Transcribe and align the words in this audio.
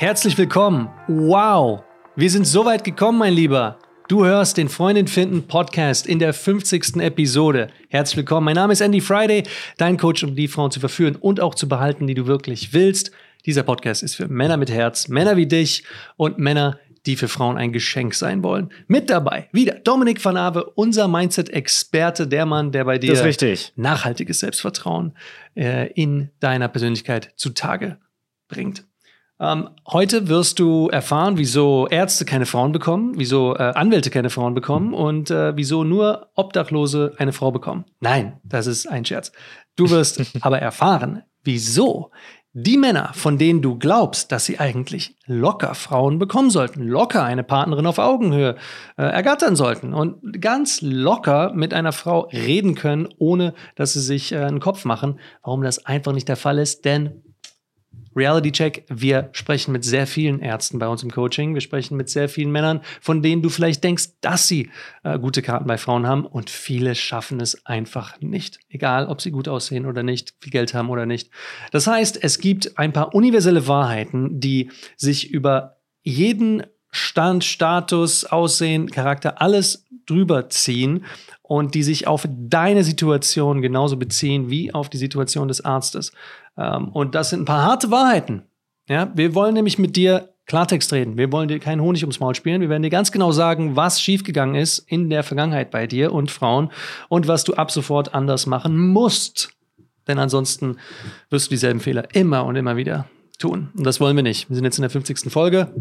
Herzlich 0.00 0.38
willkommen. 0.38 0.88
Wow, 1.08 1.82
wir 2.16 2.30
sind 2.30 2.46
so 2.46 2.64
weit 2.64 2.84
gekommen, 2.84 3.18
mein 3.18 3.34
Lieber. 3.34 3.78
Du 4.08 4.24
hörst 4.24 4.56
den 4.56 4.70
Freundin 4.70 5.06
finden 5.06 5.46
Podcast 5.46 6.06
in 6.06 6.18
der 6.18 6.32
50. 6.32 6.96
Episode. 6.96 7.66
Herzlich 7.90 8.16
willkommen. 8.16 8.46
Mein 8.46 8.54
Name 8.54 8.72
ist 8.72 8.80
Andy 8.80 9.02
Friday, 9.02 9.42
dein 9.76 9.98
Coach, 9.98 10.24
um 10.24 10.34
die 10.34 10.48
Frauen 10.48 10.70
zu 10.70 10.80
verführen 10.80 11.16
und 11.16 11.38
auch 11.40 11.54
zu 11.54 11.68
behalten, 11.68 12.06
die 12.06 12.14
du 12.14 12.26
wirklich 12.26 12.72
willst. 12.72 13.10
Dieser 13.44 13.62
Podcast 13.62 14.02
ist 14.02 14.14
für 14.14 14.26
Männer 14.26 14.56
mit 14.56 14.70
Herz, 14.70 15.08
Männer 15.08 15.36
wie 15.36 15.46
dich 15.46 15.84
und 16.16 16.38
Männer, 16.38 16.78
die 17.04 17.16
für 17.16 17.28
Frauen 17.28 17.58
ein 17.58 17.70
Geschenk 17.70 18.14
sein 18.14 18.42
wollen. 18.42 18.72
Mit 18.86 19.10
dabei 19.10 19.50
wieder 19.52 19.74
Dominik 19.74 20.24
van 20.24 20.38
Ave, 20.38 20.64
unser 20.76 21.08
Mindset-Experte, 21.08 22.26
der 22.26 22.46
Mann, 22.46 22.72
der 22.72 22.86
bei 22.86 22.96
dir 22.96 23.12
nachhaltiges 23.76 24.40
Selbstvertrauen 24.40 25.12
äh, 25.54 25.92
in 25.92 26.30
deiner 26.40 26.68
Persönlichkeit 26.68 27.34
zutage 27.36 27.98
bringt. 28.48 28.86
Ähm, 29.40 29.70
heute 29.88 30.28
wirst 30.28 30.58
du 30.58 30.88
erfahren, 30.88 31.38
wieso 31.38 31.88
Ärzte 31.88 32.26
keine 32.26 32.44
Frauen 32.44 32.72
bekommen, 32.72 33.14
wieso 33.16 33.56
äh, 33.56 33.72
Anwälte 33.74 34.10
keine 34.10 34.28
Frauen 34.28 34.52
bekommen 34.54 34.92
und 34.92 35.30
äh, 35.30 35.56
wieso 35.56 35.82
nur 35.82 36.28
Obdachlose 36.34 37.14
eine 37.16 37.32
Frau 37.32 37.50
bekommen. 37.50 37.86
Nein, 38.00 38.38
das 38.44 38.66
ist 38.66 38.86
ein 38.86 39.06
Scherz. 39.06 39.32
Du 39.76 39.88
wirst 39.88 40.20
aber 40.42 40.58
erfahren, 40.58 41.22
wieso 41.42 42.10
die 42.52 42.76
Männer, 42.76 43.12
von 43.14 43.38
denen 43.38 43.62
du 43.62 43.78
glaubst, 43.78 44.32
dass 44.32 44.44
sie 44.44 44.58
eigentlich 44.58 45.16
locker 45.24 45.74
Frauen 45.74 46.18
bekommen 46.18 46.50
sollten, 46.50 46.82
locker 46.82 47.22
eine 47.22 47.44
Partnerin 47.44 47.86
auf 47.86 47.98
Augenhöhe 47.98 48.56
äh, 48.98 49.02
ergattern 49.02 49.54
sollten 49.54 49.94
und 49.94 50.40
ganz 50.40 50.80
locker 50.82 51.52
mit 51.54 51.72
einer 51.72 51.92
Frau 51.92 52.28
reden 52.32 52.74
können, 52.74 53.08
ohne 53.18 53.54
dass 53.76 53.92
sie 53.92 54.00
sich 54.00 54.32
äh, 54.32 54.38
einen 54.38 54.60
Kopf 54.60 54.84
machen, 54.84 55.20
warum 55.42 55.62
das 55.62 55.86
einfach 55.86 56.12
nicht 56.12 56.28
der 56.28 56.36
Fall 56.36 56.58
ist, 56.58 56.84
denn 56.84 57.22
Reality 58.16 58.52
Check, 58.52 58.84
wir 58.88 59.30
sprechen 59.32 59.72
mit 59.72 59.84
sehr 59.84 60.06
vielen 60.06 60.40
Ärzten 60.40 60.78
bei 60.78 60.88
uns 60.88 61.02
im 61.02 61.10
Coaching. 61.10 61.54
Wir 61.54 61.60
sprechen 61.60 61.96
mit 61.96 62.08
sehr 62.08 62.28
vielen 62.28 62.50
Männern, 62.50 62.80
von 63.00 63.22
denen 63.22 63.42
du 63.42 63.48
vielleicht 63.48 63.84
denkst, 63.84 64.10
dass 64.20 64.48
sie 64.48 64.70
äh, 65.04 65.18
gute 65.18 65.42
Karten 65.42 65.66
bei 65.66 65.78
Frauen 65.78 66.06
haben. 66.06 66.26
Und 66.26 66.50
viele 66.50 66.94
schaffen 66.94 67.40
es 67.40 67.64
einfach 67.66 68.20
nicht. 68.20 68.58
Egal, 68.68 69.06
ob 69.06 69.20
sie 69.20 69.30
gut 69.30 69.48
aussehen 69.48 69.86
oder 69.86 70.02
nicht, 70.02 70.34
viel 70.40 70.52
Geld 70.52 70.74
haben 70.74 70.90
oder 70.90 71.06
nicht. 71.06 71.30
Das 71.70 71.86
heißt, 71.86 72.22
es 72.22 72.38
gibt 72.38 72.78
ein 72.78 72.92
paar 72.92 73.14
universelle 73.14 73.68
Wahrheiten, 73.68 74.40
die 74.40 74.70
sich 74.96 75.30
über 75.30 75.76
jeden 76.02 76.64
Stand, 76.92 77.44
Status, 77.44 78.24
Aussehen, 78.24 78.90
Charakter, 78.90 79.40
alles 79.40 79.86
drüber 80.06 80.48
ziehen 80.48 81.04
und 81.42 81.74
die 81.74 81.82
sich 81.82 82.06
auf 82.06 82.26
deine 82.28 82.82
Situation 82.84 83.62
genauso 83.62 83.96
beziehen 83.96 84.50
wie 84.50 84.74
auf 84.74 84.88
die 84.88 84.98
Situation 84.98 85.48
des 85.48 85.60
Arztes. 85.60 86.12
Ähm, 86.56 86.88
und 86.88 87.14
das 87.14 87.30
sind 87.30 87.42
ein 87.42 87.46
paar 87.46 87.64
harte 87.64 87.90
Wahrheiten. 87.90 88.42
Ja, 88.88 89.10
wir 89.14 89.34
wollen 89.34 89.54
nämlich 89.54 89.78
mit 89.78 89.96
dir 89.96 90.30
Klartext 90.46 90.92
reden. 90.92 91.16
Wir 91.16 91.30
wollen 91.30 91.46
dir 91.46 91.60
keinen 91.60 91.80
Honig 91.80 92.02
ums 92.02 92.18
Maul 92.18 92.34
spielen. 92.34 92.60
Wir 92.60 92.68
werden 92.68 92.82
dir 92.82 92.90
ganz 92.90 93.12
genau 93.12 93.30
sagen, 93.30 93.76
was 93.76 94.02
schiefgegangen 94.02 94.56
ist 94.56 94.80
in 94.80 95.08
der 95.08 95.22
Vergangenheit 95.22 95.70
bei 95.70 95.86
dir 95.86 96.12
und 96.12 96.30
Frauen 96.30 96.72
und 97.08 97.28
was 97.28 97.44
du 97.44 97.54
ab 97.54 97.70
sofort 97.70 98.14
anders 98.14 98.46
machen 98.46 98.76
musst. 98.76 99.50
Denn 100.08 100.18
ansonsten 100.18 100.78
wirst 101.28 101.46
du 101.46 101.50
dieselben 101.50 101.78
Fehler 101.78 102.08
immer 102.14 102.44
und 102.44 102.56
immer 102.56 102.76
wieder 102.76 103.06
tun. 103.38 103.68
Und 103.76 103.86
das 103.86 104.00
wollen 104.00 104.16
wir 104.16 104.24
nicht. 104.24 104.48
Wir 104.48 104.56
sind 104.56 104.64
jetzt 104.64 104.78
in 104.78 104.82
der 104.82 104.90
50. 104.90 105.30
Folge. 105.30 105.72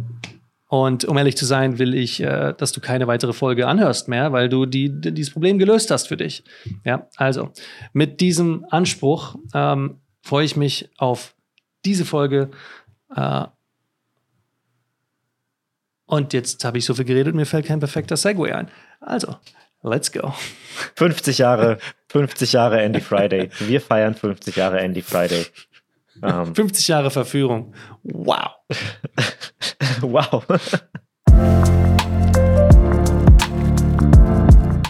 Und 0.67 1.03
um 1.05 1.17
ehrlich 1.17 1.35
zu 1.35 1.45
sein, 1.45 1.79
will 1.79 1.95
ich, 1.95 2.21
äh, 2.21 2.53
dass 2.55 2.71
du 2.71 2.79
keine 2.79 3.07
weitere 3.07 3.33
Folge 3.33 3.67
anhörst 3.67 4.07
mehr, 4.07 4.31
weil 4.33 4.49
du 4.49 4.67
die, 4.67 5.01
die, 5.01 5.11
dieses 5.11 5.33
Problem 5.33 5.57
gelöst 5.57 5.89
hast 5.89 6.07
für 6.07 6.17
dich. 6.17 6.43
Ja, 6.85 7.07
also 7.15 7.49
mit 7.91 8.21
diesem 8.21 8.67
Anspruch 8.69 9.35
ähm, 9.55 9.95
freue 10.29 10.45
ich 10.45 10.55
mich 10.55 10.87
auf 10.99 11.35
diese 11.85 12.05
Folge. 12.05 12.51
Äh, 13.15 13.45
und 16.05 16.33
jetzt 16.33 16.63
habe 16.63 16.77
ich 16.77 16.85
so 16.85 16.93
viel 16.93 17.05
geredet, 17.05 17.33
mir 17.33 17.47
fällt 17.47 17.65
kein 17.65 17.79
perfekter 17.79 18.15
Segway 18.15 18.51
ein. 18.51 18.69
Also, 18.99 19.37
let's 19.81 20.11
go. 20.11 20.35
50 20.97 21.39
Jahre, 21.39 21.79
50 22.09 22.53
Jahre 22.53 22.79
Andy 22.79 23.01
Friday. 23.01 23.49
Wir 23.57 23.81
feiern 23.81 24.13
50 24.13 24.55
Jahre 24.55 24.79
Andy 24.79 25.01
Friday. 25.01 25.47
Um. 26.21 26.29
Ähm. 26.29 26.55
50 26.55 26.87
Jahre 26.87 27.09
Verführung. 27.09 27.73
Wow. 28.03 28.51
wow. 30.01 30.43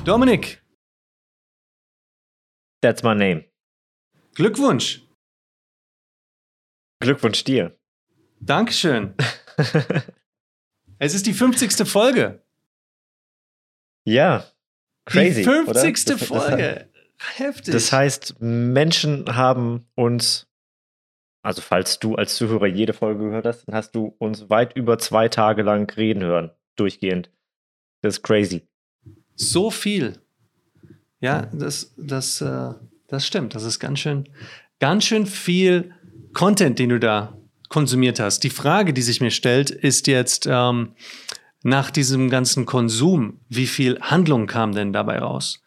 Dominik. 0.03 0.61
That's 2.81 3.03
my 3.03 3.15
name. 3.15 3.45
Glückwunsch. 4.35 5.08
Glückwunsch 6.99 7.43
dir. 7.43 7.77
Dankeschön. 8.41 9.15
es 10.99 11.13
ist 11.13 11.25
die 11.25 11.33
50. 11.33 11.87
Folge. 11.87 12.43
Ja. 14.05 14.45
Crazy. 15.05 15.41
Die 15.41 15.43
50. 15.43 16.07
Oder? 16.07 16.17
Folge. 16.17 16.89
Heftig. 17.17 17.73
Das 17.73 17.91
heißt, 17.91 18.35
Menschen 18.39 19.35
haben 19.35 19.87
uns, 19.95 20.47
also 21.41 21.61
falls 21.61 21.99
du 21.99 22.15
als 22.15 22.35
Zuhörer 22.35 22.67
jede 22.67 22.93
Folge 22.93 23.25
gehört 23.25 23.45
hast, 23.45 23.65
dann 23.65 23.75
hast 23.75 23.91
du 23.95 24.15
uns 24.19 24.49
weit 24.49 24.75
über 24.75 24.97
zwei 24.99 25.27
Tage 25.27 25.63
lang 25.63 25.89
reden 25.91 26.23
hören, 26.23 26.51
durchgehend. 26.75 27.29
Das 28.01 28.17
ist 28.17 28.23
crazy. 28.23 28.67
So 29.35 29.69
viel. 29.69 30.19
Ja, 31.19 31.47
das, 31.53 31.93
das, 31.97 32.39
äh, 32.39 32.73
das 33.07 33.27
stimmt. 33.27 33.55
Das 33.55 33.63
ist 33.63 33.79
ganz 33.79 33.99
schön, 33.99 34.29
ganz 34.79 35.03
schön 35.03 35.25
viel 35.25 35.93
Content, 36.33 36.79
den 36.79 36.89
du 36.89 36.99
da 36.99 37.37
konsumiert 37.69 38.19
hast. 38.19 38.43
Die 38.43 38.49
Frage, 38.49 38.93
die 38.93 39.01
sich 39.01 39.21
mir 39.21 39.31
stellt, 39.31 39.69
ist 39.69 40.07
jetzt 40.07 40.47
ähm, 40.49 40.93
nach 41.63 41.91
diesem 41.91 42.29
ganzen 42.29 42.65
Konsum, 42.65 43.39
wie 43.49 43.67
viel 43.67 43.99
Handlung 44.01 44.47
kam 44.47 44.73
denn 44.73 44.93
dabei 44.93 45.19
raus? 45.19 45.63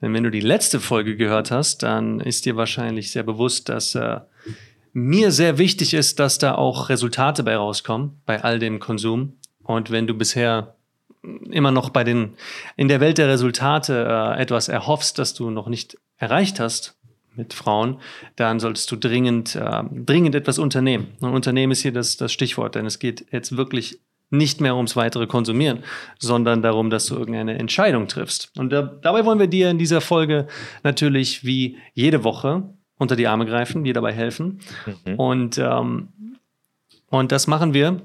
Denn 0.00 0.12
wenn 0.14 0.24
du 0.24 0.30
die 0.30 0.40
letzte 0.40 0.80
Folge 0.80 1.16
gehört 1.16 1.50
hast, 1.50 1.82
dann 1.82 2.20
ist 2.20 2.44
dir 2.44 2.56
wahrscheinlich 2.56 3.12
sehr 3.12 3.22
bewusst, 3.22 3.68
dass 3.68 3.94
äh, 3.94 4.20
mir 4.92 5.30
sehr 5.30 5.58
wichtig 5.58 5.94
ist, 5.94 6.18
dass 6.18 6.38
da 6.38 6.54
auch 6.54 6.88
Resultate 6.88 7.44
bei 7.44 7.56
rauskommen, 7.56 8.20
bei 8.26 8.42
all 8.42 8.58
dem 8.58 8.80
Konsum. 8.80 9.34
Und 9.62 9.90
wenn 9.90 10.06
du 10.06 10.14
bisher 10.14 10.74
immer 11.50 11.70
noch 11.70 11.90
bei 11.90 12.02
den, 12.02 12.34
in 12.76 12.88
der 12.88 13.00
Welt 13.00 13.18
der 13.18 13.28
Resultate 13.28 14.06
äh, 14.08 14.40
etwas 14.40 14.68
erhoffst, 14.68 15.18
das 15.18 15.34
du 15.34 15.50
noch 15.50 15.68
nicht 15.68 15.96
erreicht 16.16 16.58
hast, 16.58 16.96
mit 17.36 17.54
Frauen, 17.54 17.98
dann 18.36 18.60
solltest 18.60 18.90
du 18.90 18.96
dringend, 18.96 19.56
äh, 19.56 19.82
dringend 19.90 20.34
etwas 20.34 20.58
unternehmen. 20.58 21.08
Und 21.20 21.34
Unternehmen 21.34 21.72
ist 21.72 21.82
hier 21.82 21.92
das, 21.92 22.16
das 22.16 22.32
Stichwort, 22.32 22.74
denn 22.74 22.86
es 22.86 22.98
geht 22.98 23.26
jetzt 23.32 23.56
wirklich 23.56 24.00
nicht 24.30 24.60
mehr 24.60 24.76
ums 24.76 24.96
weitere 24.96 25.26
Konsumieren, 25.26 25.80
sondern 26.18 26.62
darum, 26.62 26.88
dass 26.88 27.06
du 27.06 27.16
irgendeine 27.16 27.58
Entscheidung 27.58 28.08
triffst. 28.08 28.50
Und 28.56 28.70
da, 28.70 28.82
dabei 28.82 29.26
wollen 29.26 29.38
wir 29.38 29.46
dir 29.46 29.70
in 29.70 29.78
dieser 29.78 30.00
Folge 30.00 30.46
natürlich 30.82 31.44
wie 31.44 31.76
jede 31.92 32.24
Woche 32.24 32.62
unter 32.96 33.14
die 33.14 33.26
Arme 33.26 33.44
greifen, 33.44 33.84
dir 33.84 33.92
dabei 33.92 34.12
helfen. 34.12 34.60
Mhm. 35.04 35.14
Und, 35.16 35.58
ähm, 35.58 36.08
und 37.10 37.30
das 37.30 37.46
machen 37.46 37.74
wir 37.74 38.00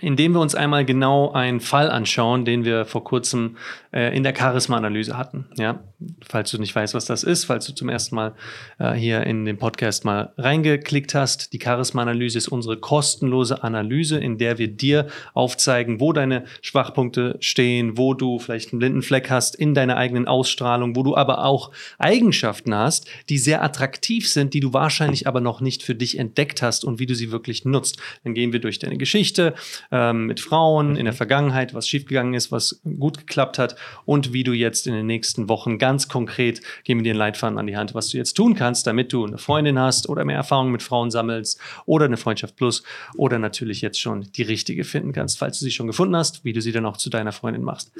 indem 0.00 0.32
wir 0.32 0.40
uns 0.40 0.54
einmal 0.54 0.84
genau 0.84 1.32
einen 1.32 1.60
Fall 1.60 1.90
anschauen, 1.90 2.44
den 2.44 2.64
wir 2.64 2.84
vor 2.84 3.02
kurzem 3.02 3.56
äh, 3.92 4.16
in 4.16 4.22
der 4.22 4.34
Charisma-Analyse 4.34 5.18
hatten. 5.18 5.46
Ja, 5.56 5.80
falls 6.26 6.50
du 6.50 6.58
nicht 6.58 6.74
weißt, 6.74 6.94
was 6.94 7.06
das 7.06 7.22
ist, 7.22 7.44
falls 7.44 7.66
du 7.66 7.74
zum 7.74 7.88
ersten 7.88 8.14
Mal 8.14 8.34
äh, 8.78 8.92
hier 8.92 9.22
in 9.24 9.44
den 9.44 9.56
Podcast 9.56 10.04
mal 10.04 10.32
reingeklickt 10.36 11.14
hast, 11.14 11.52
die 11.52 11.60
Charisma-Analyse 11.62 12.36
ist 12.36 12.48
unsere 12.48 12.76
kostenlose 12.76 13.62
Analyse, 13.62 14.18
in 14.18 14.36
der 14.38 14.58
wir 14.58 14.68
dir 14.68 15.06
aufzeigen, 15.32 16.00
wo 16.00 16.12
deine 16.12 16.44
Schwachpunkte 16.60 17.36
stehen, 17.40 17.96
wo 17.96 18.12
du 18.12 18.38
vielleicht 18.38 18.72
einen 18.72 18.80
blinden 18.80 19.02
Fleck 19.02 19.30
hast 19.30 19.54
in 19.54 19.74
deiner 19.74 19.96
eigenen 19.96 20.28
Ausstrahlung, 20.28 20.96
wo 20.96 21.02
du 21.02 21.16
aber 21.16 21.44
auch 21.44 21.70
Eigenschaften 21.98 22.74
hast, 22.74 23.08
die 23.28 23.38
sehr 23.38 23.62
attraktiv 23.64 24.28
sind, 24.28 24.52
die 24.52 24.60
du 24.60 24.72
wahrscheinlich 24.72 25.26
aber 25.26 25.40
noch 25.40 25.60
nicht 25.60 25.82
für 25.82 25.94
dich 25.94 26.18
entdeckt 26.18 26.60
hast 26.60 26.84
und 26.84 26.98
wie 26.98 27.06
du 27.06 27.14
sie 27.14 27.32
wirklich 27.32 27.64
nutzt. 27.64 27.98
Dann 28.24 28.34
gehen 28.34 28.52
wir 28.52 28.60
durch 28.60 28.78
deine 28.78 28.98
Geschichte, 28.98 29.54
ähm, 29.90 30.26
mit 30.26 30.40
Frauen 30.40 30.96
in 30.96 31.06
der 31.06 31.14
Vergangenheit, 31.14 31.72
was 31.72 31.88
schiefgegangen 31.88 32.34
ist, 32.34 32.52
was 32.52 32.80
gut 32.98 33.18
geklappt 33.18 33.58
hat 33.58 33.76
und 34.04 34.32
wie 34.32 34.44
du 34.44 34.52
jetzt 34.52 34.86
in 34.86 34.92
den 34.92 35.06
nächsten 35.06 35.48
Wochen 35.48 35.78
ganz 35.78 35.85
konkret 36.08 36.60
geben 36.84 37.00
wir 37.00 37.04
dir 37.04 37.10
einen 37.10 37.18
Leitfaden 37.18 37.58
an 37.58 37.66
die 37.66 37.76
Hand, 37.76 37.94
was 37.94 38.08
du 38.08 38.16
jetzt 38.16 38.34
tun 38.34 38.54
kannst, 38.54 38.86
damit 38.86 39.12
du 39.12 39.24
eine 39.24 39.38
Freundin 39.38 39.78
hast 39.78 40.08
oder 40.08 40.24
mehr 40.24 40.36
Erfahrung 40.36 40.70
mit 40.70 40.82
Frauen 40.82 41.10
sammelst 41.10 41.60
oder 41.86 42.06
eine 42.06 42.16
Freundschaft 42.16 42.56
plus 42.56 42.82
oder 43.16 43.38
natürlich 43.38 43.80
jetzt 43.80 44.00
schon 44.00 44.22
die 44.36 44.42
richtige 44.42 44.84
finden 44.84 45.12
kannst, 45.12 45.38
falls 45.38 45.58
du 45.58 45.64
sie 45.64 45.70
schon 45.70 45.86
gefunden 45.86 46.16
hast, 46.16 46.44
wie 46.44 46.52
du 46.52 46.60
sie 46.60 46.72
dann 46.72 46.86
auch 46.86 46.96
zu 46.96 47.10
deiner 47.10 47.32
Freundin 47.32 47.62
machst. 47.62 47.92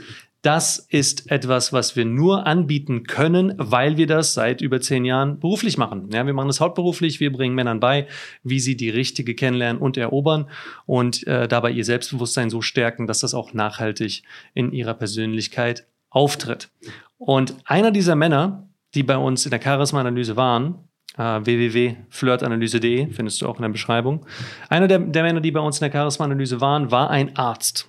Das 0.43 0.79
ist 0.79 1.31
etwas, 1.31 1.73
was 1.73 1.97
wir 1.97 2.05
nur 2.05 2.47
anbieten 2.47 3.05
können, 3.05 3.55
weil 3.57 3.97
wir 3.97 4.07
das 4.07 4.35
seit 4.35 4.61
über 4.61 4.81
zehn 4.81 5.05
Jahren 5.05 5.41
beruflich 5.41 5.77
machen. 5.77 6.09
Ja, 6.13 6.25
wir 6.25 6.35
machen 6.35 6.47
das 6.47 6.61
hauptberuflich. 6.61 7.19
Wir 7.19 7.33
bringen 7.33 7.55
Männern 7.55 7.81
bei, 7.81 8.07
wie 8.45 8.61
sie 8.61 8.77
die 8.77 8.91
richtige 8.91 9.35
kennenlernen 9.35 9.83
und 9.83 9.97
erobern 9.97 10.49
und 10.87 11.27
äh, 11.27 11.49
dabei 11.49 11.73
ihr 11.73 11.85
Selbstbewusstsein 11.85 12.51
so 12.51 12.63
stärken, 12.63 13.07
dass 13.07 13.21
das 13.21 13.35
auch 13.35 13.55
nachhaltig 13.55 14.23
in 14.55 14.73
ihrer 14.73 14.95
Persönlichkeit 14.95 15.87
auftritt. 16.11 16.71
Und 17.19 17.57
einer 17.65 17.91
dieser 17.91 18.17
Männer, 18.17 18.69
die 18.95 19.03
bei 19.03 19.17
uns 19.17 19.45
in 19.45 19.51
der 19.51 19.61
Charisma-Analyse 19.63 20.37
waren, 20.37 20.87
äh, 21.17 21.23
www.flirtanalyse.de, 21.23 23.13
findest 23.13 23.41
du 23.41 23.47
auch 23.47 23.57
in 23.57 23.63
der 23.63 23.69
Beschreibung. 23.71 24.27
Einer 24.69 24.89
der, 24.89 24.99
der 24.99 25.23
Männer, 25.23 25.41
die 25.41 25.51
bei 25.51 25.61
uns 25.61 25.81
in 25.81 25.91
der 25.91 25.99
Charisma-Analyse 25.99 26.61
waren, 26.61 26.91
war 26.91 27.11
ein 27.11 27.37
Arzt. 27.37 27.89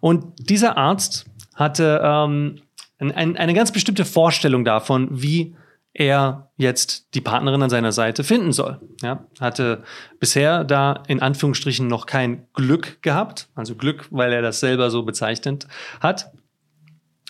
Und 0.00 0.24
dieser 0.38 0.76
Arzt 0.76 1.26
hatte 1.54 2.00
ähm, 2.02 2.60
ein, 2.98 3.12
ein, 3.12 3.36
eine 3.36 3.54
ganz 3.54 3.72
bestimmte 3.72 4.04
Vorstellung 4.04 4.64
davon, 4.64 5.08
wie 5.10 5.54
er 5.94 6.50
jetzt 6.56 7.14
die 7.14 7.20
Partnerin 7.20 7.62
an 7.62 7.70
seiner 7.70 7.92
Seite 7.92 8.24
finden 8.24 8.52
soll. 8.52 8.80
Ja, 9.02 9.26
hatte 9.40 9.82
bisher 10.18 10.64
da 10.64 11.02
in 11.06 11.20
Anführungsstrichen 11.20 11.86
noch 11.86 12.06
kein 12.06 12.46
Glück 12.54 13.02
gehabt, 13.02 13.48
also 13.54 13.74
Glück, 13.74 14.06
weil 14.10 14.32
er 14.32 14.42
das 14.42 14.60
selber 14.60 14.90
so 14.90 15.02
bezeichnet 15.02 15.66
hat. 16.00 16.32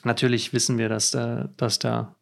Natürlich 0.05 0.53
wissen 0.53 0.79
wir, 0.79 0.89
dass, 0.89 1.15
äh, 1.15 1.45
dass 1.57 1.79
da 1.79 2.15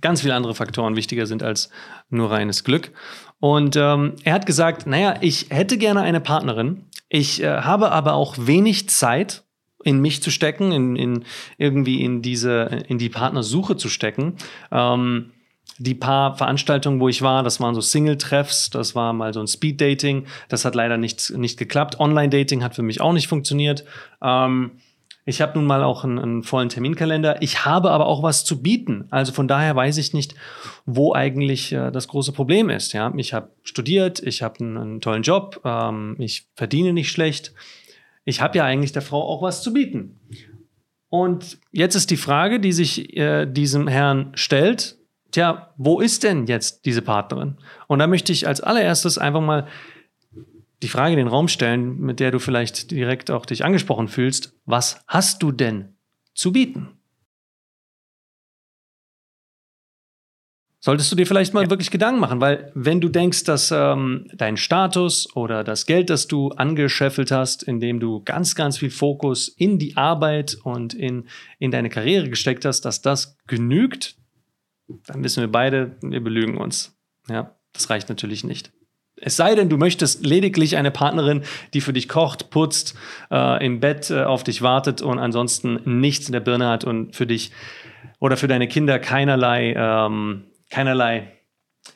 ganz 0.00 0.22
viele 0.22 0.34
andere 0.34 0.54
Faktoren 0.54 0.96
wichtiger 0.96 1.26
sind 1.26 1.42
als 1.42 1.70
nur 2.10 2.30
reines 2.30 2.64
Glück. 2.64 2.92
Und 3.40 3.76
ähm, 3.76 4.14
er 4.24 4.34
hat 4.34 4.46
gesagt, 4.46 4.86
naja, 4.86 5.16
ich 5.20 5.46
hätte 5.50 5.78
gerne 5.78 6.02
eine 6.02 6.20
Partnerin, 6.20 6.84
ich 7.08 7.42
äh, 7.42 7.62
habe 7.62 7.92
aber 7.92 8.14
auch 8.14 8.34
wenig 8.38 8.88
Zeit, 8.88 9.44
in 9.84 10.00
mich 10.00 10.20
zu 10.20 10.30
stecken, 10.30 10.72
in, 10.72 10.96
in 10.96 11.24
irgendwie 11.58 12.02
in 12.02 12.20
diese, 12.20 12.84
in 12.88 12.98
die 12.98 13.08
Partnersuche 13.08 13.76
zu 13.76 13.88
stecken. 13.88 14.34
Ähm, 14.72 15.30
die 15.78 15.94
paar 15.94 16.36
Veranstaltungen, 16.36 17.00
wo 17.00 17.08
ich 17.08 17.22
war, 17.22 17.42
das 17.42 17.60
waren 17.60 17.74
so 17.74 17.80
Single-Treffs, 17.80 18.70
das 18.70 18.94
war 18.94 19.12
mal 19.12 19.32
so 19.32 19.40
ein 19.40 19.46
Speed-Dating, 19.46 20.26
das 20.48 20.64
hat 20.64 20.74
leider 20.74 20.96
nicht, 20.96 21.30
nicht 21.30 21.58
geklappt. 21.58 22.00
Online-Dating 22.00 22.64
hat 22.64 22.74
für 22.74 22.82
mich 22.82 23.00
auch 23.00 23.12
nicht 23.12 23.28
funktioniert. 23.28 23.84
Ähm, 24.22 24.72
ich 25.28 25.40
habe 25.40 25.58
nun 25.58 25.66
mal 25.66 25.82
auch 25.82 26.04
einen, 26.04 26.20
einen, 26.20 26.42
vollen 26.44 26.68
Terminkalender. 26.68 27.42
Ich 27.42 27.64
habe 27.64 27.90
aber 27.90 28.06
auch 28.06 28.22
was 28.22 28.44
zu 28.44 28.62
bieten. 28.62 29.08
Also 29.10 29.32
von 29.32 29.48
daher 29.48 29.74
weiß 29.74 29.98
ich 29.98 30.14
nicht, 30.14 30.36
wo 30.86 31.14
eigentlich 31.14 31.72
äh, 31.72 31.90
das 31.90 32.06
große 32.06 32.32
Problem 32.32 32.70
ist. 32.70 32.92
Ja, 32.92 33.12
ich 33.16 33.34
habe 33.34 33.50
studiert, 33.64 34.22
ich 34.22 34.42
habe 34.42 34.60
einen, 34.60 34.76
einen, 34.76 35.00
tollen 35.00 35.24
Job, 35.24 35.60
ähm, 35.64 36.14
ich 36.20 36.46
verdiene 36.54 36.92
nicht 36.92 37.10
schlecht. 37.10 37.52
Ich 38.24 38.40
habe 38.40 38.56
ja 38.56 38.64
eigentlich 38.64 38.92
der 38.92 39.02
Frau 39.02 39.20
auch 39.20 39.42
was 39.42 39.62
zu 39.62 39.72
bieten. 39.72 40.16
Und 41.08 41.58
jetzt 41.72 41.96
ist 41.96 42.12
die 42.12 42.16
Frage, 42.16 42.60
die 42.60 42.72
sich 42.72 43.16
äh, 43.16 43.46
diesem 43.46 43.88
Herrn 43.88 44.30
stellt: 44.34 44.96
Tja, 45.32 45.72
wo 45.76 45.98
ist 45.98 46.22
denn 46.22 46.46
jetzt 46.46 46.84
diese 46.84 47.02
Partnerin? 47.02 47.56
Und 47.88 47.98
da 47.98 48.06
möchte 48.06 48.30
ich 48.30 48.46
als 48.46 48.60
allererstes 48.60 49.18
einfach 49.18 49.40
mal 49.40 49.66
die 50.86 50.90
Frage 50.90 51.14
in 51.14 51.18
den 51.18 51.26
Raum 51.26 51.48
stellen, 51.48 51.98
mit 51.98 52.20
der 52.20 52.30
du 52.30 52.38
vielleicht 52.38 52.92
direkt 52.92 53.32
auch 53.32 53.44
dich 53.44 53.64
angesprochen 53.64 54.06
fühlst. 54.06 54.54
Was 54.64 55.02
hast 55.08 55.42
du 55.42 55.50
denn 55.50 55.96
zu 56.32 56.52
bieten? 56.52 56.96
Solltest 60.78 61.10
du 61.10 61.16
dir 61.16 61.26
vielleicht 61.26 61.52
mal 61.52 61.64
ja. 61.64 61.70
wirklich 61.70 61.90
Gedanken 61.90 62.20
machen, 62.20 62.40
weil 62.40 62.70
wenn 62.76 63.00
du 63.00 63.08
denkst, 63.08 63.42
dass 63.42 63.72
ähm, 63.72 64.30
dein 64.32 64.56
Status 64.56 65.34
oder 65.34 65.64
das 65.64 65.86
Geld, 65.86 66.08
das 66.08 66.28
du 66.28 66.50
angescheffelt 66.50 67.32
hast, 67.32 67.64
indem 67.64 67.98
du 67.98 68.22
ganz, 68.22 68.54
ganz 68.54 68.78
viel 68.78 68.90
Fokus 68.90 69.48
in 69.48 69.80
die 69.80 69.96
Arbeit 69.96 70.56
und 70.62 70.94
in, 70.94 71.26
in 71.58 71.72
deine 71.72 71.88
Karriere 71.88 72.30
gesteckt 72.30 72.64
hast, 72.64 72.82
dass 72.82 73.02
das 73.02 73.36
genügt, 73.48 74.14
dann 75.06 75.24
wissen 75.24 75.40
wir 75.40 75.50
beide, 75.50 75.96
wir 76.02 76.22
belügen 76.22 76.56
uns. 76.56 76.96
Ja, 77.28 77.56
das 77.72 77.90
reicht 77.90 78.08
natürlich 78.08 78.44
nicht. 78.44 78.70
Es 79.18 79.36
sei 79.36 79.54
denn, 79.54 79.70
du 79.70 79.78
möchtest 79.78 80.26
lediglich 80.26 80.76
eine 80.76 80.90
Partnerin, 80.90 81.42
die 81.72 81.80
für 81.80 81.94
dich 81.94 82.08
kocht, 82.08 82.50
putzt, 82.50 82.94
äh, 83.30 83.64
im 83.64 83.80
Bett 83.80 84.10
äh, 84.10 84.24
auf 84.24 84.44
dich 84.44 84.60
wartet 84.60 85.00
und 85.00 85.18
ansonsten 85.18 85.80
nichts 85.84 86.26
in 86.26 86.32
der 86.32 86.40
Birne 86.40 86.68
hat 86.68 86.84
und 86.84 87.16
für 87.16 87.26
dich 87.26 87.50
oder 88.18 88.36
für 88.36 88.48
deine 88.48 88.68
Kinder 88.68 88.98
keinerlei, 88.98 89.74
ähm, 89.76 90.44
keinerlei 90.70 91.32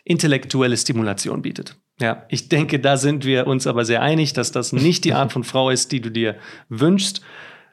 intellektuelle 0.05 0.77
Stimulation 0.77 1.43
bietet. 1.43 1.77
Ja, 2.01 2.25
ich 2.31 2.49
denke, 2.49 2.81
da 2.81 2.97
sind 2.97 3.27
wir 3.27 3.47
uns 3.47 3.67
aber 3.67 3.85
sehr 3.85 4.01
einig, 4.01 4.33
dass 4.33 4.53
das 4.53 4.73
nicht 4.73 5.05
die 5.05 5.13
Art 5.13 5.33
von 5.33 5.45
Frau 5.45 5.69
ist, 5.69 5.93
die 5.93 6.01
du 6.01 6.11
dir 6.11 6.37
wünschst. 6.71 7.21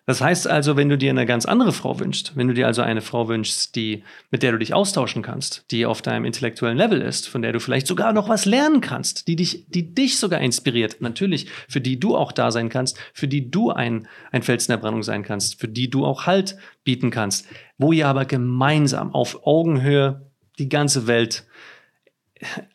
Das 0.07 0.21
heißt 0.21 0.47
also, 0.47 0.77
wenn 0.77 0.87
du 0.87 0.97
dir 0.97 1.09
eine 1.09 1.25
ganz 1.25 1.45
andere 1.45 1.73
Frau 1.73 1.99
wünschst, 1.99 2.37
wenn 2.37 2.47
du 2.47 2.53
dir 2.53 2.65
also 2.65 2.81
eine 2.81 3.01
Frau 3.01 3.27
wünschst, 3.27 3.75
die, 3.75 4.05
mit 4.31 4.41
der 4.41 4.53
du 4.53 4.57
dich 4.57 4.73
austauschen 4.73 5.21
kannst, 5.21 5.65
die 5.69 5.85
auf 5.85 6.01
deinem 6.01 6.23
intellektuellen 6.23 6.77
Level 6.77 7.01
ist, 7.01 7.27
von 7.27 7.41
der 7.41 7.51
du 7.51 7.59
vielleicht 7.59 7.87
sogar 7.87 8.13
noch 8.13 8.29
was 8.29 8.45
lernen 8.45 8.79
kannst, 8.79 9.27
die 9.27 9.35
dich, 9.35 9.65
die 9.67 9.93
dich 9.93 10.17
sogar 10.17 10.39
inspiriert, 10.39 11.01
natürlich, 11.01 11.49
für 11.67 11.81
die 11.81 11.99
du 11.99 12.15
auch 12.15 12.31
da 12.31 12.51
sein 12.51 12.69
kannst, 12.69 12.97
für 13.13 13.27
die 13.27 13.51
du 13.51 13.71
ein, 13.71 14.07
ein 14.31 14.43
Fels 14.43 14.67
der 14.67 14.77
Brandung 14.77 15.03
sein 15.03 15.23
kannst, 15.23 15.59
für 15.59 15.67
die 15.67 15.89
du 15.89 16.05
auch 16.05 16.25
Halt 16.25 16.55
bieten 16.85 17.11
kannst, 17.11 17.45
wo 17.77 17.91
ihr 17.91 18.07
aber 18.07 18.23
gemeinsam 18.23 19.13
auf 19.13 19.45
Augenhöhe 19.45 20.31
die 20.57 20.69
ganze 20.69 21.07
Welt, 21.07 21.45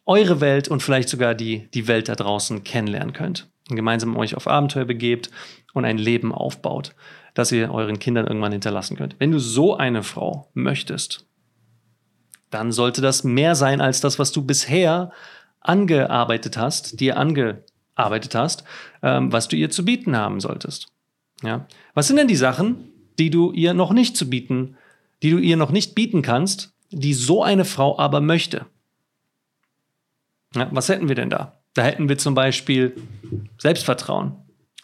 eure 0.04 0.42
Welt 0.42 0.68
und 0.68 0.82
vielleicht 0.82 1.08
sogar 1.08 1.34
die, 1.34 1.70
die 1.70 1.88
Welt 1.88 2.10
da 2.10 2.14
draußen 2.14 2.62
kennenlernen 2.62 3.14
könnt. 3.14 3.48
Und 3.70 3.76
gemeinsam 3.76 4.16
euch 4.18 4.34
auf 4.34 4.48
Abenteuer 4.48 4.84
begebt 4.84 5.30
und 5.72 5.86
ein 5.86 5.96
Leben 5.96 6.34
aufbaut 6.34 6.94
das 7.34 7.52
ihr 7.52 7.72
euren 7.72 7.98
Kindern 7.98 8.26
irgendwann 8.26 8.52
hinterlassen 8.52 8.96
könnt. 8.96 9.16
Wenn 9.18 9.30
du 9.30 9.38
so 9.38 9.76
eine 9.76 10.02
Frau 10.02 10.48
möchtest, 10.54 11.26
dann 12.50 12.72
sollte 12.72 13.00
das 13.00 13.24
mehr 13.24 13.54
sein 13.54 13.80
als 13.80 14.00
das, 14.00 14.18
was 14.18 14.32
du 14.32 14.44
bisher 14.44 15.10
angearbeitet 15.60 16.56
hast, 16.56 17.00
dir 17.00 17.16
angearbeitet 17.16 18.34
hast, 18.34 18.64
ähm, 19.02 19.32
was 19.32 19.48
du 19.48 19.56
ihr 19.56 19.70
zu 19.70 19.84
bieten 19.84 20.16
haben 20.16 20.40
solltest. 20.40 20.88
Ja? 21.42 21.66
Was 21.94 22.08
sind 22.08 22.16
denn 22.16 22.28
die 22.28 22.36
Sachen, 22.36 22.90
die 23.18 23.30
du 23.30 23.52
ihr 23.52 23.74
noch 23.74 23.92
nicht 23.92 24.16
zu 24.16 24.28
bieten, 24.28 24.76
die 25.22 25.30
du 25.30 25.38
ihr 25.38 25.56
noch 25.56 25.70
nicht 25.70 25.94
bieten 25.94 26.22
kannst, 26.22 26.74
die 26.90 27.14
so 27.14 27.42
eine 27.42 27.64
Frau 27.64 27.98
aber 27.98 28.20
möchte? 28.20 28.66
Ja, 30.54 30.68
was 30.70 30.88
hätten 30.88 31.08
wir 31.08 31.14
denn 31.14 31.30
da? 31.30 31.58
Da 31.74 31.82
hätten 31.82 32.08
wir 32.08 32.18
zum 32.18 32.34
Beispiel 32.34 32.94
Selbstvertrauen. 33.58 34.41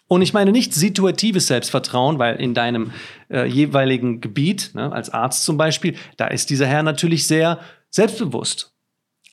Und 0.08 0.22
ich 0.22 0.32
meine 0.32 0.52
nicht 0.52 0.72
situatives 0.74 1.46
Selbstvertrauen, 1.46 2.18
weil 2.18 2.36
in 2.36 2.54
deinem 2.54 2.92
äh, 3.30 3.46
jeweiligen 3.46 4.20
Gebiet, 4.20 4.70
ne, 4.74 4.90
als 4.90 5.10
Arzt 5.10 5.44
zum 5.44 5.58
Beispiel, 5.58 5.94
da 6.16 6.26
ist 6.26 6.50
dieser 6.50 6.66
Herr 6.66 6.82
natürlich 6.82 7.26
sehr 7.26 7.60
selbstbewusst. 7.90 8.74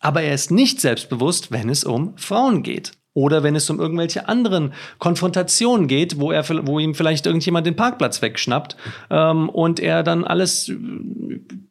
Aber 0.01 0.21
er 0.21 0.33
ist 0.33 0.51
nicht 0.51 0.81
selbstbewusst, 0.81 1.51
wenn 1.51 1.69
es 1.69 1.85
um 1.85 2.17
Frauen 2.17 2.61
geht. 2.61 2.91
Oder 3.13 3.43
wenn 3.43 3.55
es 3.55 3.69
um 3.69 3.79
irgendwelche 3.79 4.27
anderen 4.27 4.73
Konfrontationen 4.99 5.87
geht, 5.87 6.19
wo, 6.19 6.31
er, 6.31 6.45
wo 6.67 6.79
ihm 6.79 6.93
vielleicht 6.93 7.25
irgendjemand 7.25 7.65
den 7.65 7.77
Parkplatz 7.77 8.21
wegschnappt 8.21 8.75
ähm, 9.09 9.47
und 9.47 9.79
er 9.79 10.03
dann 10.03 10.25
alles 10.25 10.69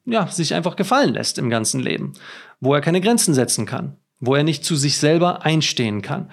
ja, 0.07 0.27
sich 0.27 0.55
einfach 0.55 0.77
gefallen 0.77 1.13
lässt 1.13 1.39
im 1.39 1.51
ganzen 1.51 1.81
Leben. 1.81 2.15
Wo 2.61 2.75
er 2.75 2.81
keine 2.81 3.03
Grenzen 3.03 3.35
setzen 3.35 3.67
kann. 3.67 3.99
Wo 4.21 4.35
er 4.35 4.43
nicht 4.43 4.65
zu 4.65 4.75
sich 4.75 4.97
selber 4.97 5.45
einstehen 5.45 6.01
kann. 6.01 6.31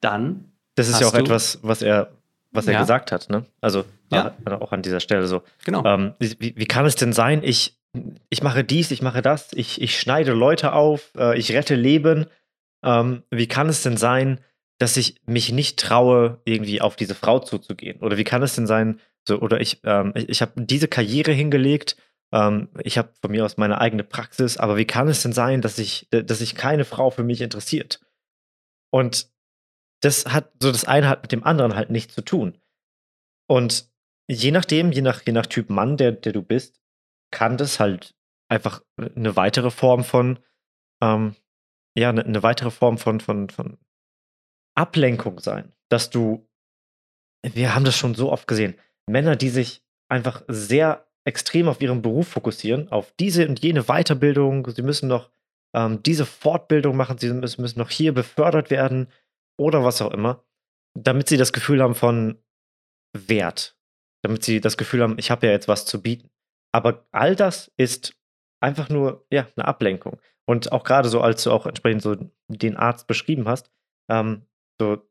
Dann 0.00 0.52
das 0.76 0.88
ist 0.88 1.00
ja 1.00 1.08
auch 1.08 1.12
du? 1.12 1.18
etwas, 1.18 1.58
was 1.62 1.82
er, 1.82 2.12
was 2.52 2.66
er 2.66 2.74
ja. 2.74 2.80
gesagt 2.80 3.10
hat, 3.10 3.28
ne? 3.28 3.44
Also 3.60 3.84
ja. 4.12 4.34
auch 4.60 4.72
an 4.72 4.82
dieser 4.82 5.00
Stelle 5.00 5.26
so. 5.26 5.42
Genau. 5.64 5.84
Ähm, 5.84 6.14
wie, 6.18 6.54
wie, 6.56 6.66
kann 6.66 6.86
es 6.86 6.94
denn 6.94 7.12
sein, 7.12 7.42
ich, 7.42 7.76
ich 8.28 8.42
mache 8.42 8.62
dies, 8.62 8.90
ich 8.90 9.02
mache 9.02 9.22
das, 9.22 9.52
ich, 9.52 9.80
ich 9.80 9.98
schneide 9.98 10.32
Leute 10.32 10.72
auf, 10.72 11.10
äh, 11.16 11.36
ich 11.36 11.52
rette 11.52 11.74
Leben. 11.74 12.26
Ähm, 12.84 13.22
wie 13.30 13.48
kann 13.48 13.68
es 13.68 13.82
denn 13.82 13.96
sein, 13.96 14.40
dass 14.78 14.96
ich 14.96 15.20
mich 15.26 15.50
nicht 15.50 15.78
traue, 15.78 16.40
irgendwie 16.44 16.80
auf 16.80 16.94
diese 16.94 17.14
Frau 17.14 17.40
zuzugehen? 17.40 18.00
Oder 18.00 18.16
wie 18.18 18.24
kann 18.24 18.42
es 18.42 18.54
denn 18.54 18.66
sein, 18.66 19.00
so, 19.26 19.40
oder 19.40 19.60
ich, 19.60 19.80
ähm, 19.84 20.12
ich, 20.14 20.28
ich 20.28 20.42
habe 20.42 20.52
diese 20.56 20.88
Karriere 20.88 21.32
hingelegt, 21.32 21.96
ähm, 22.32 22.68
ich 22.82 22.98
habe 22.98 23.10
von 23.20 23.30
mir 23.30 23.44
aus 23.44 23.56
meine 23.56 23.80
eigene 23.80 24.04
Praxis, 24.04 24.58
aber 24.58 24.76
wie 24.76 24.84
kann 24.84 25.08
es 25.08 25.22
denn 25.22 25.32
sein, 25.32 25.62
dass 25.62 25.78
ich, 25.78 26.08
dass 26.10 26.38
sich 26.38 26.54
keine 26.54 26.84
Frau 26.84 27.10
für 27.10 27.24
mich 27.24 27.40
interessiert? 27.40 28.00
Und 28.90 29.28
das 30.00 30.26
hat 30.26 30.52
so 30.60 30.70
das 30.72 30.84
eine 30.84 31.08
hat 31.08 31.22
mit 31.22 31.32
dem 31.32 31.44
anderen 31.44 31.74
halt 31.74 31.90
nichts 31.90 32.14
zu 32.14 32.22
tun. 32.22 32.58
Und 33.48 33.90
je 34.28 34.50
nachdem, 34.50 34.92
je 34.92 35.02
nach, 35.02 35.22
je 35.24 35.32
nach 35.32 35.46
Typ 35.46 35.70
Mann, 35.70 35.96
der, 35.96 36.12
der 36.12 36.32
du 36.32 36.42
bist, 36.42 36.80
kann 37.30 37.56
das 37.56 37.80
halt 37.80 38.14
einfach 38.48 38.82
eine 38.96 39.36
weitere 39.36 39.70
Form 39.70 40.04
von, 40.04 40.38
ähm, 41.02 41.34
ja, 41.96 42.10
eine, 42.10 42.24
eine 42.24 42.42
weitere 42.42 42.70
Form 42.70 42.98
von, 42.98 43.20
von, 43.20 43.50
von 43.50 43.78
Ablenkung 44.76 45.40
sein. 45.40 45.72
Dass 45.88 46.10
du, 46.10 46.48
wir 47.42 47.74
haben 47.74 47.84
das 47.84 47.96
schon 47.96 48.14
so 48.14 48.32
oft 48.32 48.46
gesehen, 48.46 48.78
Männer, 49.08 49.36
die 49.36 49.50
sich 49.50 49.82
einfach 50.08 50.42
sehr 50.48 51.06
extrem 51.24 51.68
auf 51.68 51.80
ihren 51.80 52.02
Beruf 52.02 52.28
fokussieren, 52.28 52.90
auf 52.90 53.12
diese 53.18 53.48
und 53.48 53.60
jene 53.60 53.84
Weiterbildung, 53.84 54.68
sie 54.70 54.82
müssen 54.82 55.08
noch 55.08 55.30
ähm, 55.74 56.02
diese 56.02 56.24
Fortbildung 56.24 56.96
machen, 56.96 57.18
sie 57.18 57.32
müssen, 57.32 57.62
müssen 57.62 57.78
noch 57.78 57.90
hier 57.90 58.14
befördert 58.14 58.70
werden, 58.70 59.08
oder 59.58 59.84
was 59.84 60.02
auch 60.02 60.12
immer, 60.12 60.44
damit 60.94 61.28
sie 61.28 61.36
das 61.36 61.52
Gefühl 61.52 61.82
haben 61.82 61.94
von 61.94 62.42
Wert. 63.12 63.76
Damit 64.22 64.44
sie 64.44 64.60
das 64.60 64.76
Gefühl 64.76 65.02
haben, 65.02 65.18
ich 65.18 65.30
habe 65.30 65.46
ja 65.46 65.52
jetzt 65.52 65.68
was 65.68 65.86
zu 65.86 66.02
bieten. 66.02 66.30
Aber 66.72 67.06
all 67.12 67.36
das 67.36 67.72
ist 67.76 68.14
einfach 68.60 68.88
nur 68.88 69.26
ja, 69.30 69.46
eine 69.56 69.66
Ablenkung. 69.66 70.20
Und 70.48 70.72
auch 70.72 70.84
gerade 70.84 71.08
so, 71.08 71.20
als 71.20 71.42
du 71.42 71.50
auch 71.50 71.66
entsprechend 71.66 72.02
so 72.02 72.16
den 72.48 72.76
Arzt 72.76 73.06
beschrieben 73.06 73.48
hast, 73.48 73.70
ähm, 74.10 74.46
so 74.80 75.02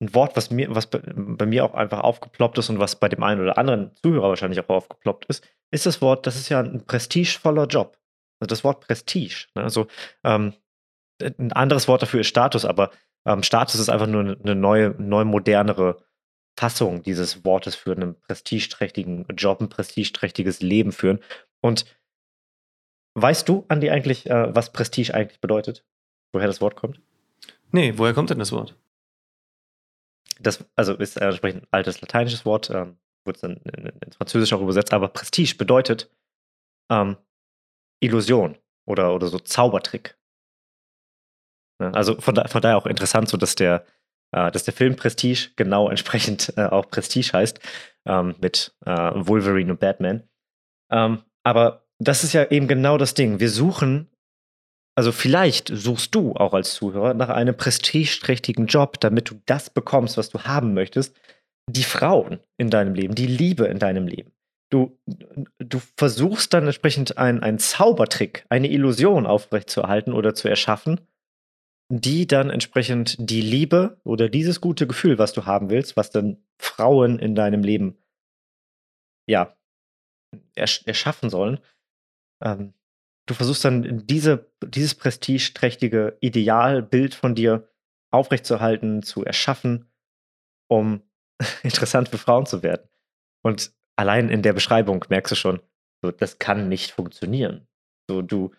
ein 0.00 0.14
Wort, 0.14 0.36
was 0.36 0.50
mir, 0.50 0.74
was 0.74 0.88
bei, 0.88 1.46
mir 1.46 1.64
auch 1.64 1.74
einfach 1.74 2.00
aufgeploppt 2.00 2.58
ist 2.58 2.70
und 2.70 2.78
was 2.78 2.96
bei 2.96 3.08
dem 3.08 3.22
einen 3.22 3.40
oder 3.40 3.58
anderen 3.58 3.94
Zuhörer 3.96 4.30
wahrscheinlich 4.30 4.60
auch 4.60 4.68
aufgeploppt 4.68 5.26
ist, 5.26 5.46
ist 5.70 5.86
das 5.86 6.00
Wort, 6.00 6.26
das 6.26 6.36
ist 6.36 6.48
ja 6.48 6.60
ein 6.60 6.84
prestigevoller 6.84 7.66
Job. 7.66 7.98
Also 8.40 8.48
das 8.48 8.64
Wort 8.64 8.80
Prestige. 8.80 9.46
Ne? 9.54 9.62
Also 9.62 9.86
ähm, 10.24 10.54
ein 11.22 11.52
anderes 11.52 11.86
Wort 11.86 12.02
dafür 12.02 12.20
ist 12.20 12.28
Status, 12.28 12.64
aber 12.64 12.90
ähm, 13.26 13.42
Status 13.42 13.80
ist 13.80 13.88
einfach 13.88 14.06
nur 14.06 14.38
eine 14.42 14.54
neue, 14.54 14.90
neu 14.98 15.24
modernere 15.24 16.04
Fassung 16.58 17.02
dieses 17.02 17.44
Wortes 17.44 17.74
für 17.74 17.92
einen 17.92 18.20
prestigeträchtigen 18.20 19.26
Job, 19.36 19.60
ein 19.60 19.68
prestigeträchtiges 19.68 20.60
Leben 20.60 20.92
führen. 20.92 21.20
Und 21.60 21.84
weißt 23.14 23.48
du, 23.48 23.64
Andi, 23.68 23.90
eigentlich, 23.90 24.28
äh, 24.30 24.54
was 24.54 24.72
Prestige 24.72 25.14
eigentlich 25.14 25.40
bedeutet? 25.40 25.84
Woher 26.32 26.46
das 26.46 26.60
Wort 26.60 26.76
kommt? 26.76 27.00
Nee, 27.72 27.94
woher 27.96 28.14
kommt 28.14 28.30
denn 28.30 28.38
das 28.38 28.52
Wort? 28.52 28.76
Das, 30.40 30.64
also 30.76 30.94
ist 30.94 31.16
entsprechend 31.16 31.62
ein 31.62 31.68
altes 31.70 32.00
lateinisches 32.00 32.44
Wort, 32.44 32.70
ähm, 32.70 32.98
wurde 33.24 33.40
dann 33.40 33.56
ins 33.56 34.16
Französische 34.16 34.56
auch 34.56 34.62
übersetzt, 34.62 34.92
aber 34.92 35.08
Prestige 35.08 35.56
bedeutet 35.56 36.10
ähm, 36.90 37.16
Illusion 38.00 38.58
oder, 38.86 39.14
oder 39.14 39.28
so 39.28 39.38
Zaubertrick. 39.38 40.18
Ja, 41.84 41.90
also 41.92 42.20
von, 42.20 42.34
da, 42.34 42.48
von 42.48 42.62
daher 42.62 42.76
auch 42.76 42.86
interessant, 42.86 43.28
so 43.28 43.36
dass 43.36 43.54
der, 43.54 43.84
äh, 44.32 44.50
dass 44.50 44.64
der 44.64 44.74
Film 44.74 44.96
Prestige 44.96 45.50
genau 45.56 45.88
entsprechend 45.88 46.52
äh, 46.56 46.64
auch 46.64 46.88
Prestige 46.88 47.32
heißt, 47.32 47.60
ähm, 48.06 48.34
mit 48.40 48.74
äh, 48.86 49.10
Wolverine 49.14 49.72
und 49.72 49.80
Batman. 49.80 50.22
Ähm, 50.90 51.22
aber 51.44 51.86
das 51.98 52.24
ist 52.24 52.32
ja 52.32 52.50
eben 52.50 52.68
genau 52.68 52.98
das 52.98 53.14
Ding. 53.14 53.40
Wir 53.40 53.50
suchen, 53.50 54.08
also 54.96 55.12
vielleicht 55.12 55.68
suchst 55.68 56.14
du 56.14 56.34
auch 56.34 56.54
als 56.54 56.74
Zuhörer 56.74 57.14
nach 57.14 57.28
einem 57.28 57.56
prestigeträchtigen 57.56 58.66
Job, 58.66 59.00
damit 59.00 59.30
du 59.30 59.40
das 59.46 59.70
bekommst, 59.70 60.16
was 60.16 60.28
du 60.30 60.40
haben 60.42 60.74
möchtest. 60.74 61.16
Die 61.68 61.82
Frauen 61.82 62.40
in 62.58 62.70
deinem 62.70 62.94
Leben, 62.94 63.14
die 63.14 63.26
Liebe 63.26 63.66
in 63.66 63.78
deinem 63.78 64.06
Leben. 64.06 64.32
Du, 64.70 64.98
du 65.58 65.80
versuchst 65.96 66.52
dann 66.52 66.64
entsprechend 66.64 67.16
einen 67.16 67.58
Zaubertrick, 67.58 68.44
eine 68.48 68.70
Illusion 68.70 69.26
aufrechtzuerhalten 69.26 70.12
oder 70.12 70.34
zu 70.34 70.48
erschaffen, 70.48 71.00
die 71.88 72.26
dann 72.26 72.50
entsprechend 72.50 73.16
die 73.18 73.42
Liebe 73.42 74.00
oder 74.04 74.28
dieses 74.28 74.60
gute 74.60 74.86
Gefühl, 74.86 75.18
was 75.18 75.32
du 75.32 75.46
haben 75.46 75.70
willst, 75.70 75.96
was 75.96 76.10
dann 76.10 76.42
Frauen 76.58 77.18
in 77.18 77.34
deinem 77.34 77.62
Leben 77.62 77.98
ja 79.26 79.56
ersch 80.54 80.82
erschaffen 80.86 81.30
sollen, 81.30 81.60
ähm, 82.42 82.74
du 83.26 83.34
versuchst 83.34 83.64
dann 83.64 84.06
diese, 84.06 84.50
dieses 84.64 84.94
prestigeträchtige 84.94 86.16
Idealbild 86.20 87.14
von 87.14 87.34
dir 87.34 87.68
aufrechtzuerhalten, 88.10 89.02
zu 89.02 89.24
erschaffen, 89.24 89.90
um 90.68 91.02
interessant 91.62 92.08
für 92.08 92.18
Frauen 92.18 92.46
zu 92.46 92.62
werden. 92.62 92.88
Und 93.42 93.72
allein 93.96 94.28
in 94.28 94.42
der 94.42 94.52
Beschreibung 94.52 95.04
merkst 95.08 95.32
du 95.32 95.36
schon, 95.36 95.60
so, 96.02 96.10
das 96.10 96.38
kann 96.38 96.68
nicht 96.68 96.92
funktionieren. 96.92 97.66
So, 98.08 98.22
du, 98.22 98.54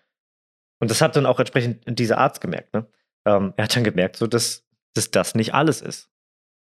und 0.80 0.92
das 0.92 1.02
hat 1.02 1.16
dann 1.16 1.26
auch 1.26 1.40
entsprechend 1.40 1.84
dieser 2.00 2.18
Arzt 2.18 2.42
gemerkt, 2.42 2.74
ne? 2.74 2.88
Ähm, 3.26 3.54
er 3.58 3.66
hat 3.66 3.76
dann 3.76 3.84
gemerkt, 3.84 4.16
so, 4.18 4.28
dass, 4.28 4.66
dass 4.94 5.12
das 5.12 5.36
nicht 5.36 5.54
alles 5.54 5.82
ist. 5.82 6.10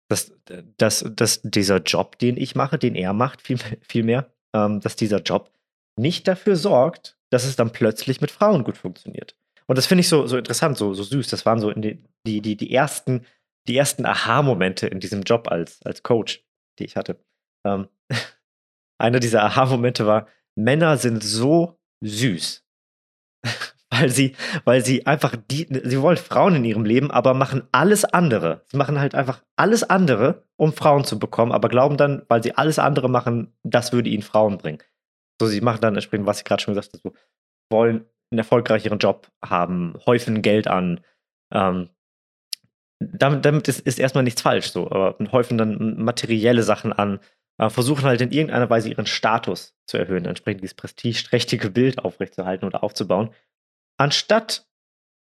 Dass, 0.09 0.33
dass, 0.77 1.05
dass 1.15 1.41
dieser 1.43 1.79
Job, 1.79 2.19
den 2.19 2.37
ich 2.37 2.57
mache, 2.57 2.79
den 2.79 2.97
er 2.97 3.13
macht, 3.13 3.43
viel, 3.43 3.59
viel 3.87 4.25
ähm, 4.53 4.81
dass 4.81 4.97
dieser 4.97 5.21
Job 5.21 5.53
nicht 5.97 6.27
dafür 6.27 6.57
sorgt, 6.57 7.17
dass 7.31 7.45
es 7.45 7.57
dann 7.57 7.71
plötzlich 7.71 8.21
mit 8.21 8.31
Frauen 8.31 8.65
gut 8.65 8.77
funktioniert. 8.77 9.37
Und 9.67 9.79
das 9.79 9.87
finde 9.87 10.01
ich 10.01 10.09
so, 10.09 10.27
so 10.27 10.37
interessant, 10.37 10.77
so, 10.77 10.95
so 10.95 11.05
süß. 11.05 11.29
Das 11.29 11.47
waren 11.47 11.61
so 11.61 11.73
die, 11.73 12.03
die, 12.27 12.41
die, 12.41 12.57
die 12.57 12.75
ersten, 12.75 13.25
die 13.69 13.77
ersten 13.77 14.05
Aha-Momente 14.05 14.89
in 14.89 14.99
diesem 14.99 15.23
Job 15.23 15.47
als, 15.49 15.81
als 15.85 16.03
Coach, 16.03 16.45
die 16.79 16.85
ich 16.85 16.97
hatte. 16.97 17.23
Ähm, 17.65 17.89
einer 18.99 19.21
dieser 19.21 19.45
Aha-Momente 19.45 20.07
war, 20.07 20.27
Männer 20.57 20.97
sind 20.97 21.23
so 21.23 21.79
süß 22.01 22.65
weil 24.01 24.11
sie, 24.11 24.35
weil 24.65 24.85
sie 24.85 25.07
einfach 25.07 25.37
die, 25.51 25.67
sie 25.85 26.01
wollen 26.01 26.17
Frauen 26.17 26.57
in 26.57 26.65
ihrem 26.65 26.85
Leben, 26.85 27.11
aber 27.11 27.35
machen 27.35 27.69
alles 27.73 28.05
andere. 28.05 28.63
Sie 28.67 28.77
machen 28.77 28.99
halt 28.99 29.15
einfach 29.15 29.43
alles 29.57 29.83
andere, 29.83 30.45
um 30.57 30.73
Frauen 30.73 31.05
zu 31.05 31.19
bekommen, 31.19 31.53
aber 31.53 31.69
glauben 31.69 31.97
dann, 31.97 32.23
weil 32.29 32.43
sie 32.43 32.57
alles 32.57 32.79
andere 32.79 33.09
machen, 33.09 33.53
das 33.63 33.93
würde 33.93 34.11
ihnen 34.11 34.23
Frauen 34.23 34.59
bringen. 34.59 34.79
So, 35.41 35.47
sie 35.47 35.61
machen 35.61 35.81
dann 35.81 35.95
entsprechend, 35.95 36.27
was 36.27 36.39
ich 36.39 36.45
gerade 36.45 36.63
schon 36.63 36.75
gesagt 36.75 36.93
habe, 36.95 37.03
so, 37.03 37.15
wollen 37.71 38.07
einen 38.31 38.39
erfolgreicheren 38.39 38.99
Job 38.99 39.29
haben, 39.45 39.95
häufen 40.07 40.43
Geld 40.43 40.69
an. 40.69 41.01
Ähm, 41.53 41.91
damit, 43.01 43.45
damit 43.45 43.69
ist, 43.69 43.81
ist, 43.81 43.99
erstmal 43.99 44.25
nichts 44.25 44.43
falsch, 44.43 44.71
so, 44.71 44.91
aber 44.91 45.17
häufen 45.33 45.59
dann 45.59 46.03
materielle 46.03 46.63
Sachen 46.63 46.93
an, 46.93 47.19
äh, 47.59 47.71
versuchen 47.71 48.05
halt 48.05 48.21
in 48.21 48.31
irgendeiner 48.31 48.69
Weise 48.69 48.91
ihren 48.91 49.07
Status 49.07 49.75
zu 49.87 49.97
erhöhen, 49.97 50.27
entsprechend 50.27 50.63
dieses 50.63 50.75
prestigeträchtige 50.75 51.71
Bild 51.71 51.99
aufrechtzuerhalten 51.99 52.67
oder 52.67 52.85
aufzubauen 52.85 53.31
anstatt 54.01 54.67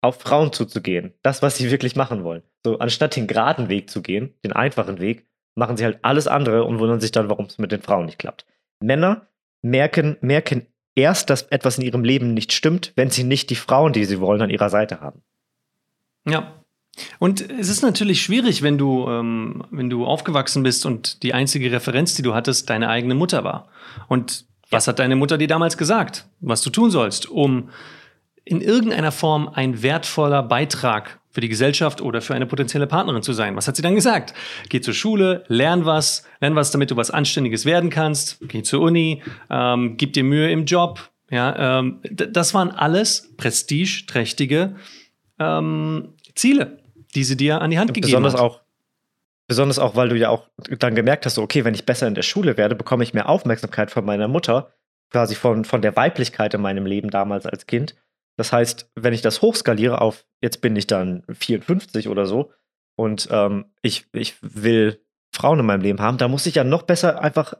auf 0.01 0.21
Frauen 0.21 0.53
zuzugehen, 0.53 1.13
das, 1.23 1.41
was 1.41 1.57
sie 1.57 1.71
wirklich 1.71 1.95
machen 1.95 2.23
wollen. 2.23 2.43
So, 2.63 2.77
anstatt 2.77 3.15
den 3.15 3.25
geraden 3.25 3.69
Weg 3.69 3.89
zu 3.89 4.03
gehen, 4.03 4.35
den 4.45 4.53
einfachen 4.53 4.99
Weg, 4.99 5.25
machen 5.55 5.77
sie 5.77 5.83
halt 5.83 5.97
alles 6.03 6.27
andere 6.27 6.63
und 6.63 6.77
wundern 6.77 7.01
sich 7.01 7.11
dann, 7.11 7.27
warum 7.27 7.45
es 7.45 7.57
mit 7.57 7.71
den 7.71 7.81
Frauen 7.81 8.05
nicht 8.05 8.19
klappt. 8.19 8.45
Männer 8.79 9.27
merken, 9.63 10.17
merken 10.21 10.67
erst, 10.93 11.31
dass 11.31 11.41
etwas 11.43 11.79
in 11.79 11.85
ihrem 11.85 12.03
Leben 12.03 12.35
nicht 12.35 12.53
stimmt, 12.53 12.93
wenn 12.95 13.09
sie 13.09 13.23
nicht 13.23 13.49
die 13.49 13.55
Frauen, 13.55 13.93
die 13.93 14.05
sie 14.05 14.19
wollen, 14.19 14.43
an 14.43 14.51
ihrer 14.51 14.69
Seite 14.69 15.01
haben. 15.01 15.23
Ja. 16.27 16.53
Und 17.17 17.49
es 17.49 17.69
ist 17.69 17.81
natürlich 17.81 18.21
schwierig, 18.21 18.61
wenn 18.61 18.77
du, 18.77 19.07
ähm, 19.09 19.63
wenn 19.71 19.89
du 19.89 20.05
aufgewachsen 20.05 20.61
bist 20.61 20.85
und 20.85 21.23
die 21.23 21.33
einzige 21.33 21.71
Referenz, 21.71 22.13
die 22.13 22.21
du 22.21 22.35
hattest, 22.35 22.69
deine 22.69 22.89
eigene 22.89 23.15
Mutter 23.15 23.43
war. 23.43 23.69
Und 24.07 24.45
was 24.69 24.87
hat 24.87 24.99
deine 24.99 25.15
Mutter 25.15 25.39
dir 25.39 25.47
damals 25.47 25.77
gesagt, 25.77 26.27
was 26.39 26.61
du 26.61 26.69
tun 26.69 26.91
sollst, 26.91 27.27
um 27.27 27.69
in 28.47 28.61
irgendeiner 28.61 29.11
Form 29.11 29.49
ein 29.49 29.83
wertvoller 29.83 30.41
Beitrag 30.41 31.19
für 31.29 31.41
die 31.41 31.49
Gesellschaft 31.49 32.01
oder 32.01 32.21
für 32.21 32.33
eine 32.33 32.47
potenzielle 32.47 32.87
Partnerin 32.87 33.21
zu 33.21 33.33
sein. 33.33 33.55
Was 33.55 33.67
hat 33.67 33.75
sie 33.75 33.81
dann 33.81 33.93
gesagt? 33.93 34.33
Geh 34.69 34.81
zur 34.81 34.93
Schule, 34.93 35.43
lern 35.47 35.85
was, 35.85 36.23
lern 36.41 36.55
was, 36.55 36.71
damit 36.71 36.89
du 36.89 36.95
was 36.95 37.11
Anständiges 37.11 37.65
werden 37.65 37.89
kannst. 37.89 38.39
Geh 38.47 38.63
zur 38.63 38.81
Uni, 38.81 39.21
ähm, 39.49 39.97
gib 39.97 40.13
dir 40.13 40.23
Mühe 40.23 40.49
im 40.49 40.65
Job. 40.65 41.09
Ja, 41.29 41.79
ähm, 41.79 41.99
das 42.09 42.53
waren 42.53 42.71
alles 42.71 43.33
prestigeträchtige 43.37 44.77
ähm, 45.39 46.13
Ziele, 46.33 46.79
die 47.13 47.23
sie 47.23 47.37
dir 47.37 47.61
an 47.61 47.69
die 47.69 47.77
Hand 47.77 47.93
gegeben 47.93 48.07
besonders 48.07 48.33
hat. 48.33 48.41
Auch, 48.41 48.61
besonders 49.47 49.77
auch, 49.77 49.95
weil 49.95 50.09
du 50.09 50.15
ja 50.15 50.29
auch 50.29 50.47
dann 50.79 50.95
gemerkt 50.95 51.25
hast, 51.25 51.35
so, 51.35 51.43
okay, 51.43 51.65
wenn 51.65 51.73
ich 51.73 51.85
besser 51.85 52.07
in 52.07 52.15
der 52.15 52.23
Schule 52.23 52.57
werde, 52.57 52.75
bekomme 52.75 53.03
ich 53.03 53.13
mehr 53.13 53.27
Aufmerksamkeit 53.27 53.91
von 53.91 54.05
meiner 54.05 54.29
Mutter, 54.29 54.71
quasi 55.11 55.35
von, 55.35 55.65
von 55.65 55.81
der 55.81 55.95
Weiblichkeit 55.95 56.53
in 56.53 56.61
meinem 56.61 56.85
Leben 56.85 57.09
damals 57.09 57.45
als 57.45 57.67
Kind 57.67 57.95
das 58.37 58.53
heißt, 58.53 58.91
wenn 58.95 59.13
ich 59.13 59.21
das 59.21 59.41
hochskaliere 59.41 59.99
auf, 59.99 60.25
jetzt 60.41 60.61
bin 60.61 60.75
ich 60.75 60.87
dann 60.87 61.23
54 61.29 62.07
oder 62.07 62.25
so 62.25 62.51
und 62.95 63.27
ähm, 63.31 63.65
ich, 63.81 64.07
ich 64.13 64.35
will 64.41 65.01
Frauen 65.31 65.59
in 65.59 65.65
meinem 65.65 65.81
Leben 65.81 65.99
haben, 65.99 66.17
da 66.17 66.27
muss 66.27 66.45
ich 66.45 66.55
ja 66.55 66.63
noch 66.63 66.83
besser 66.83 67.21
einfach 67.21 67.55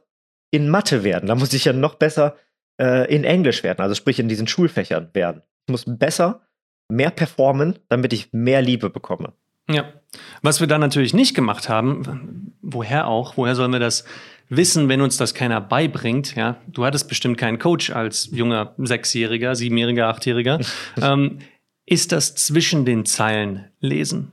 in 0.50 0.68
Mathe 0.68 1.04
werden. 1.04 1.26
Da 1.26 1.34
muss 1.34 1.52
ich 1.52 1.64
ja 1.64 1.72
noch 1.72 1.96
besser 1.96 2.36
äh, 2.80 3.12
in 3.14 3.24
Englisch 3.24 3.62
werden, 3.62 3.80
also 3.80 3.94
sprich 3.94 4.18
in 4.18 4.28
diesen 4.28 4.46
Schulfächern 4.46 5.10
werden. 5.12 5.42
Ich 5.66 5.72
muss 5.72 5.84
besser, 5.86 6.42
mehr 6.88 7.10
performen, 7.10 7.78
damit 7.88 8.12
ich 8.12 8.32
mehr 8.32 8.62
Liebe 8.62 8.88
bekomme. 8.88 9.34
Ja. 9.68 9.92
Was 10.40 10.60
wir 10.60 10.66
dann 10.66 10.80
natürlich 10.80 11.12
nicht 11.12 11.34
gemacht 11.34 11.68
haben, 11.68 12.54
woher 12.62 13.06
auch, 13.06 13.36
woher 13.36 13.54
sollen 13.54 13.72
wir 13.72 13.80
das 13.80 14.04
wissen, 14.48 14.88
wenn 14.88 15.00
uns 15.00 15.16
das 15.16 15.34
keiner 15.34 15.60
beibringt. 15.60 16.34
Ja, 16.34 16.60
du 16.66 16.84
hattest 16.84 17.08
bestimmt 17.08 17.38
keinen 17.38 17.58
Coach 17.58 17.90
als 17.90 18.28
junger 18.32 18.74
Sechsjähriger, 18.78 19.54
Siebenjähriger, 19.54 20.08
Achtjähriger. 20.08 20.60
ähm, 21.00 21.38
ist 21.86 22.12
das 22.12 22.34
zwischen 22.34 22.84
den 22.84 23.06
Zeilen 23.06 23.70
lesen? 23.80 24.32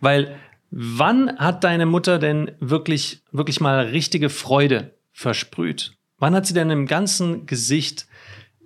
Weil 0.00 0.36
wann 0.70 1.36
hat 1.38 1.64
deine 1.64 1.86
Mutter 1.86 2.18
denn 2.18 2.52
wirklich, 2.60 3.22
wirklich 3.32 3.60
mal 3.60 3.86
richtige 3.86 4.30
Freude 4.30 4.94
versprüht? 5.12 5.92
Wann 6.18 6.34
hat 6.34 6.46
sie 6.46 6.54
denn 6.54 6.70
im 6.70 6.86
ganzen 6.86 7.46
Gesicht, 7.46 8.06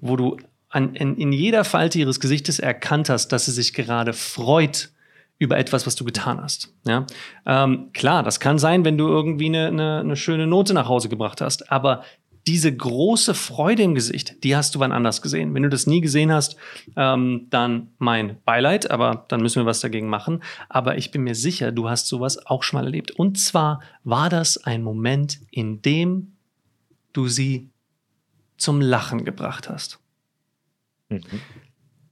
wo 0.01 0.17
du 0.17 0.37
an, 0.69 0.95
in, 0.95 1.17
in 1.17 1.33
jeder 1.33 1.65
Falte 1.65 1.99
ihres 1.99 2.21
Gesichtes 2.21 2.59
erkannt 2.59 3.09
hast, 3.09 3.29
dass 3.29 3.47
sie 3.47 3.53
sich 3.53 3.73
gerade 3.73 4.13
freut 4.13 4.91
über 5.39 5.59
etwas, 5.59 5.87
was 5.87 5.95
du 5.97 6.05
getan 6.05 6.41
hast. 6.41 6.75
Ja? 6.87 7.07
Ähm, 7.45 7.91
klar, 7.93 8.23
das 8.23 8.41
kann 8.41 8.59
sein, 8.59 8.85
wenn 8.85 8.97
du 8.97 9.09
irgendwie 9.09 9.47
eine, 9.47 9.67
eine, 9.67 10.01
eine 10.01 10.17
schöne 10.17 10.47
Note 10.47 10.73
nach 10.75 10.89
Hause 10.89 11.09
gebracht 11.09 11.41
hast, 11.41 11.71
aber 11.71 12.03
diese 12.47 12.75
große 12.75 13.35
Freude 13.35 13.83
im 13.83 13.95
Gesicht, 13.97 14.45
die 14.45 14.55
hast 14.55 14.75
du 14.75 14.79
wann 14.79 14.93
anders 14.93 15.21
gesehen. 15.21 15.53
Wenn 15.53 15.65
du 15.65 15.69
das 15.69 15.89
nie 15.89 16.01
gesehen 16.01 16.31
hast, 16.31 16.57
ähm, 16.95 17.49
dann 17.51 17.89
mein 17.99 18.41
Beileid, 18.45 18.89
aber 18.91 19.25
dann 19.29 19.41
müssen 19.41 19.61
wir 19.61 19.67
was 19.67 19.81
dagegen 19.81 20.09
machen. 20.09 20.43
Aber 20.69 20.97
ich 20.97 21.11
bin 21.11 21.23
mir 21.23 21.35
sicher, 21.35 21.73
du 21.73 21.89
hast 21.89 22.07
sowas 22.07 22.47
auch 22.47 22.63
schon 22.63 22.79
mal 22.79 22.85
erlebt. 22.85 23.11
Und 23.11 23.37
zwar 23.37 23.81
war 24.05 24.31
das 24.31 24.59
ein 24.59 24.85
Moment, 24.85 25.41
in 25.51 25.83
dem 25.83 26.37
du 27.13 27.27
sie 27.27 27.71
zum 28.59 28.81
Lachen 28.81 29.25
gebracht 29.25 29.69
hast. 29.69 29.99
Mhm. 31.09 31.23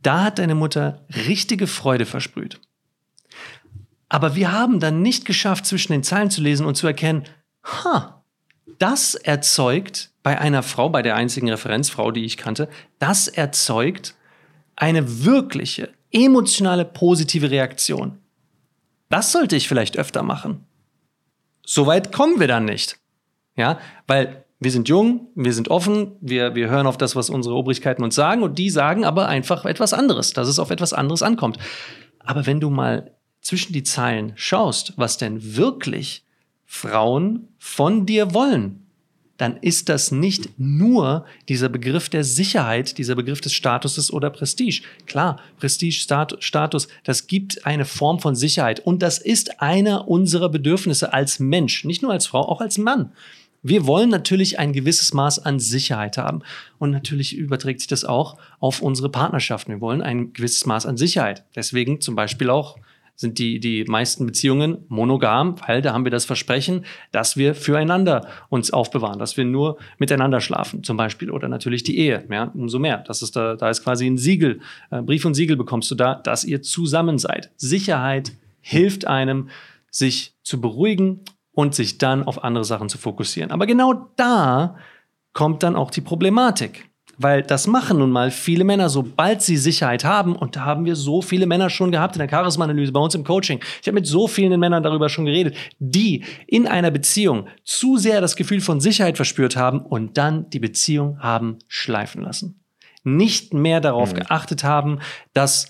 Da 0.02 0.24
hat 0.24 0.38
deine 0.40 0.56
Mutter 0.56 1.06
richtige 1.28 1.68
Freude 1.68 2.06
versprüht. 2.06 2.60
Aber 4.14 4.36
wir 4.36 4.52
haben 4.52 4.78
dann 4.78 5.02
nicht 5.02 5.24
geschafft, 5.24 5.66
zwischen 5.66 5.90
den 5.90 6.04
Zeilen 6.04 6.30
zu 6.30 6.40
lesen 6.40 6.66
und 6.66 6.76
zu 6.76 6.86
erkennen, 6.86 7.24
ha, 7.64 8.22
das 8.78 9.16
erzeugt 9.16 10.12
bei 10.22 10.38
einer 10.38 10.62
Frau, 10.62 10.88
bei 10.88 11.02
der 11.02 11.16
einzigen 11.16 11.50
Referenzfrau, 11.50 12.12
die 12.12 12.24
ich 12.24 12.36
kannte, 12.36 12.68
das 13.00 13.26
erzeugt 13.26 14.14
eine 14.76 15.24
wirkliche, 15.24 15.88
emotionale 16.12 16.84
positive 16.84 17.50
Reaktion. 17.50 18.18
Das 19.10 19.32
sollte 19.32 19.56
ich 19.56 19.66
vielleicht 19.66 19.98
öfter 19.98 20.22
machen. 20.22 20.64
Soweit 21.66 22.12
kommen 22.12 22.38
wir 22.38 22.46
dann 22.46 22.66
nicht. 22.66 23.00
Ja, 23.56 23.80
weil 24.06 24.44
wir 24.60 24.70
sind 24.70 24.88
jung, 24.88 25.26
wir 25.34 25.52
sind 25.52 25.70
offen, 25.70 26.12
wir, 26.20 26.54
wir 26.54 26.70
hören 26.70 26.86
auf 26.86 26.98
das, 26.98 27.16
was 27.16 27.30
unsere 27.30 27.56
Obrigkeiten 27.56 28.04
uns 28.04 28.14
sagen 28.14 28.44
und 28.44 28.60
die 28.60 28.70
sagen 28.70 29.04
aber 29.04 29.26
einfach 29.26 29.64
etwas 29.64 29.92
anderes, 29.92 30.34
dass 30.34 30.46
es 30.46 30.60
auf 30.60 30.70
etwas 30.70 30.92
anderes 30.92 31.24
ankommt. 31.24 31.58
Aber 32.20 32.46
wenn 32.46 32.60
du 32.60 32.70
mal 32.70 33.13
zwischen 33.44 33.72
die 33.72 33.84
Zeilen 33.84 34.32
schaust, 34.34 34.94
was 34.96 35.18
denn 35.18 35.56
wirklich 35.56 36.24
Frauen 36.66 37.46
von 37.58 38.06
dir 38.06 38.34
wollen, 38.34 38.80
dann 39.36 39.56
ist 39.58 39.88
das 39.88 40.12
nicht 40.12 40.58
nur 40.58 41.26
dieser 41.48 41.68
Begriff 41.68 42.08
der 42.08 42.24
Sicherheit, 42.24 42.98
dieser 42.98 43.14
Begriff 43.16 43.40
des 43.40 43.52
Statuses 43.52 44.12
oder 44.12 44.30
Prestige. 44.30 44.82
Klar, 45.06 45.40
Prestige, 45.58 45.94
Status, 46.38 46.88
das 47.02 47.26
gibt 47.26 47.66
eine 47.66 47.84
Form 47.84 48.20
von 48.20 48.34
Sicherheit 48.34 48.80
und 48.80 49.02
das 49.02 49.18
ist 49.18 49.60
einer 49.60 50.08
unserer 50.08 50.48
Bedürfnisse 50.48 51.12
als 51.12 51.40
Mensch, 51.40 51.84
nicht 51.84 52.02
nur 52.02 52.12
als 52.12 52.26
Frau, 52.26 52.48
auch 52.48 52.60
als 52.60 52.78
Mann. 52.78 53.12
Wir 53.66 53.86
wollen 53.86 54.10
natürlich 54.10 54.58
ein 54.58 54.72
gewisses 54.72 55.14
Maß 55.14 55.38
an 55.38 55.58
Sicherheit 55.58 56.18
haben. 56.18 56.42
Und 56.78 56.90
natürlich 56.90 57.34
überträgt 57.34 57.80
sich 57.80 57.88
das 57.88 58.04
auch 58.04 58.36
auf 58.60 58.82
unsere 58.82 59.08
Partnerschaften. 59.08 59.72
Wir 59.72 59.80
wollen 59.80 60.02
ein 60.02 60.34
gewisses 60.34 60.66
Maß 60.66 60.84
an 60.84 60.98
Sicherheit. 60.98 61.44
Deswegen 61.56 62.02
zum 62.02 62.14
Beispiel 62.14 62.50
auch 62.50 62.76
sind 63.16 63.38
die, 63.38 63.60
die 63.60 63.84
meisten 63.84 64.26
Beziehungen 64.26 64.84
monogam, 64.88 65.54
weil 65.66 65.82
da 65.82 65.92
haben 65.92 66.04
wir 66.04 66.10
das 66.10 66.24
Versprechen, 66.24 66.84
dass 67.12 67.36
wir 67.36 67.54
füreinander 67.54 68.26
uns 68.48 68.72
aufbewahren, 68.72 69.18
dass 69.18 69.36
wir 69.36 69.44
nur 69.44 69.78
miteinander 69.98 70.40
schlafen, 70.40 70.82
zum 70.82 70.96
Beispiel, 70.96 71.30
oder 71.30 71.48
natürlich 71.48 71.84
die 71.84 71.98
Ehe, 71.98 72.24
ja, 72.30 72.50
umso 72.54 72.78
mehr. 72.78 72.98
Das 73.06 73.22
ist 73.22 73.36
da, 73.36 73.54
da 73.54 73.70
ist 73.70 73.84
quasi 73.84 74.06
ein 74.06 74.18
Siegel, 74.18 74.60
äh, 74.90 75.02
Brief 75.02 75.24
und 75.24 75.34
Siegel 75.34 75.56
bekommst 75.56 75.90
du 75.90 75.94
da, 75.94 76.16
dass 76.16 76.44
ihr 76.44 76.62
zusammen 76.62 77.18
seid. 77.18 77.50
Sicherheit 77.56 78.32
hilft 78.60 79.06
einem, 79.06 79.48
sich 79.90 80.34
zu 80.42 80.60
beruhigen 80.60 81.20
und 81.52 81.74
sich 81.74 81.98
dann 81.98 82.24
auf 82.24 82.42
andere 82.42 82.64
Sachen 82.64 82.88
zu 82.88 82.98
fokussieren. 82.98 83.52
Aber 83.52 83.66
genau 83.66 84.10
da 84.16 84.76
kommt 85.32 85.62
dann 85.62 85.76
auch 85.76 85.90
die 85.90 86.00
Problematik. 86.00 86.88
Weil 87.18 87.42
das 87.42 87.66
machen 87.66 87.98
nun 87.98 88.10
mal 88.10 88.30
viele 88.30 88.64
Männer, 88.64 88.88
sobald 88.88 89.42
sie 89.42 89.56
Sicherheit 89.56 90.04
haben. 90.04 90.36
Und 90.36 90.56
da 90.56 90.64
haben 90.64 90.84
wir 90.84 90.96
so 90.96 91.22
viele 91.22 91.46
Männer 91.46 91.70
schon 91.70 91.92
gehabt 91.92 92.16
in 92.16 92.20
der 92.20 92.28
Charisma-Analyse, 92.28 92.92
bei 92.92 93.00
uns 93.00 93.14
im 93.14 93.24
Coaching. 93.24 93.60
Ich 93.80 93.86
habe 93.86 93.94
mit 93.94 94.06
so 94.06 94.26
vielen 94.28 94.58
Männern 94.58 94.82
darüber 94.82 95.08
schon 95.08 95.24
geredet, 95.24 95.56
die 95.78 96.24
in 96.46 96.66
einer 96.66 96.90
Beziehung 96.90 97.46
zu 97.64 97.96
sehr 97.96 98.20
das 98.20 98.36
Gefühl 98.36 98.60
von 98.60 98.80
Sicherheit 98.80 99.16
verspürt 99.16 99.56
haben 99.56 99.80
und 99.80 100.18
dann 100.18 100.50
die 100.50 100.60
Beziehung 100.60 101.18
haben 101.20 101.58
schleifen 101.68 102.22
lassen. 102.22 102.60
Nicht 103.04 103.52
mehr 103.52 103.80
darauf 103.80 104.12
mhm. 104.12 104.18
geachtet 104.18 104.64
haben, 104.64 105.00
dass, 105.34 105.68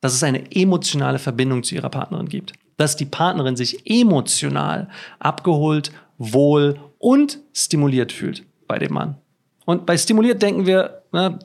dass 0.00 0.14
es 0.14 0.22
eine 0.22 0.52
emotionale 0.52 1.18
Verbindung 1.18 1.62
zu 1.62 1.74
ihrer 1.74 1.90
Partnerin 1.90 2.28
gibt. 2.28 2.52
Dass 2.76 2.96
die 2.96 3.04
Partnerin 3.04 3.56
sich 3.56 3.88
emotional 3.88 4.88
abgeholt, 5.20 5.92
wohl 6.18 6.78
und 6.98 7.38
stimuliert 7.52 8.12
fühlt 8.12 8.44
bei 8.66 8.78
dem 8.78 8.92
Mann. 8.92 9.16
Und 9.64 9.86
bei 9.86 9.96
stimuliert 9.96 10.42
denken 10.42 10.66
wir, 10.66 11.02
ne, 11.12 11.38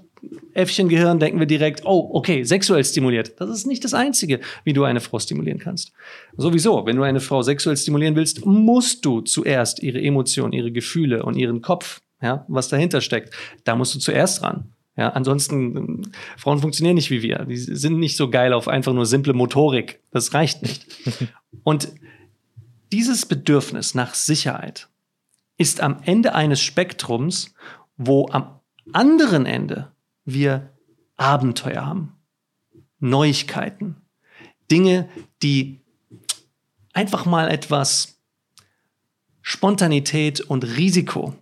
Äffchengehirn 0.54 1.20
denken 1.20 1.40
wir 1.40 1.46
direkt, 1.46 1.86
oh, 1.86 2.10
okay, 2.14 2.44
sexuell 2.44 2.84
stimuliert. 2.84 3.40
Das 3.40 3.50
ist 3.50 3.66
nicht 3.66 3.84
das 3.84 3.94
Einzige, 3.94 4.40
wie 4.64 4.74
du 4.74 4.84
eine 4.84 5.00
Frau 5.00 5.20
stimulieren 5.20 5.60
kannst. 5.60 5.94
Sowieso, 6.36 6.86
wenn 6.86 6.98
du 6.98 7.04
eine 7.04 7.22
Frau 7.22 7.42
sexuell 7.42 7.78
stimulieren 7.78 8.16
willst, 8.16 8.46
musst 8.46 9.06
du 9.06 9.22
zuerst 9.22 9.82
ihre 9.82 10.02
Emotionen, 10.02 10.52
ihre 10.52 10.72
Gefühle 10.72 11.24
und 11.24 11.38
ihren 11.38 11.62
Kopf, 11.62 12.02
ja, 12.22 12.46
was 12.50 12.68
dahinter 12.68 13.00
steckt, 13.00 13.34
da 13.64 13.76
musst 13.76 13.96
du 13.96 14.00
zuerst 14.00 14.44
ran. 14.44 14.74
Ja, 14.98 15.10
ansonsten, 15.12 16.12
Frauen 16.36 16.60
funktionieren 16.60 16.96
nicht 16.96 17.10
wie 17.10 17.22
wir. 17.22 17.46
Die 17.46 17.56
sind 17.56 18.00
nicht 18.00 18.18
so 18.18 18.30
geil 18.30 18.52
auf 18.52 18.68
einfach 18.68 18.92
nur 18.92 19.06
simple 19.06 19.34
Motorik. 19.34 20.02
Das 20.12 20.34
reicht 20.34 20.62
nicht. 20.62 20.86
Und 21.64 21.94
dieses 22.92 23.26
Bedürfnis 23.26 23.96
nach 23.96 24.14
Sicherheit 24.14 24.90
ist 25.58 25.80
am 25.80 25.98
Ende 26.04 26.36
eines 26.36 26.60
Spektrums 26.60 27.54
wo 28.00 28.28
am 28.32 28.60
anderen 28.94 29.46
Ende 29.46 29.92
wir 30.26 30.72
Abenteuer 31.18 31.86
haben, 31.86 32.14
Neuigkeiten, 33.00 33.98
Dinge, 34.72 35.10
die 35.44 35.82
einfach 36.94 37.26
mal 37.26 37.50
etwas 37.50 38.22
Spontanität 39.42 40.40
und 40.40 40.64
Risiko 40.64 41.36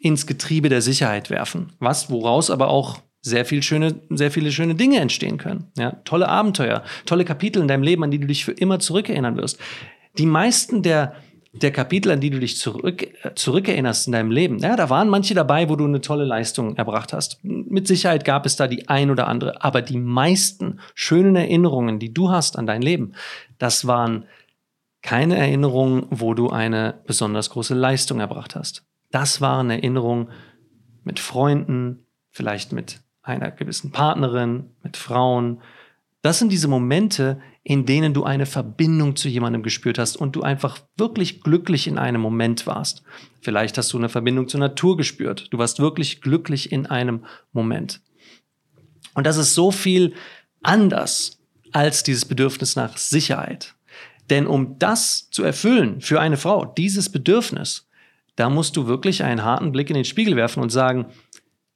ins 0.00 0.26
Getriebe 0.26 0.70
der 0.70 0.82
Sicherheit 0.82 1.28
werfen, 1.30 1.74
was 1.78 2.10
woraus 2.10 2.50
aber 2.50 2.68
auch 2.68 3.02
sehr 3.20 3.44
viel 3.44 3.62
schöne, 3.62 4.00
sehr 4.08 4.30
viele 4.30 4.50
schöne 4.50 4.74
Dinge 4.74 4.98
entstehen 5.00 5.36
können. 5.36 5.70
Ja, 5.76 5.92
tolle 6.04 6.28
Abenteuer, 6.28 6.82
tolle 7.04 7.26
Kapitel 7.26 7.60
in 7.60 7.68
deinem 7.68 7.82
Leben, 7.82 8.02
an 8.02 8.10
die 8.10 8.18
du 8.18 8.26
dich 8.26 8.46
für 8.46 8.52
immer 8.52 8.78
zurückerinnern 8.78 9.36
wirst. 9.36 9.58
Die 10.16 10.26
meisten 10.26 10.82
der 10.82 11.14
der 11.52 11.72
Kapitel, 11.72 12.12
an 12.12 12.20
die 12.20 12.30
du 12.30 12.38
dich 12.38 12.58
zurück, 12.58 13.08
zurückerinnerst 13.34 14.06
in 14.06 14.12
deinem 14.12 14.30
Leben, 14.30 14.58
ja, 14.58 14.76
da 14.76 14.88
waren 14.88 15.08
manche 15.08 15.34
dabei, 15.34 15.68
wo 15.68 15.76
du 15.76 15.84
eine 15.84 16.00
tolle 16.00 16.24
Leistung 16.24 16.76
erbracht 16.76 17.12
hast. 17.12 17.38
Mit 17.42 17.88
Sicherheit 17.88 18.24
gab 18.24 18.46
es 18.46 18.56
da 18.56 18.68
die 18.68 18.88
ein 18.88 19.10
oder 19.10 19.26
andere, 19.26 19.64
aber 19.64 19.82
die 19.82 19.98
meisten 19.98 20.78
schönen 20.94 21.34
Erinnerungen, 21.34 21.98
die 21.98 22.14
du 22.14 22.30
hast 22.30 22.56
an 22.56 22.66
dein 22.66 22.82
Leben, 22.82 23.14
das 23.58 23.86
waren 23.86 24.26
keine 25.02 25.36
Erinnerungen, 25.36 26.06
wo 26.10 26.34
du 26.34 26.50
eine 26.50 27.00
besonders 27.06 27.50
große 27.50 27.74
Leistung 27.74 28.20
erbracht 28.20 28.54
hast. 28.54 28.84
Das 29.10 29.40
waren 29.40 29.70
Erinnerungen 29.70 30.28
mit 31.02 31.18
Freunden, 31.18 32.06
vielleicht 32.30 32.72
mit 32.72 33.00
einer 33.22 33.50
gewissen 33.50 33.90
Partnerin, 33.90 34.70
mit 34.82 34.96
Frauen. 34.96 35.62
Das 36.22 36.38
sind 36.38 36.52
diese 36.52 36.68
Momente, 36.68 37.40
in 37.62 37.86
denen 37.86 38.12
du 38.12 38.24
eine 38.24 38.46
Verbindung 38.46 39.16
zu 39.16 39.28
jemandem 39.28 39.62
gespürt 39.62 39.98
hast 39.98 40.16
und 40.16 40.36
du 40.36 40.42
einfach 40.42 40.78
wirklich 40.96 41.42
glücklich 41.42 41.86
in 41.86 41.98
einem 41.98 42.20
Moment 42.20 42.66
warst. 42.66 43.02
Vielleicht 43.40 43.78
hast 43.78 43.92
du 43.92 43.98
eine 43.98 44.08
Verbindung 44.08 44.48
zur 44.48 44.60
Natur 44.60 44.96
gespürt. 44.96 45.48
Du 45.50 45.58
warst 45.58 45.78
wirklich 45.78 46.20
glücklich 46.20 46.72
in 46.72 46.86
einem 46.86 47.24
Moment. 47.52 48.02
Und 49.14 49.26
das 49.26 49.38
ist 49.38 49.54
so 49.54 49.70
viel 49.70 50.14
anders 50.62 51.38
als 51.72 52.02
dieses 52.02 52.26
Bedürfnis 52.26 52.76
nach 52.76 52.96
Sicherheit. 52.96 53.74
Denn 54.28 54.46
um 54.46 54.78
das 54.78 55.30
zu 55.30 55.42
erfüllen 55.42 56.00
für 56.00 56.20
eine 56.20 56.36
Frau, 56.36 56.64
dieses 56.64 57.10
Bedürfnis, 57.10 57.88
da 58.36 58.48
musst 58.48 58.76
du 58.76 58.86
wirklich 58.86 59.24
einen 59.24 59.42
harten 59.42 59.72
Blick 59.72 59.90
in 59.90 59.94
den 59.94 60.04
Spiegel 60.04 60.36
werfen 60.36 60.62
und 60.62 60.70
sagen, 60.70 61.06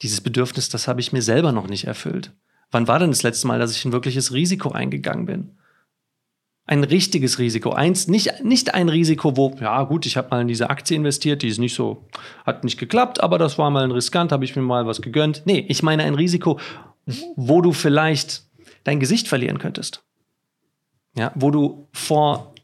dieses 0.03 0.21
Bedürfnis, 0.21 0.69
das 0.69 0.87
habe 0.87 1.01
ich 1.01 1.13
mir 1.13 1.23
selber 1.23 1.53
noch 1.53 1.67
nicht 1.67 1.85
erfüllt. 1.85 2.33
Wann 2.71 2.89
war 2.89 2.99
denn 2.99 3.11
das 3.11 3.23
letzte 3.23 3.47
Mal, 3.47 3.59
dass 3.59 3.77
ich 3.77 3.85
ein 3.85 3.93
wirkliches 3.93 4.33
Risiko 4.33 4.71
eingegangen 4.71 5.27
bin? 5.27 5.51
ein 6.67 6.83
richtiges 6.83 7.39
Risiko. 7.39 7.73
Eins, 7.73 8.09
nicht, 8.09 8.43
nicht 8.43 8.75
ein 8.75 8.89
Risiko, 8.89 9.37
wo, 9.37 9.55
ja 9.61 9.83
gut, 9.85 10.07
ich 10.07 10.17
habe 10.17 10.29
mal 10.31 10.41
in 10.41 10.49
diese 10.49 10.71
Aktie 10.71 10.97
investiert, 10.97 11.43
die 11.43 11.49
ist 11.49 11.59
nicht 11.59 11.75
so, 11.75 12.09
hat 12.47 12.65
nicht 12.65 12.79
geklappt, 12.79 13.23
aber 13.23 13.39
das 13.39 13.59
war 13.59 13.71
mal 13.71 13.85
ein 13.85 13.91
riskant, 13.91 14.33
habe 14.33 14.45
ich 14.45 14.57
mir 14.57 14.63
mal 14.63 14.87
was 14.87 15.03
gegönnt. 15.03 15.43
Nee, 15.45 15.65
ich 15.69 15.83
meine 15.83 16.05
ein 16.05 16.15
Risiko, 16.15 16.59
wo 17.37 17.61
du 17.61 17.73
vielleicht 17.73 18.45
dein 18.85 18.99
Gesicht 18.99 19.29
verlieren 19.29 19.59
könntest. 19.59 20.03
Ja, 21.17 21.33
wo 21.35 21.51
du 21.51 21.89
vor 21.93 22.55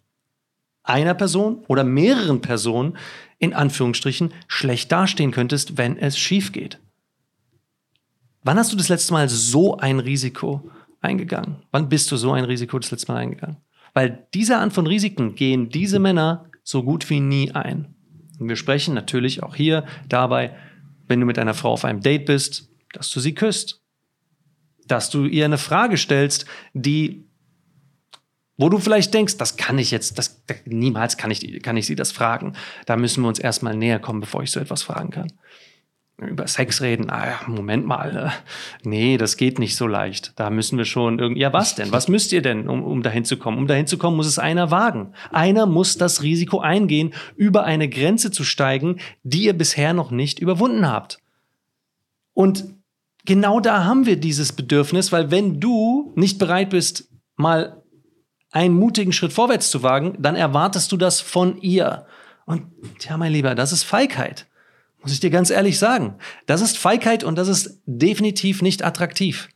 einer 0.83 1.15
Person 1.15 1.63
oder 1.69 1.85
mehreren 1.85 2.41
Personen 2.41 2.97
in 3.39 3.53
Anführungsstrichen 3.53 4.33
schlecht 4.49 4.91
dastehen 4.91 5.31
könntest, 5.31 5.77
wenn 5.77 5.99
es 5.99 6.19
schief 6.19 6.53
geht. 6.53 6.81
Wann 8.42 8.57
hast 8.57 8.72
du 8.72 8.76
das 8.76 8.88
letzte 8.88 9.12
Mal 9.12 9.29
so 9.29 9.76
ein 9.76 9.98
Risiko 9.98 10.70
eingegangen? 11.00 11.62
Wann 11.70 11.88
bist 11.88 12.11
du 12.11 12.16
so 12.16 12.33
ein 12.33 12.44
Risiko 12.44 12.79
das 12.79 12.90
letzte 12.90 13.12
Mal 13.12 13.18
eingegangen? 13.18 13.59
Weil 13.92 14.26
diese 14.33 14.57
Art 14.57 14.72
von 14.72 14.87
Risiken 14.87 15.35
gehen 15.35 15.68
diese 15.68 15.98
Männer 15.98 16.50
so 16.62 16.83
gut 16.83 17.09
wie 17.11 17.20
nie 17.20 17.50
ein. 17.53 17.94
Und 18.38 18.48
wir 18.48 18.57
sprechen 18.57 18.94
natürlich 18.94 19.42
auch 19.42 19.55
hier 19.55 19.85
dabei, 20.09 20.57
wenn 21.07 21.20
du 21.20 21.26
mit 21.26 21.38
einer 21.38 21.55
Frau 21.55 21.72
auf 21.72 21.85
einem 21.85 22.00
Date 22.00 22.26
bist, 22.26 22.70
dass 22.92 23.11
du 23.11 23.20
sie 23.20 23.35
küsst. 23.35 23.83
Dass 24.87 25.11
du 25.11 25.26
ihr 25.26 25.44
eine 25.44 25.59
Frage 25.59 25.98
stellst, 25.98 26.46
die, 26.72 27.29
wo 28.57 28.70
du 28.70 28.79
vielleicht 28.79 29.12
denkst, 29.12 29.37
das 29.37 29.57
kann 29.57 29.79
ich 29.79 29.90
jetzt, 29.90 30.18
das, 30.18 30.42
niemals 30.64 31.16
kann 31.16 31.31
ich, 31.31 31.62
kann 31.62 31.76
ich 31.76 31.87
sie 31.87 31.94
das 31.94 32.11
fragen. 32.11 32.55
Da 32.87 32.96
müssen 32.96 33.22
wir 33.22 33.29
uns 33.29 33.38
erstmal 33.38 33.76
näher 33.76 33.98
kommen, 33.98 34.20
bevor 34.20 34.42
ich 34.42 34.50
so 34.50 34.61
etwas 34.61 34.83
fragen 34.83 35.11
kann 35.11 35.31
über 36.28 36.46
Sex 36.46 36.80
reden, 36.80 37.11
ah 37.11 37.40
Moment 37.46 37.87
mal, 37.87 38.16
äh, 38.16 38.88
nee, 38.88 39.16
das 39.16 39.37
geht 39.37 39.59
nicht 39.59 39.76
so 39.76 39.87
leicht. 39.87 40.33
Da 40.37 40.50
müssen 40.50 40.78
wir 40.78 40.85
schon 40.85 41.18
irgendwie, 41.18 41.40
ja, 41.42 41.52
was 41.52 41.74
denn? 41.74 41.92
Was 41.92 42.09
müsst 42.09 42.33
ihr 42.33 42.42
denn, 42.42 42.68
um, 42.68 42.83
um 42.83 43.02
dahin 43.02 43.24
zu 43.24 43.37
kommen? 43.37 43.59
Um 43.59 43.66
dahin 43.66 43.87
zu 43.87 43.98
kommen, 43.98 44.16
muss 44.16 44.26
es 44.26 44.38
einer 44.38 44.70
wagen. 44.70 45.12
Einer 45.30 45.66
muss 45.66 45.98
das 45.98 46.22
Risiko 46.22 46.61
eingehen, 46.61 47.14
über 47.37 47.64
eine 47.64 47.88
Grenze 47.88 48.30
zu 48.30 48.44
steigen, 48.44 49.00
die 49.22 49.44
ihr 49.44 49.54
bisher 49.54 49.92
noch 49.92 50.11
nicht 50.11 50.38
überwunden 50.38 50.88
habt. 50.88 51.18
Und 52.35 52.64
genau 53.24 53.61
da 53.61 53.85
haben 53.85 54.06
wir 54.06 54.16
dieses 54.16 54.52
Bedürfnis, 54.52 55.12
weil 55.12 55.30
wenn 55.30 55.61
du 55.61 56.12
nicht 56.16 56.38
bereit 56.38 56.70
bist, 56.70 57.09
mal 57.37 57.83
einen 58.50 58.74
mutigen 58.74 59.12
Schritt 59.12 59.33
vorwärts 59.33 59.70
zu 59.70 59.83
wagen, 59.83 60.16
dann 60.18 60.37
erwartest 60.37 60.90
du 60.92 60.96
das 60.96 61.20
von 61.20 61.61
ihr. 61.61 62.06
Und 62.46 62.64
ja, 63.00 63.16
mein 63.16 63.33
Lieber, 63.33 63.54
das 63.54 63.72
ist 63.72 63.85
Feigheit. 63.85 64.46
Muss 65.03 65.13
ich 65.13 65.21
dir 65.21 65.31
ganz 65.31 65.51
ehrlich 65.51 65.79
sagen. 65.79 66.15
Das 66.47 66.61
ist 66.61 66.77
Feigheit 66.79 67.25
und 67.25 67.37
das 67.37 67.49
ist 67.49 67.81
definitiv 67.87 68.63
nicht 68.63 68.85
attraktiv. 68.85 69.49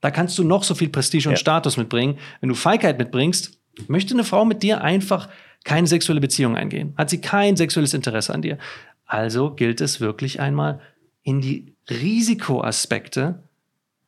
Da 0.00 0.10
kannst 0.10 0.38
du 0.38 0.44
noch 0.44 0.64
so 0.64 0.74
viel 0.74 0.88
Prestige 0.88 1.28
und 1.28 1.34
Ja. 1.34 1.38
Status 1.38 1.76
mitbringen. 1.76 2.18
Wenn 2.40 2.48
du 2.48 2.54
Feigheit 2.54 2.98
mitbringst, 2.98 3.58
möchte 3.88 4.14
eine 4.14 4.24
Frau 4.24 4.44
mit 4.44 4.62
dir 4.62 4.82
einfach 4.82 5.28
keine 5.64 5.86
sexuelle 5.86 6.20
Beziehung 6.20 6.56
eingehen. 6.56 6.94
Hat 6.96 7.10
sie 7.10 7.20
kein 7.20 7.56
sexuelles 7.56 7.94
Interesse 7.94 8.34
an 8.34 8.42
dir. 8.42 8.58
Also 9.06 9.50
gilt 9.54 9.80
es 9.80 10.00
wirklich 10.00 10.40
einmal 10.40 10.80
in 11.22 11.40
die 11.40 11.74
Risikoaspekte 11.88 13.42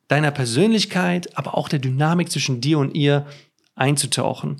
deiner 0.07 0.31
Persönlichkeit, 0.31 1.37
aber 1.37 1.57
auch 1.57 1.69
der 1.69 1.79
Dynamik 1.79 2.31
zwischen 2.31 2.61
dir 2.61 2.77
und 2.79 2.95
ihr 2.95 3.25
einzutauchen. 3.75 4.57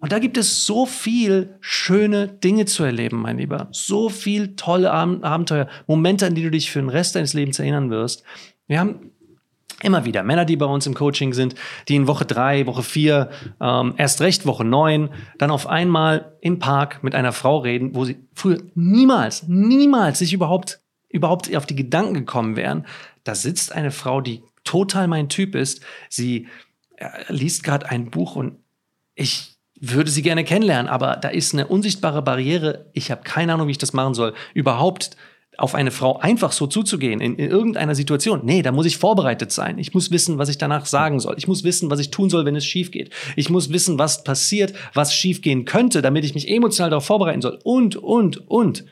Und 0.00 0.12
da 0.12 0.18
gibt 0.18 0.36
es 0.36 0.64
so 0.64 0.86
viel 0.86 1.56
schöne 1.60 2.28
Dinge 2.28 2.66
zu 2.66 2.84
erleben, 2.84 3.20
mein 3.20 3.38
Lieber. 3.38 3.68
So 3.72 4.08
viel 4.08 4.54
tolle 4.54 4.92
Ab 4.92 5.08
Abenteuer, 5.22 5.68
Momente, 5.86 6.26
an 6.26 6.34
die 6.34 6.42
du 6.42 6.50
dich 6.50 6.70
für 6.70 6.80
den 6.80 6.88
Rest 6.88 7.16
deines 7.16 7.34
Lebens 7.34 7.58
erinnern 7.58 7.90
wirst. 7.90 8.22
Wir 8.68 8.78
haben 8.78 9.10
immer 9.82 10.04
wieder 10.04 10.22
Männer, 10.22 10.44
die 10.44 10.56
bei 10.56 10.66
uns 10.66 10.86
im 10.86 10.94
Coaching 10.94 11.32
sind, 11.32 11.54
die 11.88 11.96
in 11.96 12.06
Woche 12.06 12.24
drei, 12.24 12.66
Woche 12.66 12.82
vier, 12.82 13.30
ähm, 13.60 13.94
erst 13.96 14.20
recht 14.20 14.46
Woche 14.46 14.64
neun, 14.64 15.10
dann 15.38 15.50
auf 15.50 15.66
einmal 15.66 16.36
im 16.40 16.58
Park 16.58 17.02
mit 17.02 17.14
einer 17.14 17.32
Frau 17.32 17.58
reden, 17.58 17.94
wo 17.94 18.04
sie 18.04 18.16
früher 18.34 18.58
niemals, 18.74 19.46
niemals 19.48 20.18
sich 20.20 20.32
überhaupt, 20.32 20.80
überhaupt 21.08 21.54
auf 21.54 21.66
die 21.66 21.76
Gedanken 21.76 22.14
gekommen 22.14 22.56
wären. 22.56 22.86
Da 23.24 23.34
sitzt 23.34 23.72
eine 23.72 23.90
Frau, 23.90 24.20
die 24.20 24.42
total 24.64 25.08
mein 25.08 25.28
Typ 25.28 25.54
ist. 25.54 25.80
Sie 26.08 26.48
äh, 26.96 27.08
liest 27.28 27.62
gerade 27.62 27.88
ein 27.88 28.10
Buch 28.10 28.36
und 28.36 28.58
ich 29.14 29.57
würde 29.80 30.10
sie 30.10 30.22
gerne 30.22 30.44
kennenlernen, 30.44 30.88
aber 30.88 31.16
da 31.16 31.28
ist 31.28 31.54
eine 31.54 31.66
unsichtbare 31.66 32.22
Barriere. 32.22 32.86
Ich 32.92 33.10
habe 33.10 33.22
keine 33.22 33.54
Ahnung, 33.54 33.68
wie 33.68 33.72
ich 33.72 33.78
das 33.78 33.92
machen 33.92 34.14
soll. 34.14 34.34
Überhaupt 34.54 35.16
auf 35.58 35.74
eine 35.74 35.90
Frau 35.90 36.18
einfach 36.18 36.52
so 36.52 36.68
zuzugehen 36.68 37.20
in, 37.20 37.34
in 37.34 37.50
irgendeiner 37.50 37.96
Situation. 37.96 38.42
Nee, 38.44 38.62
da 38.62 38.70
muss 38.70 38.86
ich 38.86 38.96
vorbereitet 38.96 39.50
sein. 39.50 39.78
Ich 39.78 39.92
muss 39.92 40.12
wissen, 40.12 40.38
was 40.38 40.48
ich 40.48 40.56
danach 40.56 40.86
sagen 40.86 41.18
soll. 41.18 41.34
Ich 41.36 41.48
muss 41.48 41.64
wissen, 41.64 41.90
was 41.90 41.98
ich 41.98 42.10
tun 42.10 42.30
soll, 42.30 42.44
wenn 42.44 42.54
es 42.54 42.64
schief 42.64 42.92
geht. 42.92 43.10
Ich 43.34 43.50
muss 43.50 43.72
wissen, 43.72 43.98
was 43.98 44.22
passiert, 44.22 44.72
was 44.94 45.12
schief 45.12 45.42
gehen 45.42 45.64
könnte, 45.64 46.00
damit 46.00 46.24
ich 46.24 46.34
mich 46.34 46.48
emotional 46.48 46.90
darauf 46.90 47.06
vorbereiten 47.06 47.42
soll. 47.42 47.58
Und, 47.64 47.96
und, 47.96 48.48
und. 48.48 48.84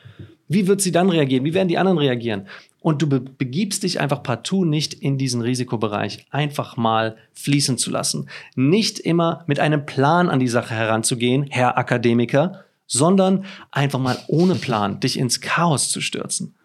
Wie 0.49 0.67
wird 0.67 0.81
sie 0.81 0.91
dann 0.91 1.09
reagieren? 1.09 1.45
Wie 1.45 1.53
werden 1.53 1.67
die 1.67 1.77
anderen 1.77 1.97
reagieren? 1.97 2.47
Und 2.87 3.01
du 3.01 3.09
be 3.09 3.19
begibst 3.19 3.83
dich 3.83 3.99
einfach 3.99 4.23
partout 4.23 4.63
nicht 4.63 4.93
in 4.93 5.17
diesen 5.17 5.41
Risikobereich, 5.41 6.25
einfach 6.29 6.77
mal 6.77 7.17
fließen 7.33 7.77
zu 7.77 7.91
lassen. 7.91 8.29
Nicht 8.55 8.97
immer 8.99 9.43
mit 9.45 9.59
einem 9.59 9.85
Plan 9.85 10.29
an 10.29 10.39
die 10.39 10.47
Sache 10.47 10.73
heranzugehen, 10.73 11.47
Herr 11.49 11.77
Akademiker, 11.77 12.63
sondern 12.85 13.43
einfach 13.71 13.99
mal 13.99 14.17
ohne 14.27 14.55
Plan 14.55 15.01
dich 15.01 15.19
ins 15.19 15.41
Chaos 15.41 15.89
zu 15.89 15.99
stürzen. 15.99 16.55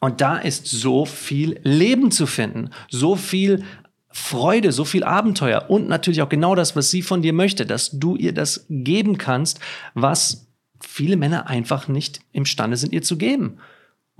Und 0.00 0.20
da 0.20 0.36
ist 0.38 0.66
so 0.66 1.04
viel 1.04 1.60
Leben 1.62 2.10
zu 2.10 2.26
finden, 2.26 2.70
so 2.90 3.14
viel 3.14 3.62
Freude, 4.10 4.72
so 4.72 4.84
viel 4.84 5.04
Abenteuer 5.04 5.66
und 5.70 5.88
natürlich 5.88 6.22
auch 6.22 6.28
genau 6.28 6.56
das, 6.56 6.74
was 6.74 6.90
sie 6.90 7.02
von 7.02 7.22
dir 7.22 7.32
möchte, 7.32 7.66
dass 7.66 7.92
du 7.92 8.16
ihr 8.16 8.34
das 8.34 8.66
geben 8.68 9.16
kannst, 9.16 9.60
was 9.94 10.48
viele 10.80 11.16
Männer 11.16 11.46
einfach 11.46 11.86
nicht 11.86 12.18
imstande 12.32 12.76
sind, 12.76 12.92
ihr 12.92 13.02
zu 13.02 13.16
geben. 13.16 13.60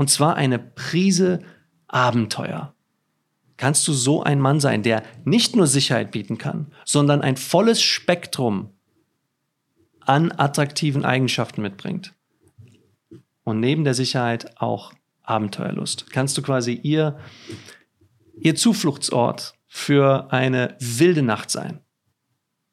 Und 0.02 0.08
zwar 0.08 0.34
eine 0.34 0.58
Prise 0.58 1.44
Abenteuer. 1.86 2.74
Kannst 3.56 3.86
du 3.86 3.92
so 3.92 4.20
ein 4.20 4.40
Mann 4.40 4.58
sein, 4.58 4.82
der 4.82 5.04
nicht 5.24 5.54
nur 5.54 5.68
Sicherheit 5.68 6.10
bieten 6.10 6.38
kann, 6.38 6.72
sondern 6.84 7.20
ein 7.20 7.36
volles 7.36 7.80
Spektrum 7.80 8.70
an 10.00 10.32
attraktiven 10.32 11.04
Eigenschaften 11.04 11.62
mitbringt. 11.62 12.16
Und 13.44 13.60
neben 13.60 13.84
der 13.84 13.94
Sicherheit 13.94 14.60
auch 14.60 14.92
Abenteuerlust. 15.22 16.10
Kannst 16.10 16.36
du 16.36 16.42
quasi 16.42 16.72
ihr, 16.72 17.20
ihr 18.34 18.56
Zufluchtsort 18.56 19.54
für 19.68 20.32
eine 20.32 20.76
wilde 20.80 21.22
Nacht 21.22 21.52
sein. 21.52 21.78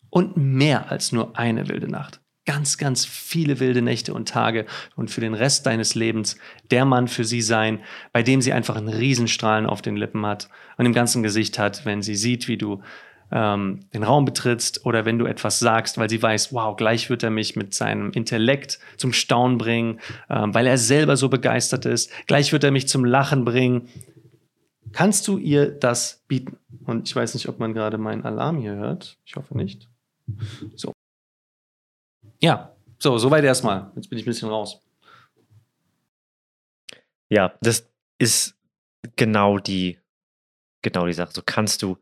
Und 0.10 0.36
mehr 0.36 0.92
als 0.92 1.12
nur 1.12 1.38
eine 1.38 1.68
wilde 1.68 1.90
Nacht. 1.90 2.19
Ganz, 2.50 2.80
ganz 2.80 3.06
viele 3.06 3.60
wilde 3.60 3.84
Nächte 3.84 4.12
und 4.12 4.28
Tage 4.28 4.66
und 4.96 5.12
für 5.12 5.22
den 5.22 5.36
Rest 5.36 5.68
deines 5.68 5.94
Lebens 5.94 6.36
der 6.72 6.84
Mann 6.84 7.08
für 7.08 7.24
sie 7.24 7.44
sein, 7.44 7.80
bei 8.12 8.24
dem 8.24 8.42
sie 8.42 8.54
einfach 8.54 8.76
einen 8.76 8.88
Riesenstrahlen 8.88 9.68
auf 9.68 9.84
den 9.84 9.96
Lippen 9.96 10.26
hat 10.26 10.50
und 10.78 10.88
im 10.88 10.94
ganzen 10.94 11.22
Gesicht 11.22 11.60
hat, 11.60 11.86
wenn 11.86 12.02
sie 12.02 12.16
sieht, 12.16 12.48
wie 12.48 12.58
du 12.58 12.82
ähm, 13.32 13.82
den 13.94 14.02
Raum 14.02 14.26
betrittst 14.26 14.84
oder 14.84 15.06
wenn 15.06 15.20
du 15.20 15.28
etwas 15.28 15.60
sagst, 15.60 16.00
weil 16.00 16.10
sie 16.10 16.24
weiß, 16.24 16.52
wow, 16.52 16.76
gleich 16.76 17.12
wird 17.12 17.22
er 17.22 17.30
mich 17.30 17.56
mit 17.56 17.76
seinem 17.76 18.10
Intellekt 18.14 18.80
zum 18.98 19.14
Staunen 19.14 19.60
bringen, 19.60 20.00
ähm, 20.28 20.52
weil 20.52 20.66
er 20.66 20.80
selber 20.80 21.18
so 21.18 21.30
begeistert 21.30 21.86
ist, 21.86 22.12
gleich 22.26 22.52
wird 22.52 22.64
er 22.64 22.72
mich 22.72 22.88
zum 22.88 23.06
Lachen 23.06 23.46
bringen. 23.46 23.90
Kannst 24.92 25.28
du 25.28 25.38
ihr 25.38 25.68
das 25.68 26.24
bieten? 26.28 26.58
Und 26.86 27.08
ich 27.08 27.16
weiß 27.16 27.36
nicht, 27.36 27.48
ob 27.48 27.60
man 27.60 27.76
gerade 27.76 28.00
meinen 28.00 28.26
Alarm 28.26 28.58
hier 28.58 28.74
hört. 28.74 29.20
Ich 29.24 29.36
hoffe 29.36 29.56
nicht. 29.56 29.88
So. 30.76 30.94
Ja, 32.42 32.76
so, 33.00 33.18
soweit 33.18 33.44
erstmal. 33.44 33.92
Jetzt 33.96 34.10
bin 34.10 34.18
ich 34.18 34.26
ein 34.26 34.30
bisschen 34.30 34.50
raus. 34.50 34.82
Ja, 37.30 37.54
das 37.62 37.88
ist 38.18 38.56
genau 39.16 39.60
die, 39.60 40.00
genau 40.82 41.06
die 41.06 41.14
Sache. 41.14 41.32
So 41.32 41.42
kannst 41.46 41.82
du, 41.82 41.98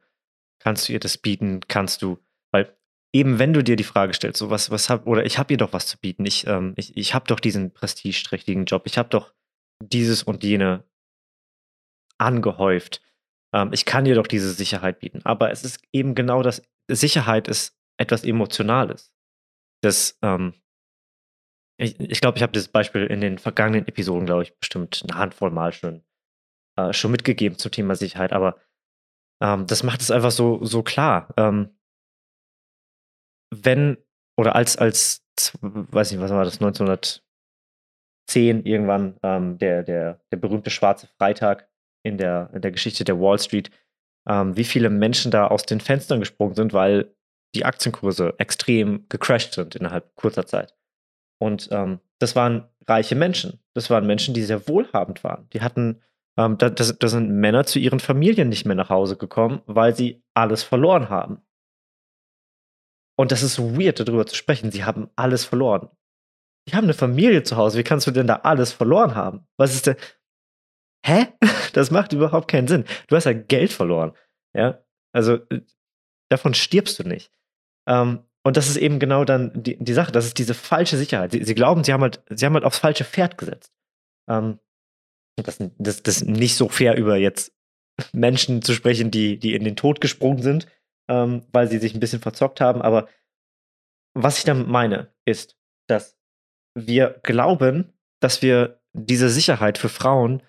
kannst 0.59 0.87
du 0.87 0.93
ihr 0.93 0.99
das 0.99 1.17
bieten, 1.17 1.61
kannst 1.67 2.01
du, 2.01 2.19
weil 2.51 2.75
eben 3.13 3.39
wenn 3.39 3.53
du 3.53 3.63
dir 3.63 3.75
die 3.75 3.83
Frage 3.83 4.13
stellst, 4.13 4.39
so 4.39 4.49
was, 4.49 4.71
was 4.71 4.89
hab, 4.89 5.05
oder 5.05 5.25
ich 5.25 5.37
habe 5.37 5.53
ihr 5.53 5.57
doch 5.57 5.73
was 5.73 5.87
zu 5.87 5.97
bieten, 5.97 6.25
ich, 6.25 6.47
ähm, 6.47 6.73
ich, 6.77 6.95
ich 6.95 7.13
habe 7.13 7.27
doch 7.27 7.39
diesen 7.39 7.73
prestigeträchtigen 7.73 8.65
Job, 8.65 8.83
ich 8.85 8.97
habe 8.97 9.09
doch 9.09 9.33
dieses 9.83 10.23
und 10.23 10.43
jene 10.43 10.83
angehäuft. 12.17 13.01
Ähm, 13.53 13.71
ich 13.73 13.85
kann 13.85 14.05
ihr 14.05 14.15
doch 14.15 14.27
diese 14.27 14.53
Sicherheit 14.53 14.99
bieten. 14.99 15.21
Aber 15.23 15.51
es 15.51 15.63
ist 15.63 15.81
eben 15.91 16.15
genau 16.15 16.41
das, 16.41 16.61
Sicherheit 16.89 17.47
ist 17.47 17.77
etwas 17.97 18.23
Emotionales. 18.23 19.11
Das, 19.81 20.17
ähm, 20.21 20.53
ich 21.79 21.99
ich, 21.99 22.21
glaube, 22.21 22.37
ich 22.37 22.43
habe 22.43 22.53
das 22.53 22.67
Beispiel 22.67 23.05
in 23.05 23.21
den 23.21 23.37
vergangenen 23.37 23.87
Episoden, 23.87 24.25
glaube 24.25 24.43
ich, 24.43 24.57
bestimmt 24.57 25.03
eine 25.07 25.17
Handvoll 25.17 25.51
Mal 25.51 25.73
schon, 25.73 26.03
äh, 26.77 26.93
schon 26.93 27.11
mitgegeben 27.11 27.57
zum 27.57 27.71
Thema 27.71 27.95
Sicherheit, 27.95 28.33
aber 28.33 28.59
ähm, 29.41 29.67
das 29.67 29.83
macht 29.83 30.01
es 30.01 30.11
einfach 30.11 30.31
so, 30.31 30.63
so 30.63 30.81
klar. 30.83 31.33
Ähm, 31.37 31.77
wenn, 33.53 33.97
oder 34.37 34.55
als, 34.55 34.77
als, 34.77 35.23
weiß 35.61 36.11
nicht, 36.11 36.19
was 36.19 36.31
war 36.31 36.43
das, 36.43 36.55
1910 36.55 37.21
irgendwann, 38.65 39.17
ähm, 39.23 39.57
der, 39.57 39.83
der, 39.83 40.19
der 40.31 40.37
berühmte 40.37 40.69
schwarze 40.69 41.07
Freitag 41.07 41.69
in 42.03 42.17
der, 42.17 42.49
in 42.53 42.61
der 42.61 42.71
Geschichte 42.71 43.03
der 43.03 43.19
Wall 43.19 43.39
Street, 43.39 43.71
ähm, 44.27 44.57
wie 44.57 44.63
viele 44.63 44.89
Menschen 44.89 45.31
da 45.31 45.47
aus 45.47 45.63
den 45.63 45.79
Fenstern 45.79 46.19
gesprungen 46.19 46.55
sind, 46.55 46.73
weil 46.73 47.15
die 47.55 47.65
Aktienkurse 47.65 48.35
extrem 48.37 49.05
gecrashed 49.09 49.53
sind 49.53 49.75
innerhalb 49.75 50.15
kurzer 50.15 50.45
Zeit. 50.45 50.75
Und 51.39 51.69
ähm, 51.71 51.99
das 52.19 52.35
waren 52.35 52.67
reiche 52.87 53.15
Menschen. 53.15 53.59
Das 53.73 53.89
waren 53.89 54.07
Menschen, 54.07 54.33
die 54.33 54.43
sehr 54.43 54.67
wohlhabend 54.67 55.23
waren. 55.23 55.49
Die 55.51 55.61
hatten, 55.61 56.01
ähm, 56.37 56.57
da, 56.57 56.69
da, 56.69 56.83
da 56.83 57.07
sind 57.07 57.29
Männer 57.29 57.65
zu 57.65 57.79
ihren 57.79 57.99
Familien 57.99 58.49
nicht 58.49 58.65
mehr 58.65 58.75
nach 58.75 58.89
Hause 58.89 59.17
gekommen, 59.17 59.61
weil 59.65 59.95
sie 59.95 60.23
alles 60.33 60.63
verloren 60.63 61.09
haben. 61.09 61.41
Und 63.17 63.31
das 63.31 63.43
ist 63.43 63.55
so 63.55 63.77
weird, 63.77 63.99
darüber 63.99 64.25
zu 64.25 64.35
sprechen. 64.35 64.71
Sie 64.71 64.83
haben 64.83 65.09
alles 65.15 65.45
verloren. 65.45 65.89
Die 66.67 66.75
haben 66.75 66.83
eine 66.83 66.93
Familie 66.93 67.43
zu 67.43 67.57
Hause. 67.57 67.77
Wie 67.77 67.83
kannst 67.83 68.05
du 68.07 68.11
denn 68.11 68.27
da 68.27 68.37
alles 68.37 68.73
verloren 68.73 69.15
haben? 69.15 69.47
Was 69.57 69.73
ist 69.73 69.87
denn? 69.87 69.95
Hä? 71.05 71.27
Das 71.73 71.91
macht 71.91 72.11
überhaupt 72.11 72.49
keinen 72.49 72.67
Sinn. 72.67 72.85
Du 73.07 73.15
hast 73.15 73.25
ja 73.25 73.33
Geld 73.33 73.71
verloren. 73.71 74.13
Ja, 74.55 74.83
also 75.13 75.35
äh, 75.51 75.61
davon 76.29 76.55
stirbst 76.55 76.97
du 76.97 77.03
nicht. 77.03 77.31
Ähm, 77.87 78.23
und 78.43 78.55
das 78.55 78.69
ist 78.69 78.77
eben 78.77 78.99
genau 78.99 79.25
dann 79.25 79.51
die, 79.55 79.77
die 79.77 79.93
Sache. 79.93 80.11
Das 80.11 80.25
ist 80.25 80.37
diese 80.37 80.53
falsche 80.53 80.97
Sicherheit. 80.97 81.31
Sie, 81.31 81.43
sie 81.43 81.55
glauben, 81.55 81.83
sie 81.83 81.93
haben 81.93 82.01
halt, 82.01 82.23
sie 82.29 82.45
haben 82.45 82.53
halt 82.53 82.63
aufs 82.63 82.79
falsche 82.79 83.03
Pferd 83.03 83.37
gesetzt. 83.37 83.73
Ähm, 84.29 84.59
das, 85.35 85.57
das, 85.77 86.03
das 86.03 86.17
ist 86.17 86.27
nicht 86.27 86.55
so 86.55 86.69
fair, 86.69 86.95
über 86.95 87.17
jetzt 87.17 87.53
Menschen 88.13 88.61
zu 88.61 88.73
sprechen, 88.73 89.11
die, 89.11 89.37
die 89.39 89.53
in 89.53 89.63
den 89.63 89.75
Tod 89.75 90.01
gesprungen 90.01 90.41
sind, 90.41 90.67
ähm, 91.09 91.45
weil 91.51 91.67
sie 91.69 91.79
sich 91.79 91.93
ein 91.93 91.99
bisschen 91.99 92.21
verzockt 92.21 92.61
haben. 92.61 92.81
Aber 92.81 93.07
was 94.13 94.37
ich 94.37 94.43
damit 94.45 94.67
meine, 94.67 95.13
ist, 95.25 95.57
dass 95.87 96.17
wir 96.75 97.19
glauben, 97.23 97.93
dass 98.19 98.41
wir 98.41 98.81
diese 98.93 99.29
Sicherheit 99.29 99.77
für 99.77 99.89
Frauen 99.89 100.41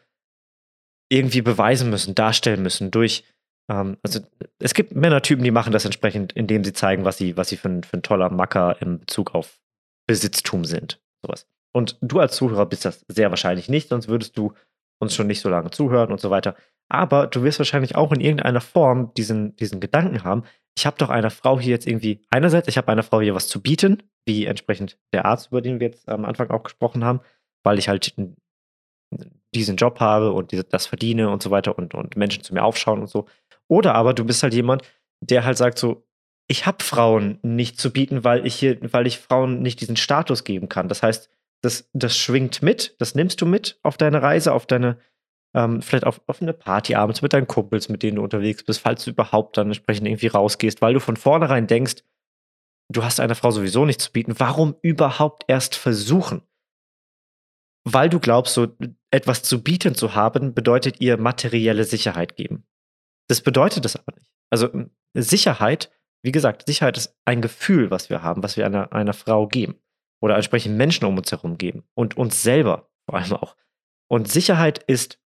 irgendwie 1.11 1.42
beweisen 1.42 1.90
müssen, 1.90 2.14
darstellen 2.14 2.62
müssen 2.62 2.90
durch 2.90 3.24
also 3.68 4.20
es 4.59 4.72
gibt 4.72 4.94
Männertypen, 4.94 5.44
die 5.44 5.50
machen 5.50 5.72
das 5.72 5.85
entsprechend, 5.85 6.33
indem 6.33 6.64
sie 6.64 6.72
zeigen, 6.72 7.04
was 7.04 7.18
sie, 7.18 7.37
was 7.37 7.48
sie 7.48 7.57
für, 7.57 7.68
ein, 7.68 7.83
für 7.83 7.98
ein 7.98 8.02
toller 8.02 8.31
Macker 8.31 8.81
in 8.81 9.00
Bezug 9.00 9.35
auf 9.35 9.61
Besitztum 10.07 10.64
sind. 10.64 11.00
Sowas. 11.22 11.46
Und 11.72 11.98
du 12.00 12.18
als 12.18 12.35
Zuhörer 12.37 12.66
bist 12.66 12.87
das 12.87 13.04
sehr 13.09 13.31
wahrscheinlich 13.31 13.68
nicht, 13.68 13.90
sonst 13.90 14.09
würdest 14.09 14.38
du 14.38 14.54
uns 15.00 15.14
schon 15.14 15.26
nicht 15.26 15.40
so 15.40 15.48
lange 15.48 15.70
zuhören 15.70 16.11
und 16.11 16.20
so 16.20 16.31
weiter. 16.31 16.57
Aber 16.88 17.26
du 17.26 17.42
wirst 17.42 17.59
wahrscheinlich 17.59 17.94
auch 17.94 18.11
in 18.12 18.20
irgendeiner 18.20 18.62
Form 18.62 19.12
diesen, 19.14 19.54
diesen 19.57 19.81
Gedanken 19.81 20.24
haben, 20.24 20.44
ich 20.76 20.87
habe 20.87 20.96
doch 20.96 21.11
einer 21.11 21.31
Frau 21.31 21.59
hier 21.59 21.72
jetzt 21.72 21.87
irgendwie, 21.87 22.22
einerseits, 22.31 22.68
ich 22.68 22.78
habe 22.78 22.90
einer 22.90 23.02
Frau 23.02 23.20
hier 23.20 23.35
was 23.35 23.48
zu 23.48 23.61
bieten, 23.61 24.02
wie 24.26 24.46
entsprechend 24.46 24.96
der 25.12 25.24
Arzt, 25.24 25.48
über 25.48 25.61
den 25.61 25.81
wir 25.81 25.88
jetzt 25.88 26.09
am 26.09 26.24
Anfang 26.24 26.50
auch 26.50 26.62
gesprochen 26.62 27.04
haben, 27.04 27.20
weil 27.64 27.78
ich 27.78 27.88
halt 27.88 28.14
diesen 29.54 29.76
Job 29.76 30.00
habe 30.00 30.32
und 30.32 30.52
das 30.72 30.87
verdiene 30.87 31.30
und 31.30 31.42
so 31.42 31.50
weiter 31.50 31.78
und, 31.78 31.94
und 31.94 32.16
Menschen 32.16 32.42
zu 32.42 32.54
mir 32.54 32.64
aufschauen 32.64 33.00
und 33.00 33.08
so. 33.08 33.26
Oder 33.68 33.94
aber 33.94 34.14
du 34.14 34.24
bist 34.24 34.42
halt 34.42 34.54
jemand, 34.54 34.82
der 35.20 35.44
halt 35.44 35.56
sagt 35.56 35.78
so, 35.78 36.06
ich 36.48 36.66
habe 36.66 36.82
Frauen 36.82 37.38
nicht 37.42 37.78
zu 37.78 37.92
bieten, 37.92 38.24
weil 38.24 38.46
ich 38.46 38.54
hier, 38.54 38.78
weil 38.92 39.06
ich 39.06 39.18
Frauen 39.18 39.61
nicht 39.61 39.80
diesen 39.80 39.96
Status 39.96 40.44
geben 40.44 40.68
kann. 40.68 40.88
Das 40.88 41.02
heißt, 41.02 41.28
das, 41.62 41.88
das 41.92 42.16
schwingt 42.16 42.62
mit, 42.62 42.96
das 42.98 43.14
nimmst 43.14 43.40
du 43.40 43.46
mit 43.46 43.78
auf 43.82 43.96
deine 43.96 44.22
Reise, 44.22 44.52
auf 44.52 44.66
deine, 44.66 44.98
ähm, 45.54 45.82
vielleicht 45.82 46.06
auf, 46.06 46.20
auf 46.26 46.40
eine 46.40 46.54
Party 46.54 46.94
abends 46.94 47.20
mit 47.20 47.32
deinen 47.32 47.46
Kumpels, 47.46 47.88
mit 47.88 48.02
denen 48.02 48.16
du 48.16 48.22
unterwegs 48.22 48.62
bist, 48.64 48.80
falls 48.80 49.04
du 49.04 49.11
überhaupt 49.11 49.56
dann 49.56 49.66
entsprechend 49.68 50.06
irgendwie 50.06 50.28
rausgehst, 50.28 50.80
weil 50.80 50.94
du 50.94 51.00
von 51.00 51.16
vornherein 51.16 51.66
denkst, 51.66 51.96
du 52.90 53.04
hast 53.04 53.20
einer 53.20 53.34
Frau 53.34 53.50
sowieso 53.50 53.84
nichts 53.84 54.04
zu 54.04 54.12
bieten. 54.12 54.38
Warum 54.38 54.76
überhaupt 54.80 55.44
erst 55.48 55.74
versuchen? 55.74 56.42
Weil 57.90 58.11
du 58.11 58.20
glaubst, 58.20 58.53
so 58.53 58.77
etwas 59.11 59.42
zu 59.42 59.62
bieten 59.62 59.94
zu 59.94 60.14
haben, 60.14 60.53
bedeutet 60.53 61.01
ihr 61.01 61.16
materielle 61.16 61.85
Sicherheit 61.85 62.37
geben. 62.37 62.66
Das 63.29 63.40
bedeutet 63.40 63.85
das 63.85 63.96
aber 63.96 64.14
nicht. 64.18 64.31
Also 64.51 64.68
Sicherheit, 65.14 65.90
wie 66.22 66.33
gesagt, 66.33 66.66
Sicherheit 66.66 66.98
ist 66.98 67.16
ein 67.24 67.40
Gefühl, 67.40 67.90
was 67.90 68.11
wir 68.11 68.22
haben, 68.22 68.42
was 68.42 68.59
wir 68.59 68.66
einer, 68.66 68.92
einer 68.92 69.14
Frau 69.14 69.46
geben 69.46 69.81
oder 70.20 70.37
entsprechend 70.37 70.77
Menschen 70.77 71.07
um 71.07 71.16
uns 71.16 71.31
herum 71.31 71.57
geben 71.57 71.85
und 71.94 72.16
uns 72.18 72.42
selber 72.42 72.90
vor 73.07 73.18
allem 73.18 73.33
auch. 73.33 73.57
Und 74.11 74.29
Sicherheit 74.29 74.83
ist, 74.87 75.18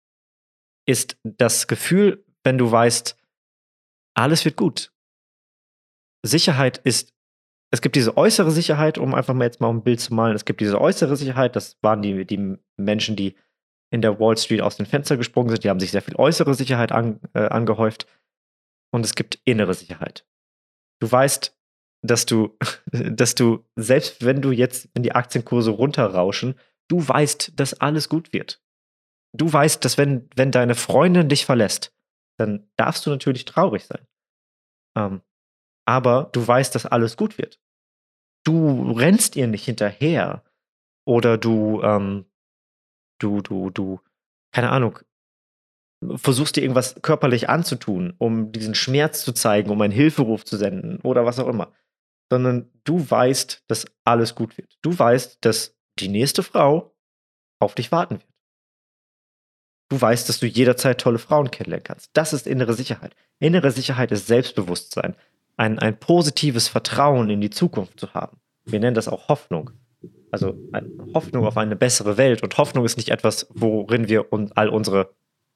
ist 0.86 1.17
das 1.24 1.67
Gefühl, 1.67 2.24
wenn 2.43 2.60
du 2.60 2.71
weißt, 2.71 3.17
alles 4.13 4.45
wird 4.45 4.56
gut. 4.56 4.93
Sicherheit 6.24 6.78
ist, 6.78 7.13
es 7.71 7.81
gibt 7.81 7.95
diese 7.95 8.17
äußere 8.17 8.51
Sicherheit, 8.51 8.97
um 8.97 9.15
einfach 9.15 9.34
mal 9.34 9.45
jetzt 9.45 9.62
mal 9.62 9.69
ein 9.69 9.84
Bild 9.84 10.01
zu 10.01 10.13
malen. 10.13 10.36
Es 10.36 10.45
gibt 10.45 10.60
diese 10.60 10.79
äußere 10.79 11.15
Sicherheit, 11.15 11.55
das 11.55 11.77
waren 11.81 12.01
die, 12.01 12.25
die 12.25 12.57
Menschen, 12.77 13.15
die 13.15 13.36
in 13.91 14.01
der 14.01 14.19
Wall 14.19 14.38
Street 14.38 14.62
aus 14.62 14.77
den 14.77 14.86
Fenstern 14.86 15.17
gesprungen 15.17 15.49
sind, 15.49 15.63
die 15.63 15.69
haben 15.69 15.79
sich 15.79 15.91
sehr 15.91 16.01
viel 16.01 16.15
äußere 16.15 16.53
Sicherheit 16.53 16.91
an, 16.91 17.19
äh, 17.34 17.47
angehäuft. 17.47 18.07
Und 18.93 19.05
es 19.05 19.15
gibt 19.15 19.39
innere 19.45 19.73
Sicherheit. 19.73 20.25
Du 21.01 21.10
weißt, 21.10 21.57
dass 22.01 22.25
du, 22.25 22.57
dass 22.91 23.36
du, 23.36 23.65
selbst 23.75 24.23
wenn 24.25 24.41
du 24.41 24.51
jetzt, 24.51 24.89
wenn 24.93 25.03
die 25.03 25.13
Aktienkurse 25.13 25.71
runterrauschen, 25.71 26.55
du 26.89 27.05
weißt, 27.05 27.53
dass 27.57 27.73
alles 27.75 28.10
gut 28.10 28.34
wird. 28.34 28.62
Du 29.34 29.51
weißt, 29.51 29.84
dass 29.86 29.97
wenn, 29.97 30.29
wenn 30.36 30.51
deine 30.51 30.75
Freundin 30.75 31.29
dich 31.29 31.45
verlässt, 31.45 31.95
dann 32.38 32.69
darfst 32.75 33.05
du 33.05 33.10
natürlich 33.10 33.45
traurig 33.45 33.86
sein. 33.86 34.05
Ähm, 34.97 35.21
aber 35.86 36.30
du 36.32 36.46
weißt, 36.46 36.74
dass 36.76 36.86
alles 36.86 37.17
gut 37.17 37.38
wird. 37.38 37.60
Du 38.44 38.91
rennst 38.91 39.36
ihr 39.36 39.48
nicht 39.48 39.65
hinterher 39.65 40.44
oder 41.06 41.38
du, 41.38 41.82
ähm, 41.84 42.26
du, 43.20 43.41
du, 43.41 43.70
du, 43.70 44.00
keine 44.52 44.70
Ahnung, 44.72 45.00
versuchst 46.15 46.56
dir 46.56 46.62
irgendwas 46.62 46.96
körperlich 47.02 47.50
anzutun, 47.50 48.13
um 48.17 48.52
diesen 48.52 48.76
Schmerz 48.76 49.24
zu 49.24 49.34
zeigen, 49.34 49.70
um 49.70 49.82
einen 49.82 49.94
Hilferuf 49.94 50.46
zu 50.46 50.58
senden 50.58 51.00
oder 51.02 51.26
was 51.26 51.39
auch 51.39 51.48
immer. 51.48 51.72
Sondern 52.32 52.72
du 52.84 53.10
weißt, 53.10 53.65
dass 53.67 53.86
alles 54.04 54.36
gut 54.36 54.58
wird. 54.58 54.78
Du 54.82 54.98
weißt, 54.98 55.44
dass 55.46 55.78
die 56.00 56.08
nächste 56.08 56.44
Frau 56.44 56.96
auf 57.60 57.76
dich 57.76 57.91
warten 57.91 58.15
wird. 58.15 58.32
Du 59.89 60.00
weißt, 60.00 60.30
dass 60.30 60.39
du 60.39 60.48
jederzeit 60.48 61.02
tolle 61.02 61.20
Frauen 61.20 61.52
kennenlernen 61.52 61.84
kannst. 61.84 62.10
Das 62.13 62.32
ist 62.32 62.48
innere 62.48 62.74
Sicherheit. 62.74 63.13
Innere 63.39 63.72
Sicherheit 63.72 64.12
ist 64.13 64.28
Selbstbewusstsein. 64.28 65.15
Ein, 65.58 65.80
ein 65.80 66.00
positives 66.00 66.68
Vertrauen 66.68 67.30
in 67.30 67.42
die 67.42 67.50
Zukunft 67.50 68.00
zu 68.00 68.14
haben. 68.14 68.38
Wir 68.66 68.80
nennen 68.80 68.96
das 68.96 69.08
auch 69.08 69.28
Hoffnung. 69.28 69.72
Also 70.32 70.58
Hoffnung 71.14 71.46
auf 71.46 71.58
eine 71.58 71.76
bessere 71.76 72.18
Welt. 72.18 72.42
Und 72.42 72.58
Hoffnung 72.58 72.86
ist 72.86 72.98
nicht 72.98 73.10
etwas, 73.10 73.48
worin 73.54 74.08
wir 74.08 74.28
all 74.56 74.70
unsere 74.70 75.14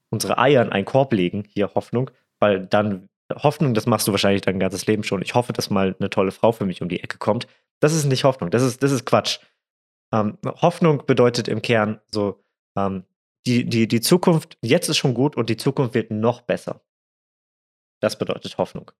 unsere 0.10 0.38
Eier 0.38 0.64
in 0.64 0.72
einen 0.72 0.86
Korb 0.86 1.14
legen, 1.14 1.44
hier 1.48 1.74
Hoffnung, 1.76 2.12
weil 2.40 2.66
dann 2.66 3.10
Hoffnung, 3.34 3.74
das 3.74 3.86
machst 3.86 4.08
du 4.08 4.12
wahrscheinlich 4.12 4.42
dein 4.42 4.60
ganzes 4.60 4.86
Leben 4.86 5.04
schon. 5.04 5.22
Ich 5.22 5.34
hoffe, 5.36 5.54
dass 5.54 5.70
mal 5.70 5.96
eine 6.00 6.10
tolle 6.10 6.32
Frau 6.32 6.52
für 6.52 6.66
mich 6.66 6.82
um 6.82 6.90
die 6.90 7.02
Ecke 7.02 7.18
kommt. 7.18 7.48
Das 7.80 7.94
ist 7.94 8.06
nicht 8.06 8.24
Hoffnung, 8.24 8.50
das 8.52 8.64
ist, 8.64 8.84
das 8.84 8.92
ist 8.92 9.06
Quatsch. 9.06 9.40
Ähm, 10.14 10.38
Hoffnung 10.46 11.06
bedeutet 11.06 11.48
im 11.48 11.62
Kern 11.62 12.00
so, 12.12 12.44
ähm, 12.78 13.04
die, 13.48 13.66
die, 13.66 13.88
die 13.88 14.02
Zukunft, 14.02 14.58
jetzt 14.62 14.90
ist 14.90 14.98
schon 14.98 15.14
gut 15.14 15.36
und 15.36 15.50
die 15.50 15.58
Zukunft 15.58 15.94
wird 15.94 16.12
noch 16.12 16.42
besser. 16.42 16.82
Das 18.00 18.18
bedeutet 18.18 18.58
Hoffnung. 18.58 18.92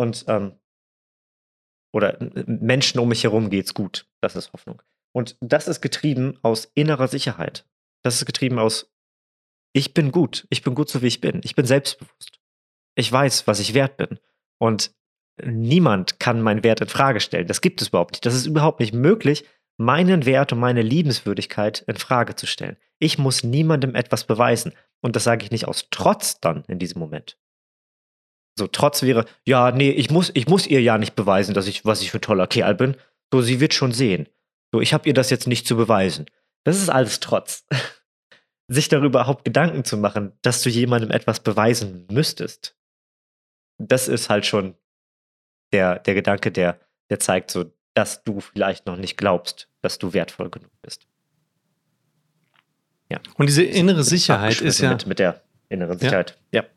Und, 0.00 0.24
ähm, 0.28 0.52
oder 1.92 2.16
Menschen 2.46 3.00
um 3.00 3.08
mich 3.10 3.24
herum 3.24 3.50
geht's 3.50 3.74
gut. 3.74 4.06
Das 4.22 4.34
ist 4.34 4.52
Hoffnung. 4.54 4.80
Und 5.12 5.36
das 5.40 5.68
ist 5.68 5.82
getrieben 5.82 6.38
aus 6.40 6.70
innerer 6.74 7.06
Sicherheit. 7.06 7.66
Das 8.02 8.14
ist 8.14 8.24
getrieben 8.24 8.58
aus 8.58 8.90
ich 9.72 9.92
bin 9.92 10.10
gut. 10.10 10.46
Ich 10.50 10.62
bin 10.62 10.74
gut 10.74 10.88
so, 10.88 11.02
wie 11.02 11.06
ich 11.06 11.20
bin. 11.20 11.42
Ich 11.44 11.54
bin 11.54 11.66
selbstbewusst. 11.66 12.40
Ich 12.96 13.12
weiß, 13.12 13.46
was 13.46 13.60
ich 13.60 13.74
wert 13.74 13.98
bin. 13.98 14.18
Und 14.58 14.94
niemand 15.44 16.18
kann 16.18 16.40
meinen 16.40 16.64
Wert 16.64 16.80
in 16.80 16.88
Frage 16.88 17.20
stellen. 17.20 17.46
Das 17.46 17.60
gibt 17.60 17.82
es 17.82 17.88
überhaupt 17.88 18.12
nicht. 18.12 18.24
Das 18.24 18.34
ist 18.34 18.46
überhaupt 18.46 18.80
nicht 18.80 18.94
möglich, 18.94 19.44
meinen 19.76 20.24
Wert 20.24 20.52
und 20.54 20.60
meine 20.60 20.82
Liebenswürdigkeit 20.82 21.84
in 21.86 21.96
Frage 21.96 22.34
zu 22.36 22.46
stellen. 22.46 22.78
Ich 22.98 23.18
muss 23.18 23.44
niemandem 23.44 23.94
etwas 23.94 24.24
beweisen. 24.24 24.72
Und 25.02 25.14
das 25.14 25.24
sage 25.24 25.44
ich 25.44 25.50
nicht 25.50 25.68
aus 25.68 25.88
Trotz 25.90 26.40
dann 26.40 26.64
in 26.68 26.78
diesem 26.78 26.98
Moment. 26.98 27.38
So, 28.58 28.66
Trotz 28.66 29.02
wäre, 29.02 29.24
ja, 29.44 29.70
nee, 29.70 29.90
ich 29.90 30.10
muss, 30.10 30.30
ich 30.34 30.48
muss 30.48 30.66
ihr 30.66 30.82
ja 30.82 30.98
nicht 30.98 31.14
beweisen, 31.14 31.54
dass 31.54 31.66
ich, 31.66 31.84
was 31.84 32.02
ich 32.02 32.10
für 32.10 32.18
ein 32.18 32.22
toller 32.22 32.46
Kerl 32.46 32.74
bin. 32.74 32.96
So, 33.32 33.42
sie 33.42 33.60
wird 33.60 33.74
schon 33.74 33.92
sehen. 33.92 34.28
So, 34.72 34.80
ich 34.80 34.92
habe 34.92 35.08
ihr 35.08 35.14
das 35.14 35.30
jetzt 35.30 35.46
nicht 35.46 35.66
zu 35.66 35.76
beweisen. 35.76 36.26
Das 36.64 36.76
ist 36.76 36.88
alles 36.88 37.20
Trotz. 37.20 37.66
sich 38.68 38.88
darüber 38.88 39.20
überhaupt 39.20 39.44
Gedanken 39.44 39.84
zu 39.84 39.96
machen, 39.96 40.32
dass 40.42 40.62
du 40.62 40.70
jemandem 40.70 41.10
etwas 41.10 41.40
beweisen 41.40 42.06
müsstest, 42.10 42.76
das 43.78 44.08
ist 44.08 44.30
halt 44.30 44.46
schon 44.46 44.74
der, 45.72 45.98
der 45.98 46.14
Gedanke, 46.14 46.52
der, 46.52 46.78
der 47.08 47.18
zeigt 47.18 47.50
so, 47.50 47.72
dass 47.94 48.22
du 48.22 48.40
vielleicht 48.40 48.86
noch 48.86 48.96
nicht 48.96 49.16
glaubst, 49.16 49.68
dass 49.80 49.98
du 49.98 50.12
wertvoll 50.12 50.50
genug 50.50 50.70
bist. 50.82 51.06
Ja. 53.10 53.20
Und 53.36 53.46
diese 53.46 53.64
innere 53.64 54.04
Sicherheit 54.04 54.60
ist 54.60 54.80
ja. 54.80 54.90
Mit, 54.90 55.06
mit 55.06 55.18
der 55.18 55.42
inneren 55.68 55.98
Sicherheit. 55.98 56.38
Ja. 56.52 56.62
ja. 56.62 56.68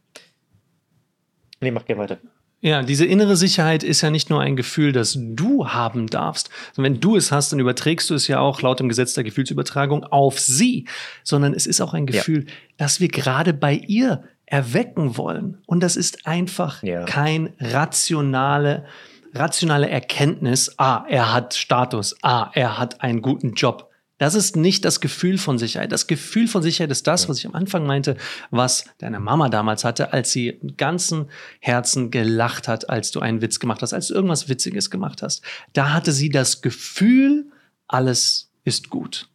Nee, 1.63 1.71
mach 1.71 1.85
gerne 1.85 2.03
weiter. 2.03 2.17
Ja, 2.63 2.81
diese 2.81 3.05
innere 3.05 3.35
Sicherheit 3.35 3.83
ist 3.83 3.99
ja 3.99 4.09
nicht 4.09 4.29
nur 4.29 4.39
ein 4.39 4.55
Gefühl, 4.55 4.93
das 4.93 5.17
du 5.19 5.67
haben 5.67 6.07
darfst. 6.07 6.49
wenn 6.77 7.01
du 7.01 7.17
es 7.17 7.29
hast, 7.29 7.51
dann 7.51 7.59
überträgst 7.59 8.09
du 8.09 8.15
es 8.15 8.29
ja 8.29 8.39
auch 8.39 8.61
laut 8.61 8.79
dem 8.79 8.87
Gesetz 8.87 9.13
der 9.13 9.25
Gefühlsübertragung 9.25 10.05
auf 10.05 10.39
sie, 10.39 10.87
sondern 11.23 11.53
es 11.53 11.67
ist 11.67 11.81
auch 11.81 11.93
ein 11.93 12.05
Gefühl, 12.05 12.45
ja. 12.45 12.53
das 12.77 13.01
wir 13.01 13.09
gerade 13.09 13.53
bei 13.53 13.73
ihr 13.73 14.23
erwecken 14.45 15.17
wollen. 15.17 15.61
Und 15.65 15.83
das 15.83 15.97
ist 15.97 16.25
einfach 16.25 16.81
ja. 16.83 17.03
kein 17.03 17.49
rationale, 17.59 18.85
rationale 19.33 19.89
Erkenntnis. 19.89 20.73
Ah, 20.77 21.03
er 21.09 21.33
hat 21.33 21.55
Status. 21.55 22.15
Ah, 22.21 22.49
er 22.53 22.77
hat 22.79 23.01
einen 23.01 23.21
guten 23.21 23.55
Job. 23.55 23.89
Das 24.23 24.35
ist 24.35 24.55
nicht 24.55 24.85
das 24.85 25.01
Gefühl 25.01 25.37
von 25.37 25.57
Sicherheit. 25.57 25.91
Das 25.91 26.07
Gefühl 26.07 26.47
von 26.47 26.63
Sicherheit 26.63 26.89
ist 26.91 27.07
das, 27.07 27.27
was 27.27 27.39
ich 27.39 27.45
am 27.45 27.55
Anfang 27.55 27.85
meinte, 27.85 28.15
was 28.51 28.85
deine 28.99 29.19
Mama 29.19 29.49
damals 29.49 29.83
hatte, 29.83 30.13
als 30.13 30.31
sie 30.31 30.47
im 30.47 30.77
ganzen 30.77 31.25
Herzen 31.59 32.09
gelacht 32.09 32.69
hat, 32.69 32.89
als 32.89 33.11
du 33.11 33.19
einen 33.19 33.41
Witz 33.41 33.59
gemacht 33.59 33.81
hast, 33.81 33.91
als 33.91 34.07
du 34.07 34.13
irgendwas 34.13 34.47
Witziges 34.47 34.89
gemacht 34.89 35.23
hast. 35.23 35.43
Da 35.73 35.91
hatte 35.91 36.13
sie 36.13 36.29
das 36.29 36.61
Gefühl, 36.61 37.51
alles 37.89 38.49
ist 38.63 38.89
gut. 38.89 39.27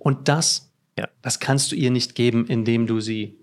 Und 0.00 0.26
das, 0.26 0.72
ja. 0.98 1.06
das 1.22 1.38
kannst 1.38 1.70
du 1.70 1.76
ihr 1.76 1.92
nicht 1.92 2.16
geben, 2.16 2.44
indem 2.48 2.88
du 2.88 2.98
sie 2.98 3.38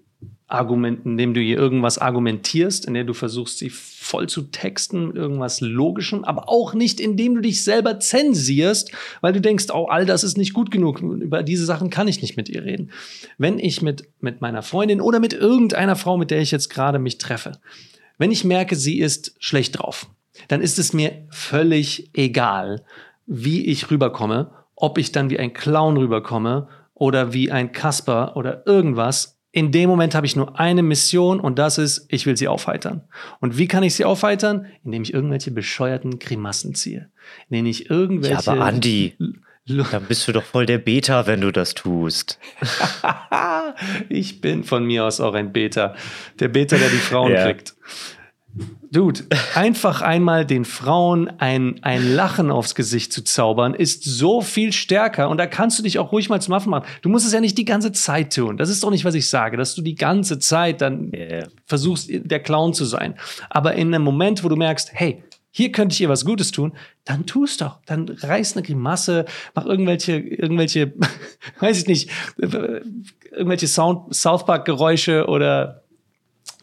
Argumenten, 0.54 1.12
indem 1.12 1.34
du 1.34 1.42
ihr 1.42 1.58
irgendwas 1.58 1.98
argumentierst, 1.98 2.86
in 2.86 2.94
der 2.94 3.04
du 3.04 3.14
versuchst, 3.14 3.58
sie 3.58 3.70
voll 3.70 4.30
zu 4.30 4.44
texten 4.44 5.16
irgendwas 5.16 5.62
Logischem, 5.62 6.24
aber 6.24 6.50
auch 6.50 6.74
nicht, 6.74 7.00
indem 7.00 7.36
du 7.36 7.42
dich 7.42 7.64
selber 7.64 8.00
zensierst, 8.00 8.92
weil 9.22 9.34
du 9.34 9.42
denkst, 9.42 9.68
oh, 9.74 9.86
all 9.86 10.06
das 10.06 10.24
ist 10.24 10.38
nicht 10.38 10.54
gut 10.54 10.72
genug, 10.72 11.02
über 11.02 11.44
diese 11.44 11.66
Sachen 11.66 11.90
kann 11.90 12.08
ich 12.08 12.22
nicht 12.22 12.38
mit 12.38 12.50
ihr 12.50 12.64
reden. 12.64 12.92
Wenn 13.38 13.60
ich 13.60 13.82
mit, 13.82 14.08
mit 14.20 14.42
meiner 14.42 14.62
Freundin 14.62 15.02
oder 15.02 15.20
mit 15.20 15.34
irgendeiner 15.34 15.96
Frau, 15.96 16.18
mit 16.18 16.32
der 16.32 16.42
ich 16.42 16.52
jetzt 16.52 16.70
gerade 16.70 17.00
mich 17.00 17.18
treffe, 17.18 17.54
wenn 18.18 18.32
ich 18.32 18.44
merke, 18.44 18.76
sie 18.76 19.00
ist 19.00 19.36
schlecht 19.40 19.80
drauf, 19.80 20.08
dann 20.48 20.62
ist 20.62 20.80
es 20.80 20.94
mir 20.94 21.26
völlig 21.30 22.10
egal, 22.14 22.84
wie 23.26 23.66
ich 23.66 23.90
rüberkomme, 23.90 24.52
ob 24.76 24.98
ich 24.98 25.12
dann 25.12 25.30
wie 25.30 25.40
ein 25.40 25.54
Clown 25.54 25.98
rüberkomme 25.98 26.68
oder 26.94 27.34
wie 27.34 27.52
ein 27.52 27.72
Kasper 27.72 28.36
oder 28.36 28.66
irgendwas 28.66 29.33
in 29.56 29.72
dem 29.72 29.88
Moment 29.88 30.16
habe 30.16 30.26
ich 30.26 30.36
nur 30.36 30.60
eine 30.60 30.82
Mission 30.82 31.40
und 31.40 31.60
das 31.60 31.78
ist, 31.78 32.08
ich 32.10 32.26
will 32.26 32.36
sie 32.36 32.48
aufheitern. 32.48 33.04
Und 33.40 33.56
wie 33.56 33.68
kann 33.68 33.84
ich 33.84 33.94
sie 33.94 34.04
aufheitern? 34.04 34.66
Indem 34.84 35.04
ich 35.04 35.14
irgendwelche 35.14 35.52
bescheuerten 35.52 36.18
Grimassen 36.18 36.74
ziehe. 36.74 37.12
Indem 37.50 37.68
ich 37.68 37.88
irgendwelche. 37.88 38.46
Ja, 38.46 38.52
aber 38.52 38.66
Andi, 38.66 39.16
dann 39.68 40.06
bist 40.06 40.28
du 40.28 40.32
doch 40.32 40.44
voll 40.44 40.66
der 40.66 40.80
Beta, 40.80 41.28
wenn 41.28 41.42
du 41.42 41.52
das 41.52 41.76
tust. 41.76 42.40
ich 44.10 44.42
bin 44.42 44.64
von 44.64 44.86
mir 44.86 45.06
aus 45.06 45.22
auch 45.22 45.36
ein 45.36 45.54
Beta. 45.54 45.96
Der 46.40 46.48
Beta, 46.48 46.76
der 46.76 46.90
die 46.90 46.98
Frauen 46.98 47.32
ja. 47.32 47.46
kriegt. 47.46 47.76
Dude, 48.92 49.22
einfach 49.56 50.02
einmal 50.02 50.46
den 50.46 50.66
Frauen 50.66 51.28
ein, 51.40 51.80
ein 51.82 52.14
Lachen 52.14 52.52
aufs 52.52 52.76
Gesicht 52.76 53.12
zu 53.12 53.24
zaubern, 53.24 53.74
ist 53.74 54.04
so 54.04 54.42
viel 54.42 54.72
stärker. 54.72 55.30
Und 55.30 55.38
da 55.38 55.48
kannst 55.48 55.80
du 55.80 55.84
dich 55.84 55.98
auch 55.98 56.12
ruhig 56.12 56.30
mal 56.30 56.40
zum 56.40 56.54
Affen 56.54 56.70
machen. 56.70 56.86
Du 57.02 57.10
musst 57.10 57.26
es 57.26 57.34
ja 57.34 57.42
nicht 57.42 57.58
die 57.58 57.66
ganze 57.66 57.92
Zeit 57.92 58.36
tun. 58.36 58.58
Das 58.58 58.70
ist 58.70 58.84
doch 58.84 58.92
nicht, 58.92 59.06
was 59.06 59.16
ich 59.16 59.28
sage, 59.28 59.58
dass 59.58 59.74
du 59.74 59.82
die 59.82 59.96
ganze 59.96 60.38
Zeit 60.38 60.82
dann 60.82 61.12
yeah. 61.12 61.48
versuchst, 61.66 62.10
der 62.12 62.40
Clown 62.40 62.76
zu 62.76 62.86
sein. 62.86 63.16
Aber 63.50 63.74
in 63.74 63.94
einem 63.94 64.04
Moment, 64.04 64.44
wo 64.44 64.50
du 64.50 64.56
merkst, 64.56 64.92
hey, 64.94 65.24
hier 65.50 65.72
könnte 65.72 65.94
ich 65.94 66.02
ihr 66.02 66.10
was 66.10 66.26
Gutes 66.26 66.52
tun, 66.52 66.74
dann 67.06 67.26
tu 67.26 67.44
es 67.46 67.58
doch. 67.58 67.80
Dann 67.86 68.10
reiß 68.10 68.56
eine 68.56 68.64
Grimasse, 68.64 69.26
mach 69.54 69.66
irgendwelche, 69.66 70.18
irgendwelche, 70.18 70.94
weiß 71.60 71.80
ich 71.80 71.88
nicht, 71.88 72.10
irgendwelche 73.32 73.68
Sound, 73.68 74.14
South 74.14 74.46
Park 74.46 74.66
Geräusche 74.66 75.28
oder 75.28 75.83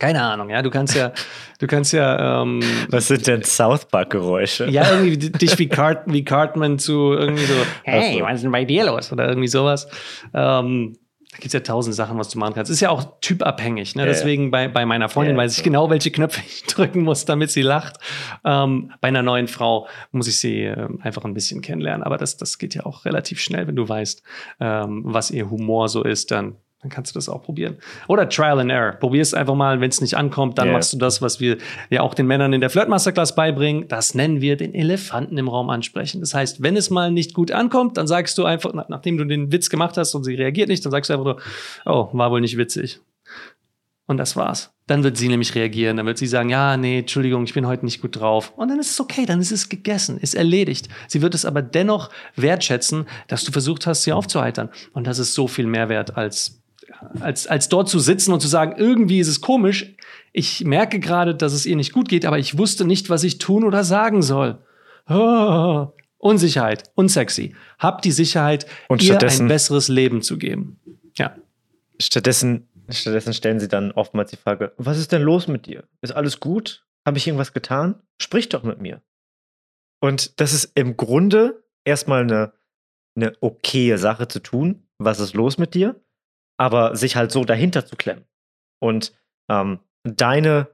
keine 0.00 0.22
Ahnung, 0.22 0.48
ja, 0.48 0.62
du 0.62 0.70
kannst 0.70 0.96
ja, 0.96 1.12
du 1.58 1.66
kannst 1.66 1.92
ja. 1.92 2.42
Ähm, 2.42 2.60
Was 2.88 3.08
sind 3.08 3.26
denn 3.26 3.42
South 3.42 3.84
Park-Geräusche? 3.84 4.68
Ja, 4.68 4.90
irgendwie 4.90 5.16
dich 5.16 5.58
wie, 5.58 5.68
Cart, 5.68 6.02
wie 6.06 6.24
Cartman 6.24 6.78
zu 6.78 7.12
irgendwie 7.12 7.44
so, 7.44 7.54
hey, 7.84 8.22
was 8.22 8.36
ist 8.36 8.42
denn 8.44 8.50
bei 8.50 8.64
dir 8.64 8.86
los? 8.86 9.12
Oder 9.12 9.28
irgendwie 9.28 9.48
sowas. 9.48 9.86
Ähm, 10.34 10.96
da 11.30 11.36
gibt 11.36 11.46
es 11.48 11.52
ja 11.52 11.60
tausend 11.60 11.94
Sachen, 11.94 12.18
was 12.18 12.28
du 12.30 12.38
machen 12.38 12.54
kannst. 12.54 12.72
Ist 12.72 12.80
ja 12.80 12.90
auch 12.90 13.20
typabhängig. 13.20 13.94
Ne? 13.94 14.02
Ja, 14.02 14.08
Deswegen 14.08 14.44
ja. 14.44 14.50
Bei, 14.50 14.68
bei 14.68 14.84
meiner 14.84 15.08
Freundin 15.08 15.36
ja, 15.36 15.42
weiß 15.42 15.58
ich 15.58 15.62
genau, 15.62 15.88
welche 15.88 16.10
Knöpfe 16.10 16.40
ich 16.44 16.62
drücken 16.66 17.02
muss, 17.02 17.24
damit 17.26 17.50
sie 17.50 17.62
lacht. 17.62 17.98
Ähm, 18.44 18.92
bei 19.00 19.08
einer 19.08 19.22
neuen 19.22 19.46
Frau 19.46 19.86
muss 20.10 20.26
ich 20.26 20.40
sie 20.40 20.62
äh, 20.62 20.88
einfach 21.02 21.24
ein 21.24 21.34
bisschen 21.34 21.60
kennenlernen. 21.60 22.02
Aber 22.02 22.16
das, 22.16 22.36
das 22.36 22.58
geht 22.58 22.74
ja 22.74 22.84
auch 22.84 23.04
relativ 23.04 23.38
schnell, 23.38 23.68
wenn 23.68 23.76
du 23.76 23.88
weißt, 23.88 24.22
ähm, 24.60 25.02
was 25.04 25.30
ihr 25.30 25.50
Humor 25.50 25.88
so 25.88 26.02
ist, 26.02 26.30
dann 26.30 26.56
dann 26.82 26.90
kannst 26.90 27.14
du 27.14 27.18
das 27.18 27.28
auch 27.28 27.42
probieren. 27.42 27.76
Oder 28.08 28.28
Trial 28.28 28.58
and 28.58 28.70
Error. 28.70 28.92
Probier 28.92 29.20
es 29.20 29.34
einfach 29.34 29.54
mal. 29.54 29.80
Wenn 29.80 29.90
es 29.90 30.00
nicht 30.00 30.16
ankommt, 30.16 30.56
dann 30.58 30.68
yeah. 30.68 30.76
machst 30.76 30.92
du 30.94 30.96
das, 30.96 31.20
was 31.20 31.38
wir 31.38 31.58
ja 31.90 32.00
auch 32.00 32.14
den 32.14 32.26
Männern 32.26 32.54
in 32.54 32.62
der 32.62 32.70
Flirt 32.70 32.88
Masterclass 32.88 33.34
beibringen. 33.34 33.86
Das 33.88 34.14
nennen 34.14 34.40
wir 34.40 34.56
den 34.56 34.72
Elefanten 34.74 35.36
im 35.36 35.48
Raum 35.48 35.68
ansprechen. 35.68 36.20
Das 36.20 36.32
heißt, 36.32 36.62
wenn 36.62 36.76
es 36.76 36.88
mal 36.88 37.10
nicht 37.10 37.34
gut 37.34 37.52
ankommt, 37.52 37.98
dann 37.98 38.06
sagst 38.06 38.38
du 38.38 38.44
einfach, 38.46 38.72
nachdem 38.88 39.18
du 39.18 39.24
den 39.24 39.52
Witz 39.52 39.68
gemacht 39.68 39.98
hast 39.98 40.14
und 40.14 40.24
sie 40.24 40.34
reagiert 40.34 40.68
nicht, 40.68 40.82
dann 40.84 40.90
sagst 40.90 41.10
du 41.10 41.14
einfach 41.14 41.38
so, 41.84 41.90
oh, 41.90 42.08
war 42.12 42.30
wohl 42.30 42.40
nicht 42.40 42.56
witzig. 42.56 43.00
Und 44.06 44.16
das 44.16 44.34
war's. 44.34 44.72
Dann 44.88 45.04
wird 45.04 45.16
sie 45.16 45.28
nämlich 45.28 45.54
reagieren. 45.54 45.96
Dann 45.96 46.06
wird 46.06 46.18
sie 46.18 46.26
sagen, 46.26 46.48
ja, 46.48 46.76
nee, 46.76 46.98
Entschuldigung, 46.98 47.44
ich 47.44 47.54
bin 47.54 47.68
heute 47.68 47.84
nicht 47.84 48.00
gut 48.00 48.18
drauf. 48.18 48.52
Und 48.56 48.68
dann 48.68 48.80
ist 48.80 48.90
es 48.90 49.00
okay, 49.00 49.24
dann 49.24 49.40
ist 49.40 49.52
es 49.52 49.68
gegessen, 49.68 50.18
ist 50.18 50.34
erledigt. 50.34 50.88
Sie 51.06 51.22
wird 51.22 51.32
es 51.36 51.44
aber 51.44 51.62
dennoch 51.62 52.10
wertschätzen, 52.34 53.06
dass 53.28 53.44
du 53.44 53.52
versucht 53.52 53.86
hast, 53.86 54.02
sie 54.02 54.12
aufzuheitern. 54.12 54.70
Und 54.94 55.06
das 55.06 55.20
ist 55.20 55.34
so 55.34 55.46
viel 55.46 55.66
mehr 55.66 55.88
wert 55.88 56.16
als 56.16 56.60
als, 57.20 57.46
als 57.46 57.68
dort 57.68 57.88
zu 57.88 57.98
sitzen 57.98 58.32
und 58.32 58.40
zu 58.40 58.48
sagen, 58.48 58.74
irgendwie 58.76 59.20
ist 59.20 59.28
es 59.28 59.40
komisch. 59.40 59.94
Ich 60.32 60.64
merke 60.64 61.00
gerade, 61.00 61.34
dass 61.34 61.52
es 61.52 61.66
ihr 61.66 61.76
nicht 61.76 61.92
gut 61.92 62.08
geht, 62.08 62.24
aber 62.24 62.38
ich 62.38 62.58
wusste 62.58 62.84
nicht, 62.84 63.10
was 63.10 63.24
ich 63.24 63.38
tun 63.38 63.64
oder 63.64 63.84
sagen 63.84 64.22
soll. 64.22 64.58
Oh, 65.08 65.88
Unsicherheit, 66.20 66.84
unsexy. 66.94 67.54
Hab 67.78 68.02
die 68.02 68.12
Sicherheit, 68.12 68.66
und 68.88 69.02
ihr 69.02 69.18
ein 69.18 69.48
besseres 69.48 69.88
Leben 69.88 70.20
zu 70.20 70.36
geben. 70.36 70.78
Ja. 71.14 71.34
Stattdessen, 71.98 72.68
stattdessen 72.90 73.32
stellen 73.32 73.58
sie 73.58 73.68
dann 73.68 73.90
oftmals 73.92 74.30
die 74.30 74.36
Frage, 74.36 74.72
was 74.76 74.98
ist 74.98 75.12
denn 75.12 75.22
los 75.22 75.48
mit 75.48 75.66
dir? 75.66 75.84
Ist 76.02 76.12
alles 76.12 76.38
gut? 76.38 76.84
Habe 77.06 77.16
ich 77.16 77.26
irgendwas 77.26 77.54
getan? 77.54 78.02
Sprich 78.20 78.50
doch 78.50 78.64
mit 78.64 78.82
mir. 78.82 79.00
Und 80.00 80.38
das 80.40 80.52
ist 80.52 80.72
im 80.74 80.98
Grunde 80.98 81.64
erstmal 81.84 82.22
eine, 82.22 82.52
eine 83.16 83.32
okaye 83.40 83.96
Sache 83.96 84.28
zu 84.28 84.40
tun. 84.40 84.86
Was 84.98 85.20
ist 85.20 85.34
los 85.34 85.56
mit 85.56 85.72
dir? 85.72 85.98
Aber 86.60 86.94
sich 86.94 87.16
halt 87.16 87.32
so 87.32 87.44
dahinter 87.44 87.86
zu 87.86 87.96
klemmen. 87.96 88.26
Und 88.82 89.14
ähm, 89.48 89.80
deine, 90.04 90.68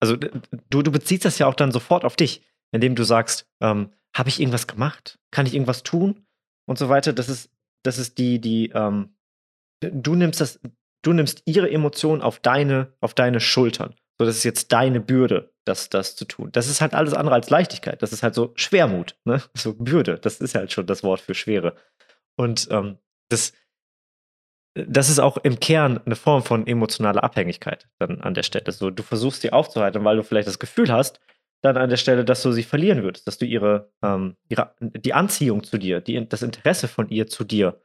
also 0.00 0.16
du, 0.16 0.82
du 0.82 0.90
beziehst 0.90 1.24
das 1.24 1.38
ja 1.38 1.46
auch 1.46 1.54
dann 1.54 1.70
sofort 1.70 2.04
auf 2.04 2.16
dich, 2.16 2.44
indem 2.72 2.96
du 2.96 3.04
sagst, 3.04 3.48
ähm, 3.62 3.92
habe 4.16 4.28
ich 4.28 4.40
irgendwas 4.40 4.66
gemacht? 4.66 5.20
Kann 5.30 5.46
ich 5.46 5.54
irgendwas 5.54 5.84
tun? 5.84 6.26
Und 6.66 6.78
so 6.78 6.88
weiter. 6.88 7.12
Das 7.12 7.28
ist, 7.28 7.48
das 7.84 7.98
ist 7.98 8.18
die, 8.18 8.40
die, 8.40 8.70
ähm, 8.74 9.14
du 9.80 10.16
nimmst 10.16 10.40
das, 10.40 10.58
du 11.02 11.12
nimmst 11.12 11.42
ihre 11.44 11.70
Emotionen 11.70 12.20
auf 12.20 12.40
deine, 12.40 12.92
auf 13.00 13.14
deine 13.14 13.38
Schultern. 13.38 13.94
So, 14.18 14.26
das 14.26 14.36
ist 14.36 14.44
jetzt 14.44 14.72
deine 14.72 15.00
Bürde, 15.00 15.54
das, 15.64 15.90
das 15.90 16.16
zu 16.16 16.24
tun. 16.24 16.50
Das 16.50 16.66
ist 16.66 16.80
halt 16.80 16.94
alles 16.94 17.14
andere 17.14 17.36
als 17.36 17.50
Leichtigkeit. 17.50 18.02
Das 18.02 18.12
ist 18.12 18.24
halt 18.24 18.34
so 18.34 18.52
Schwermut, 18.56 19.16
ne? 19.24 19.40
So 19.54 19.74
Bürde. 19.74 20.18
Das 20.18 20.40
ist 20.40 20.56
halt 20.56 20.72
schon 20.72 20.86
das 20.86 21.04
Wort 21.04 21.20
für 21.20 21.34
Schwere. 21.34 21.76
Und 22.36 22.66
ähm, 22.72 22.98
das, 23.28 23.52
das 24.86 25.08
ist 25.08 25.18
auch 25.18 25.36
im 25.38 25.60
Kern 25.60 26.00
eine 26.04 26.16
Form 26.16 26.42
von 26.42 26.66
emotionaler 26.66 27.24
Abhängigkeit 27.24 27.88
dann 27.98 28.20
an 28.20 28.34
der 28.34 28.42
Stelle. 28.42 28.70
So, 28.72 28.90
du 28.90 29.02
versuchst 29.02 29.42
sie 29.42 29.52
aufzuhalten, 29.52 30.04
weil 30.04 30.16
du 30.16 30.22
vielleicht 30.22 30.48
das 30.48 30.58
Gefühl 30.58 30.92
hast, 30.92 31.20
dann 31.62 31.76
an 31.76 31.90
der 31.90 31.96
Stelle, 31.96 32.24
dass 32.24 32.42
du 32.42 32.52
sie 32.52 32.62
verlieren 32.62 33.02
würdest, 33.02 33.26
dass 33.26 33.38
du 33.38 33.44
ihre, 33.44 33.90
ähm, 34.02 34.36
ihre 34.48 34.74
die 34.80 35.14
Anziehung 35.14 35.64
zu 35.64 35.78
dir, 35.78 36.00
die, 36.00 36.28
das 36.28 36.42
Interesse 36.42 36.86
von 36.86 37.08
ihr 37.08 37.26
zu 37.26 37.44
dir 37.44 37.80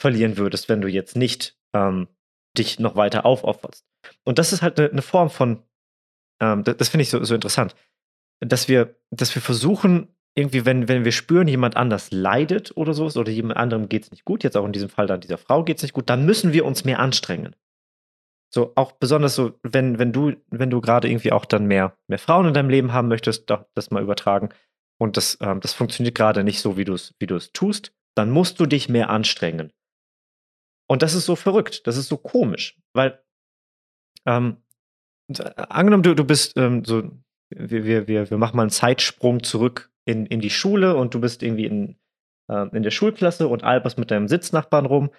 verlieren 0.00 0.36
würdest, 0.36 0.68
wenn 0.68 0.80
du 0.80 0.88
jetzt 0.88 1.16
nicht 1.16 1.56
ähm, 1.72 2.08
dich 2.56 2.80
noch 2.80 2.96
weiter 2.96 3.24
aufopferst. 3.26 3.86
Und 4.24 4.38
das 4.38 4.52
ist 4.52 4.62
halt 4.62 4.78
eine, 4.80 4.90
eine 4.90 5.02
Form 5.02 5.30
von, 5.30 5.62
ähm, 6.40 6.64
das, 6.64 6.78
das 6.78 6.88
finde 6.88 7.02
ich 7.02 7.10
so, 7.10 7.22
so 7.22 7.34
interessant, 7.34 7.76
dass 8.40 8.68
wir, 8.68 8.96
dass 9.10 9.34
wir 9.34 9.42
versuchen, 9.42 10.08
irgendwie, 10.34 10.64
wenn, 10.64 10.88
wenn 10.88 11.04
wir 11.04 11.12
spüren, 11.12 11.48
jemand 11.48 11.76
anders 11.76 12.10
leidet 12.10 12.76
oder 12.76 12.94
so, 12.94 13.06
oder 13.06 13.30
jemand 13.30 13.58
anderem 13.58 13.88
geht 13.88 14.04
es 14.04 14.10
nicht 14.10 14.24
gut, 14.24 14.44
jetzt 14.44 14.56
auch 14.56 14.64
in 14.64 14.72
diesem 14.72 14.88
Fall 14.88 15.06
dann 15.06 15.20
dieser 15.20 15.38
Frau 15.38 15.64
geht 15.64 15.78
es 15.78 15.82
nicht 15.82 15.92
gut, 15.92 16.08
dann 16.08 16.24
müssen 16.24 16.52
wir 16.52 16.64
uns 16.64 16.84
mehr 16.84 17.00
anstrengen. 17.00 17.56
So, 18.52 18.72
auch 18.74 18.92
besonders 18.92 19.34
so, 19.34 19.58
wenn, 19.62 19.98
wenn 19.98 20.12
du, 20.12 20.34
wenn 20.48 20.70
du 20.70 20.80
gerade 20.80 21.08
irgendwie 21.08 21.32
auch 21.32 21.44
dann 21.44 21.66
mehr, 21.66 21.96
mehr 22.08 22.18
Frauen 22.18 22.48
in 22.48 22.54
deinem 22.54 22.70
Leben 22.70 22.92
haben 22.92 23.08
möchtest, 23.08 23.48
doch, 23.50 23.64
das 23.74 23.90
mal 23.90 24.02
übertragen, 24.02 24.50
und 25.00 25.16
das, 25.16 25.38
ähm, 25.40 25.60
das 25.60 25.72
funktioniert 25.72 26.14
gerade 26.14 26.44
nicht 26.44 26.60
so, 26.60 26.76
wie 26.76 26.84
du 26.84 26.94
es 26.94 27.14
wie 27.18 27.26
tust, 27.26 27.92
dann 28.14 28.30
musst 28.30 28.60
du 28.60 28.66
dich 28.66 28.88
mehr 28.88 29.08
anstrengen. 29.08 29.72
Und 30.88 31.02
das 31.02 31.14
ist 31.14 31.26
so 31.26 31.36
verrückt, 31.36 31.86
das 31.86 31.96
ist 31.96 32.08
so 32.08 32.16
komisch, 32.16 32.78
weil, 32.92 33.22
ähm, 34.26 34.58
angenommen, 35.56 36.02
du, 36.02 36.14
du 36.14 36.24
bist 36.24 36.56
ähm, 36.56 36.84
so, 36.84 37.10
wir, 37.50 37.84
wir, 37.84 38.08
wir, 38.08 38.30
wir 38.30 38.38
machen 38.38 38.56
mal 38.56 38.64
einen 38.64 38.70
Zeitsprung 38.70 39.42
zurück 39.42 39.90
in, 40.10 40.26
in 40.26 40.40
die 40.40 40.50
Schule 40.50 40.96
und 40.96 41.14
du 41.14 41.20
bist 41.20 41.42
irgendwie 41.42 41.66
in, 41.66 41.98
äh, 42.48 42.66
in 42.76 42.82
der 42.82 42.90
Schulklasse 42.90 43.48
und 43.48 43.64
alberst 43.64 43.98
mit 43.98 44.10
deinem 44.10 44.28
Sitznachbarn 44.28 44.86
rum 44.86 45.10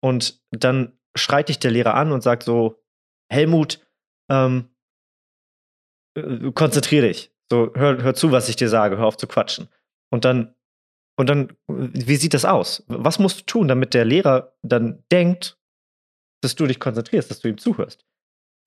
und 0.00 0.42
dann 0.50 0.98
schreit 1.16 1.48
dich 1.48 1.58
der 1.58 1.70
Lehrer 1.70 1.94
an 1.94 2.12
und 2.12 2.22
sagt 2.22 2.42
so, 2.42 2.82
Helmut, 3.30 3.80
ähm, 4.30 4.68
äh, 6.16 6.52
konzentrier 6.52 7.02
dich. 7.02 7.32
So, 7.50 7.72
hör, 7.74 8.02
hör 8.02 8.14
zu, 8.14 8.32
was 8.32 8.48
ich 8.48 8.56
dir 8.56 8.68
sage, 8.68 8.96
hör 8.96 9.06
auf 9.06 9.16
zu 9.16 9.26
quatschen. 9.26 9.68
Und 10.10 10.24
dann, 10.24 10.54
und 11.16 11.28
dann, 11.28 11.56
wie 11.68 12.16
sieht 12.16 12.34
das 12.34 12.44
aus? 12.44 12.84
Was 12.88 13.18
musst 13.18 13.40
du 13.40 13.44
tun, 13.44 13.68
damit 13.68 13.94
der 13.94 14.04
Lehrer 14.04 14.56
dann 14.62 15.04
denkt, 15.12 15.58
dass 16.42 16.54
du 16.54 16.66
dich 16.66 16.80
konzentrierst, 16.80 17.30
dass 17.30 17.40
du 17.40 17.48
ihm 17.48 17.58
zuhörst? 17.58 18.04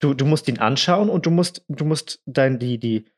Du, 0.00 0.14
du 0.14 0.24
musst 0.24 0.48
ihn 0.48 0.58
anschauen 0.58 1.10
und 1.10 1.26
du 1.26 1.30
musst, 1.30 1.64
du 1.68 1.84
musst 1.84 2.22
dein, 2.24 2.58
die, 2.58 2.78
die, 2.78 3.10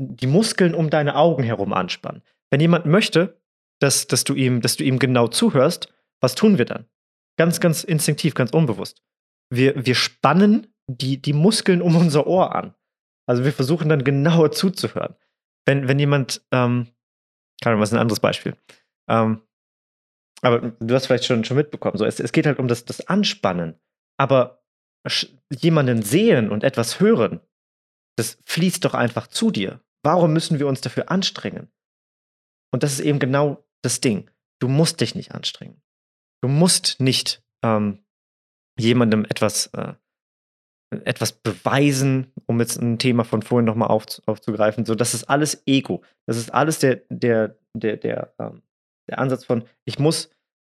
die 0.00 0.26
Muskeln 0.26 0.74
um 0.74 0.88
deine 0.88 1.14
Augen 1.14 1.42
herum 1.42 1.74
anspannen. 1.74 2.22
Wenn 2.50 2.60
jemand 2.60 2.86
möchte, 2.86 3.38
dass, 3.80 4.06
dass, 4.06 4.24
du 4.24 4.34
ihm, 4.34 4.62
dass 4.62 4.76
du 4.76 4.84
ihm 4.84 4.98
genau 4.98 5.28
zuhörst, 5.28 5.92
was 6.20 6.34
tun 6.34 6.58
wir 6.58 6.64
dann? 6.64 6.86
Ganz, 7.36 7.60
ganz 7.60 7.84
instinktiv, 7.84 8.34
ganz 8.34 8.50
unbewusst. 8.52 9.02
Wir, 9.50 9.84
wir 9.84 9.94
spannen 9.94 10.74
die, 10.86 11.20
die 11.20 11.32
Muskeln 11.32 11.82
um 11.82 11.96
unser 11.96 12.26
Ohr 12.26 12.54
an. 12.54 12.74
Also 13.26 13.44
wir 13.44 13.52
versuchen 13.52 13.88
dann 13.88 14.02
genauer 14.02 14.52
zuzuhören. 14.52 15.14
Wenn, 15.66 15.86
wenn 15.86 15.98
jemand, 15.98 16.42
ähm, 16.50 16.88
kann 17.62 17.78
was 17.78 17.92
ein 17.92 17.98
anderes 17.98 18.20
Beispiel. 18.20 18.56
Ähm, 19.08 19.42
aber 20.42 20.72
du 20.80 20.94
hast 20.94 21.06
vielleicht 21.06 21.26
schon, 21.26 21.44
schon 21.44 21.58
mitbekommen, 21.58 21.98
so, 21.98 22.06
es, 22.06 22.20
es 22.20 22.32
geht 22.32 22.46
halt 22.46 22.58
um 22.58 22.68
das, 22.68 22.86
das 22.86 23.06
Anspannen. 23.06 23.78
Aber 24.18 24.62
jemanden 25.50 26.02
sehen 26.02 26.50
und 26.50 26.64
etwas 26.64 27.00
hören, 27.00 27.40
das 28.16 28.38
fließt 28.46 28.84
doch 28.84 28.94
einfach 28.94 29.26
zu 29.26 29.50
dir. 29.50 29.80
Warum 30.02 30.32
müssen 30.32 30.58
wir 30.58 30.66
uns 30.66 30.80
dafür 30.80 31.10
anstrengen? 31.10 31.70
Und 32.72 32.82
das 32.82 32.92
ist 32.92 33.00
eben 33.00 33.18
genau 33.18 33.64
das 33.82 34.00
Ding. 34.00 34.30
Du 34.60 34.68
musst 34.68 35.00
dich 35.00 35.14
nicht 35.14 35.32
anstrengen. 35.32 35.82
Du 36.42 36.48
musst 36.48 37.00
nicht 37.00 37.42
ähm, 37.62 38.04
jemandem 38.78 39.24
etwas, 39.24 39.66
äh, 39.68 39.94
etwas 40.90 41.32
beweisen, 41.32 42.32
um 42.46 42.60
jetzt 42.60 42.76
ein 42.76 42.98
Thema 42.98 43.24
von 43.24 43.42
vorhin 43.42 43.66
nochmal 43.66 43.88
auf, 43.88 44.06
aufzugreifen. 44.26 44.84
So, 44.84 44.94
das 44.94 45.14
ist 45.14 45.24
alles 45.24 45.62
Ego. 45.66 46.02
Das 46.26 46.36
ist 46.36 46.52
alles 46.52 46.78
der, 46.78 47.02
der, 47.08 47.58
der, 47.74 47.96
der, 47.96 48.34
ähm, 48.38 48.62
der 49.08 49.18
Ansatz 49.18 49.44
von, 49.44 49.64
ich 49.84 49.98
muss, 49.98 50.30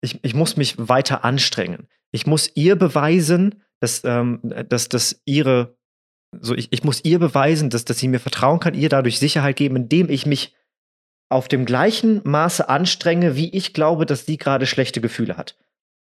ich, 0.02 0.22
ich 0.24 0.34
muss 0.34 0.56
mich 0.56 0.76
weiter 0.78 1.24
anstrengen. 1.24 1.88
Ich 2.12 2.26
muss 2.26 2.50
ihr 2.54 2.76
beweisen, 2.76 3.62
dass, 3.80 4.02
ähm, 4.04 4.40
dass, 4.68 4.88
dass 4.88 5.20
ihre 5.24 5.76
so 6.38 6.54
ich, 6.54 6.72
ich 6.72 6.84
muss 6.84 7.04
ihr 7.04 7.18
beweisen, 7.18 7.70
dass, 7.70 7.84
dass 7.84 7.98
sie 7.98 8.08
mir 8.08 8.20
vertrauen 8.20 8.60
kann, 8.60 8.74
ihr 8.74 8.88
dadurch 8.88 9.18
Sicherheit 9.18 9.56
geben, 9.56 9.76
indem 9.76 10.08
ich 10.08 10.26
mich 10.26 10.54
auf 11.28 11.48
dem 11.48 11.64
gleichen 11.64 12.20
Maße 12.24 12.68
anstrenge, 12.68 13.36
wie 13.36 13.50
ich 13.50 13.72
glaube, 13.72 14.06
dass 14.06 14.26
sie 14.26 14.36
gerade 14.36 14.66
schlechte 14.66 15.00
Gefühle 15.00 15.36
hat. 15.36 15.56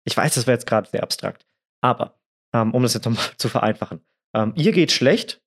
Ich 0.04 0.16
weiß, 0.16 0.34
das 0.34 0.46
wäre 0.46 0.54
jetzt 0.54 0.66
gerade 0.66 0.88
sehr 0.88 1.02
abstrakt. 1.02 1.46
Aber, 1.80 2.18
ähm, 2.52 2.72
um 2.72 2.82
das 2.82 2.94
jetzt 2.94 3.06
nochmal 3.06 3.24
zu 3.36 3.48
vereinfachen, 3.48 4.00
ähm, 4.34 4.52
ihr 4.56 4.72
geht 4.72 4.92
schlecht 4.92 5.42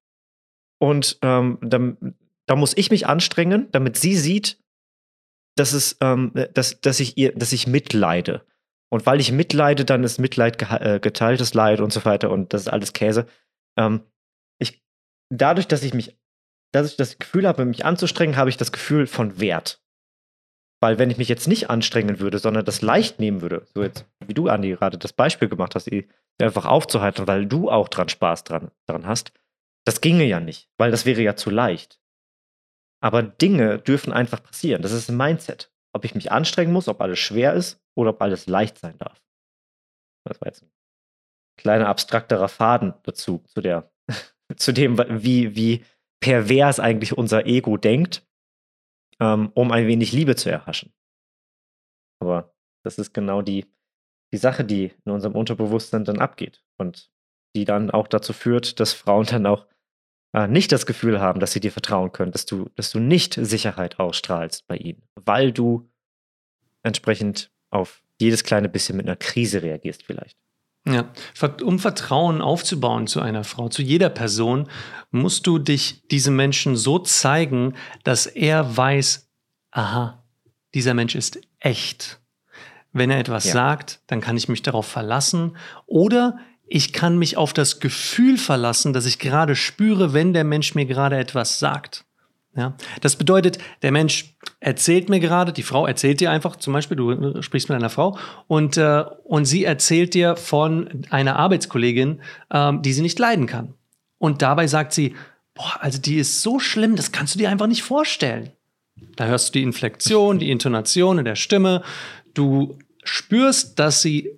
und 0.80 1.20
ähm, 1.22 1.60
dann, 1.62 2.16
da 2.46 2.56
muss 2.56 2.76
ich 2.76 2.92
mich 2.92 3.08
anstrengen, 3.08 3.68
damit 3.72 3.98
sie 3.98 4.16
sieht, 4.16 4.60
dass 5.56 5.74
es, 5.74 5.98
ähm, 6.02 6.32
dass, 6.54 6.80
dass 6.82 7.00
ich 7.00 7.18
ihr, 7.18 7.34
dass 7.34 7.52
ich 7.52 7.68
mitleide. 7.68 8.44
Und 8.90 9.06
weil 9.06 9.20
ich 9.20 9.32
mitleide, 9.32 9.84
dann 9.84 10.04
ist 10.04 10.18
Mitleid 10.18 10.62
äh, 10.62 11.00
geteiltes 11.02 11.54
Leid 11.54 11.82
und 11.82 11.92
so 11.92 12.06
weiter 12.06 12.32
und 12.32 12.54
das 12.54 12.62
ist 12.62 12.68
alles 12.70 12.94
Käse. 12.94 13.28
Ähm, 13.78 14.02
dadurch, 15.30 15.68
dass 15.68 15.84
ich 15.84 15.94
mich, 15.94 16.18
dass 16.74 16.92
ich 16.92 16.98
das 16.98 17.18
Gefühl 17.20 17.48
habe, 17.48 17.66
mich 17.66 17.86
anzustrengen, 17.86 18.38
habe 18.38 18.50
ich 18.50 18.58
das 18.58 18.72
Gefühl 18.72 19.08
von 19.08 19.40
Wert. 19.40 19.82
Weil 20.80 21.00
wenn 21.00 21.10
ich 21.10 21.18
mich 21.18 21.28
jetzt 21.28 21.48
nicht 21.48 21.70
anstrengen 21.70 22.20
würde, 22.20 22.38
sondern 22.38 22.64
das 22.64 22.82
leicht 22.82 23.20
nehmen 23.20 23.42
würde, 23.42 23.66
so 23.74 23.82
jetzt, 23.82 24.06
wie 24.26 24.34
du, 24.34 24.48
Andi, 24.48 24.72
gerade 24.72 24.98
das 24.98 25.14
Beispiel 25.14 25.50
gemacht 25.50 25.74
hast, 25.74 25.90
einfach 26.40 26.66
aufzuhalten, 26.66 27.28
weil 27.28 27.48
du 27.48 27.72
auch 27.72 27.88
dran 27.88 28.10
Spaß 28.10 28.44
dran, 28.44 28.72
dran 28.86 29.08
hast, 29.08 29.32
das 29.86 30.02
ginge 30.02 30.26
ja 30.26 30.40
nicht, 30.40 30.70
weil 30.78 30.92
das 30.92 31.06
wäre 31.06 31.22
ja 31.22 31.36
zu 31.36 31.50
leicht. 31.50 32.00
Aber 33.02 33.24
Dinge 33.24 33.80
dürfen 33.80 34.14
einfach 34.14 34.44
passieren. 34.44 34.82
Das 34.82 34.92
ist 34.92 35.10
ein 35.10 35.18
Mindset. 35.18 35.72
Ob 35.94 36.04
ich 36.06 36.14
mich 36.14 36.32
anstrengen 36.32 36.74
muss, 36.74 36.88
ob 36.88 37.02
alles 37.02 37.20
schwer 37.20 37.54
ist 37.54 37.82
oder 37.96 38.12
ob 38.12 38.22
alles 38.22 38.48
leicht 38.48 38.78
sein 38.78 38.98
darf. 38.98 39.22
Das 40.26 40.42
war 40.42 40.48
jetzt 40.48 40.64
ein 40.64 40.72
kleiner 41.58 41.88
abstrakterer 41.88 42.50
Faden 42.50 42.94
dazu, 43.04 43.44
zu 43.48 43.62
der, 43.62 43.92
zu 44.56 44.72
dem, 44.72 44.98
wie, 44.98 45.56
wie 45.56 45.84
pervers 46.20 46.80
eigentlich 46.80 47.18
unser 47.18 47.46
Ego 47.46 47.78
denkt, 47.78 48.26
ähm, 49.20 49.52
um 49.54 49.72
ein 49.72 49.88
wenig 49.88 50.12
Liebe 50.12 50.36
zu 50.36 50.50
erhaschen. 50.50 50.94
Aber 52.20 52.56
das 52.84 52.98
ist 52.98 53.14
genau 53.14 53.42
die, 53.42 53.66
die 54.34 54.38
Sache, 54.38 54.64
die 54.64 54.94
in 55.06 55.12
unserem 55.12 55.36
Unterbewusstsein 55.36 56.06
dann 56.06 56.20
abgeht 56.20 56.64
und 56.78 57.12
die 57.56 57.66
dann 57.66 57.92
auch 57.92 58.08
dazu 58.08 58.34
führt, 58.34 58.80
dass 58.80 58.94
Frauen 58.94 59.26
dann 59.26 59.46
auch 59.46 59.68
äh, 60.34 60.48
nicht 60.48 60.72
das 60.72 60.86
Gefühl 60.86 61.20
haben, 61.20 61.40
dass 61.40 61.52
sie 61.52 61.60
dir 61.60 61.72
vertrauen 61.72 62.12
können, 62.12 62.32
dass 62.32 62.46
du, 62.46 62.70
dass 62.76 62.92
du 62.92 63.00
nicht 63.00 63.34
Sicherheit 63.34 64.00
ausstrahlst 64.00 64.68
bei 64.68 64.78
ihnen, 64.78 65.04
weil 65.16 65.52
du 65.52 65.90
entsprechend 66.84 67.52
auf 67.70 68.04
jedes 68.20 68.44
kleine 68.44 68.70
bisschen 68.70 68.98
mit 68.98 69.06
einer 69.06 69.16
Krise 69.16 69.62
reagierst 69.62 70.04
vielleicht. 70.04 70.38
Ja, 70.94 71.06
um 71.64 71.80
Vertrauen 71.80 72.42
aufzubauen 72.42 73.08
zu 73.08 73.22
einer 73.22 73.44
Frau, 73.44 73.70
zu 73.70 73.82
jeder 73.82 74.10
Person, 74.10 74.68
musst 75.12 75.48
du 75.48 75.60
dich 75.60 76.08
diesem 76.08 76.36
Menschen 76.36 76.76
so 76.76 77.00
zeigen, 77.00 77.76
dass 78.04 78.26
er 78.26 78.78
weiß, 78.78 79.30
aha, 79.72 80.24
dieser 80.74 80.94
Mensch 80.94 81.16
ist 81.16 81.40
echt. 81.60 82.20
Wenn 82.94 83.12
er 83.12 83.20
etwas 83.20 83.46
ja. 83.46 83.54
sagt, 83.54 84.02
dann 84.08 84.22
kann 84.22 84.38
ich 84.38 84.48
mich 84.48 84.62
darauf 84.62 84.88
verlassen. 84.88 85.58
Oder 85.86 86.38
ich 86.68 86.94
kann 86.94 87.18
mich 87.18 87.38
auf 87.38 87.54
das 87.54 87.80
Gefühl 87.80 88.38
verlassen, 88.38 88.94
dass 88.94 89.06
ich 89.06 89.20
gerade 89.20 89.56
spüre, 89.56 90.14
wenn 90.14 90.34
der 90.34 90.44
Mensch 90.44 90.76
mir 90.76 90.86
gerade 90.86 91.18
etwas 91.18 91.60
sagt. 91.60 92.07
Ja, 92.58 92.76
das 93.02 93.16
bedeutet, 93.16 93.60
der 93.84 93.92
Mensch 93.92 94.36
erzählt 94.60 95.10
mir 95.10 95.20
gerade, 95.20 95.54
die 95.54 95.62
Frau 95.62 95.86
erzählt 95.86 96.20
dir 96.22 96.32
einfach, 96.32 96.56
zum 96.56 96.74
Beispiel, 96.74 96.98
du 96.98 97.40
sprichst 97.44 97.70
mit 97.70 97.76
einer 97.76 97.92
Frau 97.92 98.18
und, 98.48 98.78
äh, 98.78 99.06
und 99.24 99.46
sie 99.46 99.64
erzählt 99.64 100.16
dir 100.16 100.36
von 100.36 101.06
einer 101.12 101.36
Arbeitskollegin, 101.36 102.20
ähm, 102.52 102.82
die 102.82 102.94
sie 102.94 103.04
nicht 103.04 103.20
leiden 103.20 103.46
kann. 103.46 103.76
Und 104.18 104.42
dabei 104.42 104.66
sagt 104.66 104.94
sie, 104.94 105.16
boah, 105.54 105.78
also 105.82 106.02
die 106.02 106.16
ist 106.16 106.42
so 106.42 106.58
schlimm, 106.58 106.96
das 106.96 107.12
kannst 107.12 107.36
du 107.36 107.40
dir 107.40 107.52
einfach 107.52 107.68
nicht 107.68 107.84
vorstellen. 107.84 108.52
Da 109.16 109.26
hörst 109.26 109.50
du 109.50 109.60
die 109.60 109.64
Inflexion, 109.64 110.40
die 110.40 110.50
Intonation 110.50 111.20
in 111.20 111.26
der 111.26 111.36
Stimme. 111.36 111.84
Du 112.34 112.80
spürst, 113.04 113.78
dass 113.78 114.02
sie 114.02 114.32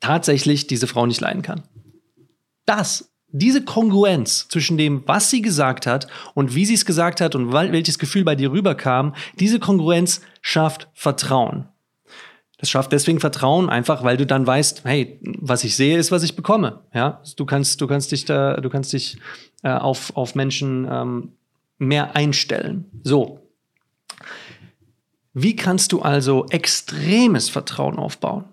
tatsächlich 0.00 0.66
diese 0.66 0.86
Frau 0.86 1.06
nicht 1.06 1.22
leiden 1.22 1.40
kann. 1.40 1.62
Das, 2.66 3.11
diese 3.32 3.64
Kongruenz 3.64 4.46
zwischen 4.48 4.76
dem, 4.76 5.02
was 5.06 5.30
sie 5.30 5.42
gesagt 5.42 5.86
hat 5.86 6.06
und 6.34 6.54
wie 6.54 6.66
sie 6.66 6.74
es 6.74 6.84
gesagt 6.84 7.20
hat 7.20 7.34
und 7.34 7.52
welches 7.52 7.98
Gefühl 7.98 8.24
bei 8.24 8.36
dir 8.36 8.52
rüberkam, 8.52 9.14
diese 9.40 9.58
Kongruenz 9.58 10.20
schafft 10.42 10.88
Vertrauen. 10.92 11.68
Das 12.58 12.70
schafft 12.70 12.92
deswegen 12.92 13.18
Vertrauen 13.18 13.68
einfach, 13.68 14.04
weil 14.04 14.16
du 14.16 14.24
dann 14.24 14.46
weißt, 14.46 14.84
hey, 14.84 15.18
was 15.40 15.64
ich 15.64 15.74
sehe, 15.74 15.98
ist, 15.98 16.12
was 16.12 16.22
ich 16.22 16.36
bekomme. 16.36 16.84
Ja, 16.94 17.20
du 17.36 17.44
kannst, 17.44 17.80
du 17.80 17.88
kannst 17.88 18.12
dich 18.12 18.24
da, 18.24 18.60
du 18.60 18.70
kannst 18.70 18.92
dich 18.92 19.18
äh, 19.64 19.70
auf, 19.70 20.14
auf 20.16 20.36
Menschen 20.36 20.86
ähm, 20.88 21.32
mehr 21.78 22.14
einstellen. 22.14 22.84
So. 23.02 23.40
Wie 25.34 25.56
kannst 25.56 25.90
du 25.90 26.02
also 26.02 26.46
extremes 26.50 27.48
Vertrauen 27.48 27.96
aufbauen? 27.96 28.44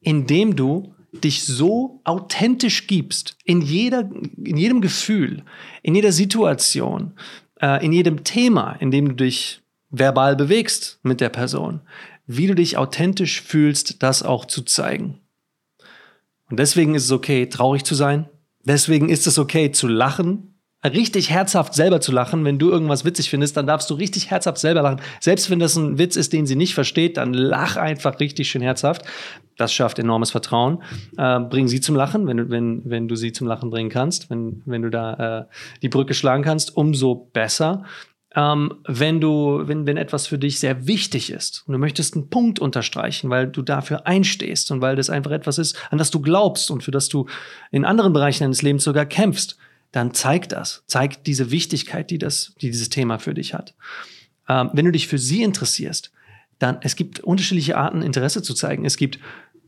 Indem 0.00 0.54
du 0.54 0.92
dich 1.12 1.44
so 1.44 2.00
authentisch 2.04 2.86
gibst, 2.86 3.36
in, 3.44 3.62
jeder, 3.62 4.10
in 4.36 4.56
jedem 4.56 4.80
Gefühl, 4.80 5.42
in 5.82 5.94
jeder 5.94 6.12
Situation, 6.12 7.14
äh, 7.60 7.84
in 7.84 7.92
jedem 7.92 8.24
Thema, 8.24 8.72
in 8.72 8.90
dem 8.90 9.08
du 9.08 9.14
dich 9.14 9.62
verbal 9.90 10.36
bewegst 10.36 11.00
mit 11.02 11.20
der 11.20 11.30
Person, 11.30 11.80
wie 12.26 12.46
du 12.46 12.54
dich 12.54 12.76
authentisch 12.76 13.40
fühlst, 13.40 14.02
das 14.02 14.22
auch 14.22 14.44
zu 14.44 14.62
zeigen. 14.62 15.20
Und 16.50 16.58
deswegen 16.58 16.94
ist 16.94 17.04
es 17.04 17.12
okay, 17.12 17.46
traurig 17.46 17.84
zu 17.84 17.94
sein. 17.94 18.28
Deswegen 18.64 19.08
ist 19.08 19.26
es 19.26 19.38
okay, 19.38 19.72
zu 19.72 19.88
lachen, 19.88 20.57
richtig 20.84 21.30
herzhaft 21.30 21.74
selber 21.74 22.00
zu 22.00 22.12
lachen. 22.12 22.44
Wenn 22.44 22.58
du 22.58 22.70
irgendwas 22.70 23.04
witzig 23.04 23.30
findest, 23.30 23.56
dann 23.56 23.66
darfst 23.66 23.90
du 23.90 23.94
richtig 23.94 24.30
herzhaft 24.30 24.58
selber 24.58 24.82
lachen. 24.82 25.00
Selbst 25.20 25.50
wenn 25.50 25.58
das 25.58 25.76
ein 25.76 25.98
Witz 25.98 26.16
ist, 26.16 26.32
den 26.32 26.46
sie 26.46 26.56
nicht 26.56 26.74
versteht, 26.74 27.16
dann 27.16 27.34
lach 27.34 27.76
einfach 27.76 28.20
richtig 28.20 28.48
schön 28.48 28.62
herzhaft. 28.62 29.02
Das 29.56 29.72
schafft 29.72 29.98
enormes 29.98 30.30
Vertrauen. 30.30 30.82
Äh, 31.16 31.40
bring 31.40 31.66
sie 31.66 31.80
zum 31.80 31.96
Lachen, 31.96 32.26
wenn 32.28 32.36
du, 32.36 32.50
wenn, 32.50 32.82
wenn 32.84 33.08
du 33.08 33.16
sie 33.16 33.32
zum 33.32 33.48
Lachen 33.48 33.70
bringen 33.70 33.90
kannst, 33.90 34.30
wenn, 34.30 34.62
wenn 34.66 34.82
du 34.82 34.90
da 34.90 35.40
äh, 35.40 35.44
die 35.82 35.88
Brücke 35.88 36.14
schlagen 36.14 36.44
kannst, 36.44 36.76
umso 36.76 37.28
besser. 37.32 37.84
Ähm, 38.36 38.74
wenn 38.86 39.20
du, 39.20 39.62
wenn, 39.64 39.86
wenn 39.86 39.96
etwas 39.96 40.28
für 40.28 40.38
dich 40.38 40.60
sehr 40.60 40.86
wichtig 40.86 41.32
ist 41.32 41.64
und 41.66 41.72
du 41.72 41.78
möchtest 41.78 42.14
einen 42.14 42.28
Punkt 42.28 42.60
unterstreichen, 42.60 43.30
weil 43.30 43.48
du 43.48 43.62
dafür 43.62 44.06
einstehst 44.06 44.70
und 44.70 44.80
weil 44.80 44.94
das 44.94 45.10
einfach 45.10 45.32
etwas 45.32 45.58
ist, 45.58 45.76
an 45.90 45.98
das 45.98 46.10
du 46.10 46.20
glaubst 46.20 46.70
und 46.70 46.84
für 46.84 46.90
das 46.90 47.08
du 47.08 47.26
in 47.72 47.84
anderen 47.84 48.12
Bereichen 48.12 48.44
deines 48.44 48.62
Lebens 48.62 48.84
sogar 48.84 49.06
kämpfst, 49.06 49.56
dann 49.92 50.14
zeig 50.14 50.48
das. 50.48 50.82
Zeig 50.86 51.24
diese 51.24 51.50
Wichtigkeit, 51.50 52.10
die, 52.10 52.18
das, 52.18 52.54
die 52.60 52.70
dieses 52.70 52.90
Thema 52.90 53.18
für 53.18 53.34
dich 53.34 53.54
hat. 53.54 53.74
Ähm, 54.48 54.70
wenn 54.72 54.84
du 54.84 54.92
dich 54.92 55.08
für 55.08 55.18
sie 55.18 55.42
interessierst, 55.42 56.12
dann, 56.58 56.78
es 56.82 56.96
gibt 56.96 57.20
unterschiedliche 57.20 57.76
Arten, 57.76 58.02
Interesse 58.02 58.42
zu 58.42 58.54
zeigen. 58.54 58.84
Es 58.84 58.96
gibt, 58.96 59.18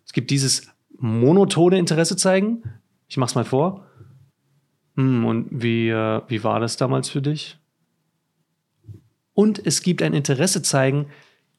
es 0.04 0.12
gibt 0.12 0.30
dieses 0.30 0.68
monotone 0.98 1.78
Interesse 1.78 2.16
zeigen. 2.16 2.62
Ich 3.08 3.16
mach's 3.16 3.34
mal 3.34 3.44
vor. 3.44 3.86
Hm, 4.96 5.24
und 5.24 5.48
wie, 5.50 5.88
äh, 5.88 6.22
wie 6.28 6.44
war 6.44 6.60
das 6.60 6.76
damals 6.76 7.08
für 7.08 7.22
dich? 7.22 7.58
Und 9.32 9.64
es 9.64 9.82
gibt 9.82 10.02
ein 10.02 10.12
Interesse 10.12 10.62
zeigen, 10.62 11.06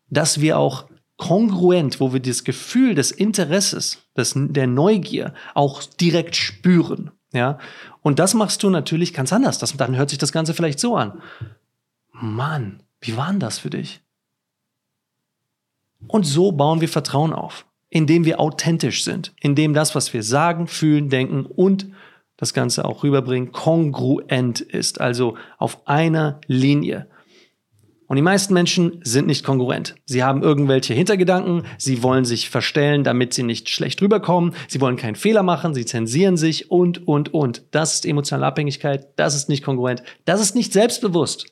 dass 0.10 0.42
wir 0.42 0.60
auch 0.60 0.90
kongruent, 1.18 2.00
wo 2.00 2.14
wir 2.14 2.20
das 2.20 2.44
Gefühl 2.44 2.96
des 2.96 3.12
Interesses, 3.12 4.04
des, 4.18 4.34
der 4.36 4.68
Neugier 4.68 5.34
auch 5.54 5.84
direkt 5.84 6.36
spüren. 6.36 7.12
Ja, 7.34 7.60
und 8.02 8.20
das 8.20 8.34
machst 8.34 8.64
du 8.64 8.70
natürlich 8.70 9.14
ganz 9.14 9.32
anders. 9.32 9.60
Das, 9.60 9.76
dann 9.78 9.96
hört 9.96 10.10
sich 10.10 10.20
das 10.20 10.32
Ganze 10.32 10.54
vielleicht 10.54 10.80
so 10.80 10.96
an. 10.96 11.22
Mann, 12.12 12.84
wie 13.00 13.16
war 13.18 13.30
denn 13.30 13.40
das 13.40 13.60
für 13.60 13.70
dich? 13.70 14.02
Und 16.08 16.26
so 16.26 16.52
bauen 16.52 16.82
wir 16.82 16.90
Vertrauen 16.90 17.34
auf, 17.34 17.66
indem 17.90 18.26
wir 18.26 18.40
authentisch 18.40 19.04
sind, 19.04 19.34
indem 19.40 19.74
das, 19.74 19.94
was 19.94 20.14
wir 20.14 20.24
sagen, 20.24 20.68
fühlen, 20.68 21.10
denken 21.10 21.46
und 21.46 21.88
das 22.38 22.56
Ganze 22.56 22.86
auch 22.86 23.04
rüberbringen, 23.04 23.52
kongruent 23.52 24.62
ist, 24.62 25.00
also 25.00 25.38
auf 25.60 25.88
einer 25.88 26.42
Linie. 26.48 27.08
Und 28.12 28.18
die 28.18 28.24
meisten 28.24 28.54
Menschen 28.54 29.00
sind 29.06 29.26
nicht 29.26 29.46
kongruent. 29.46 29.96
Sie 30.04 30.22
haben 30.22 30.44
irgendwelche 30.44 30.94
Hintergedanken, 30.94 31.64
sie 31.78 32.04
wollen 32.04 32.26
sich 32.26 32.50
verstellen, 32.50 33.06
damit 33.06 33.34
sie 33.34 33.44
nicht 33.44 33.70
schlecht 33.70 34.02
rüberkommen, 34.02 34.54
sie 34.68 34.82
wollen 34.82 34.98
keinen 34.98 35.16
Fehler 35.16 35.44
machen, 35.44 35.74
sie 35.74 35.86
zensieren 35.86 36.36
sich 36.36 36.70
und, 36.70 37.08
und, 37.08 37.34
und. 37.34 37.64
Das 37.72 37.94
ist 37.94 38.06
emotionale 38.06 38.48
Abhängigkeit, 38.48 39.08
das 39.16 39.34
ist 39.34 39.48
nicht 39.48 39.64
kongruent, 39.64 40.04
das 40.26 40.42
ist 40.42 40.56
nicht 40.56 40.74
selbstbewusst. 40.74 41.46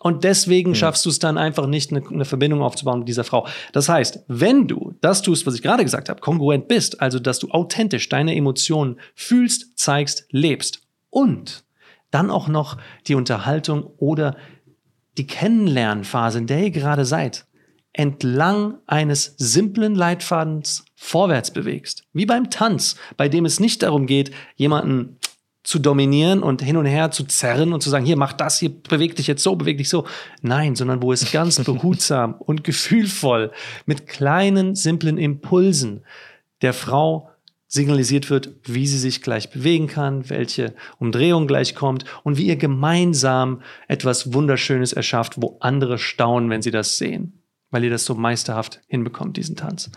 Und 0.00 0.24
deswegen 0.24 0.70
mhm. 0.70 0.74
schaffst 0.74 1.06
du 1.06 1.10
es 1.10 1.20
dann 1.20 1.38
einfach 1.38 1.68
nicht, 1.68 1.92
eine, 1.92 2.04
eine, 2.04 2.24
Verbindung 2.24 2.60
aufzubauen 2.60 2.98
mit 2.98 3.08
dieser 3.08 3.22
Frau. 3.22 3.46
Das 3.72 3.88
heißt, 3.88 4.24
wenn 4.26 4.66
du 4.66 4.94
das 5.00 5.22
tust, 5.22 5.46
was 5.46 5.54
ich 5.54 5.62
gerade 5.62 5.84
gesagt 5.84 6.08
habe, 6.08 6.20
kongruent 6.20 6.66
bist, 6.66 7.00
also 7.00 7.20
dass 7.20 7.38
du 7.38 7.50
authentisch 7.50 8.08
deine 8.08 8.34
Emotionen 8.34 8.98
fühlst, 9.14 9.78
zeigst, 9.78 10.26
lebst 10.32 10.80
und 11.08 11.62
dann 12.10 12.30
auch 12.30 12.48
noch 12.48 12.78
die 13.06 13.14
Unterhaltung 13.14 13.92
oder 13.98 14.36
die 15.20 15.26
Kennenlernphase, 15.26 16.38
in 16.38 16.46
der 16.46 16.62
ihr 16.62 16.70
gerade 16.70 17.04
seid, 17.04 17.44
entlang 17.92 18.78
eines 18.86 19.34
simplen 19.36 19.94
Leitfadens 19.94 20.86
vorwärts 20.96 21.50
bewegst. 21.50 22.04
Wie 22.14 22.24
beim 22.24 22.48
Tanz, 22.48 22.96
bei 23.18 23.28
dem 23.28 23.44
es 23.44 23.60
nicht 23.60 23.82
darum 23.82 24.06
geht, 24.06 24.30
jemanden 24.56 25.18
zu 25.62 25.78
dominieren 25.78 26.42
und 26.42 26.62
hin 26.62 26.78
und 26.78 26.86
her 26.86 27.10
zu 27.10 27.24
zerren 27.24 27.74
und 27.74 27.82
zu 27.82 27.90
sagen, 27.90 28.06
hier 28.06 28.16
mach 28.16 28.32
das, 28.32 28.58
hier 28.58 28.70
beweg 28.70 29.14
dich 29.16 29.26
jetzt 29.26 29.42
so, 29.42 29.56
beweg 29.56 29.76
dich 29.76 29.90
so. 29.90 30.06
Nein, 30.40 30.74
sondern 30.74 31.02
wo 31.02 31.12
es 31.12 31.30
ganz 31.30 31.62
behutsam 31.64 32.34
und 32.38 32.64
gefühlvoll 32.64 33.52
mit 33.84 34.06
kleinen, 34.06 34.74
simplen 34.74 35.18
Impulsen 35.18 36.02
der 36.62 36.72
Frau 36.72 37.29
signalisiert 37.72 38.30
wird, 38.30 38.50
wie 38.64 38.86
sie 38.86 38.98
sich 38.98 39.22
gleich 39.22 39.50
bewegen 39.50 39.86
kann, 39.86 40.28
welche 40.28 40.74
Umdrehung 40.98 41.46
gleich 41.46 41.76
kommt 41.76 42.04
und 42.24 42.36
wie 42.36 42.48
ihr 42.48 42.56
gemeinsam 42.56 43.62
etwas 43.86 44.34
Wunderschönes 44.34 44.92
erschafft, 44.92 45.40
wo 45.40 45.56
andere 45.60 45.96
staunen, 45.96 46.50
wenn 46.50 46.62
sie 46.62 46.72
das 46.72 46.98
sehen, 46.98 47.44
weil 47.70 47.84
ihr 47.84 47.90
das 47.90 48.04
so 48.04 48.16
meisterhaft 48.16 48.80
hinbekommt, 48.88 49.36
diesen 49.36 49.54
Tanz. 49.54 49.88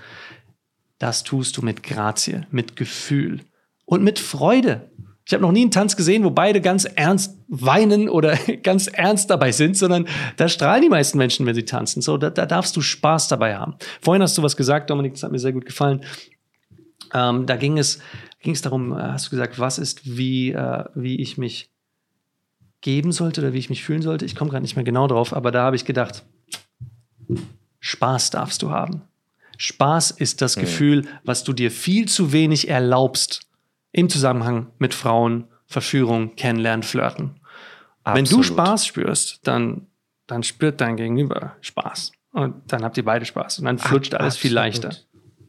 Das 1.00 1.24
tust 1.24 1.58
du 1.58 1.64
mit 1.64 1.82
Grazie, 1.82 2.46
mit 2.52 2.76
Gefühl 2.76 3.42
und 3.86 4.04
mit 4.04 4.20
Freude. 4.20 4.92
Ich 5.26 5.34
habe 5.34 5.42
noch 5.42 5.52
nie 5.52 5.62
einen 5.62 5.72
Tanz 5.72 5.96
gesehen, 5.96 6.24
wo 6.24 6.30
beide 6.30 6.62
ganz 6.62 6.84
ernst 6.84 7.40
weinen 7.48 8.08
oder 8.08 8.36
ganz 8.64 8.88
ernst 8.88 9.32
dabei 9.32 9.52
sind, 9.52 9.78
sondern 9.78 10.08
da 10.38 10.48
strahlen 10.48 10.84
die 10.84 10.90
meisten 10.90 11.18
Menschen, 11.18 11.46
wenn 11.48 11.56
sie 11.56 11.66
tanzen. 11.66 12.04
So, 12.04 12.18
da, 12.18 12.30
da 12.30 12.46
darfst 12.46 12.76
du 12.76 12.82
Spaß 12.82 13.30
dabei 13.30 13.56
haben. 13.56 13.76
Vorhin 14.02 14.22
hast 14.22 14.38
du 14.38 14.44
was 14.44 14.56
gesagt, 14.56 14.92
Dominik, 14.92 15.14
das 15.14 15.24
hat 15.24 15.32
mir 15.32 15.40
sehr 15.40 15.54
gut 15.54 15.66
gefallen. 15.66 16.02
Ähm, 17.14 17.46
da 17.46 17.56
ging 17.56 17.78
es, 17.78 18.00
ging 18.42 18.54
es 18.54 18.62
darum, 18.62 18.92
äh, 18.92 19.02
hast 19.02 19.28
du 19.28 19.30
gesagt, 19.32 19.60
was 19.60 19.78
ist, 19.78 20.18
wie, 20.18 20.52
äh, 20.52 20.84
wie 20.96 21.22
ich 21.22 21.38
mich 21.38 21.70
geben 22.82 23.12
sollte 23.12 23.42
oder 23.42 23.54
wie 23.54 23.60
ich 23.60 23.70
mich 23.70 23.84
fühlen 23.84 24.02
sollte. 24.02 24.26
Ich 24.26 24.36
komme 24.36 24.52
gerade 24.52 24.64
nicht 24.64 24.76
mehr 24.76 24.86
genau 24.86 25.08
drauf, 25.08 25.34
aber 25.34 25.52
da 25.52 25.64
habe 25.64 25.76
ich 25.76 25.86
gedacht, 25.86 26.24
Spaß 27.80 28.32
darfst 28.32 28.62
du 28.62 28.72
haben. 28.72 29.04
Spaß 29.58 30.12
ist 30.12 30.42
das 30.42 30.58
mhm. 30.58 30.62
Gefühl, 30.62 31.08
was 31.24 31.44
du 31.44 31.54
dir 31.54 31.72
viel 31.72 32.08
zu 32.08 32.34
wenig 32.34 32.68
erlaubst 32.68 33.42
im 33.92 34.10
Zusammenhang 34.10 34.68
mit 34.80 34.94
Frauen, 34.94 35.46
Verführung, 35.68 36.36
Kennenlernen, 36.36 36.84
Flirten. 36.84 37.40
Absolut. 38.04 38.32
Wenn 38.32 38.38
du 38.38 38.44
Spaß 38.44 38.86
spürst, 38.86 39.48
dann, 39.48 39.88
dann 40.28 40.44
spürt 40.44 40.82
dein 40.82 40.98
Gegenüber 40.98 41.56
Spaß. 41.62 42.12
Und 42.32 42.56
dann 42.68 42.84
habt 42.84 42.98
ihr 42.98 43.06
beide 43.06 43.26
Spaß. 43.26 43.60
Und 43.60 43.66
dann 43.66 43.78
flutscht 43.78 44.16
Ach, 44.16 44.20
alles 44.20 44.36
absolut. 44.36 44.42
viel 44.42 44.54
leichter. 44.54 44.90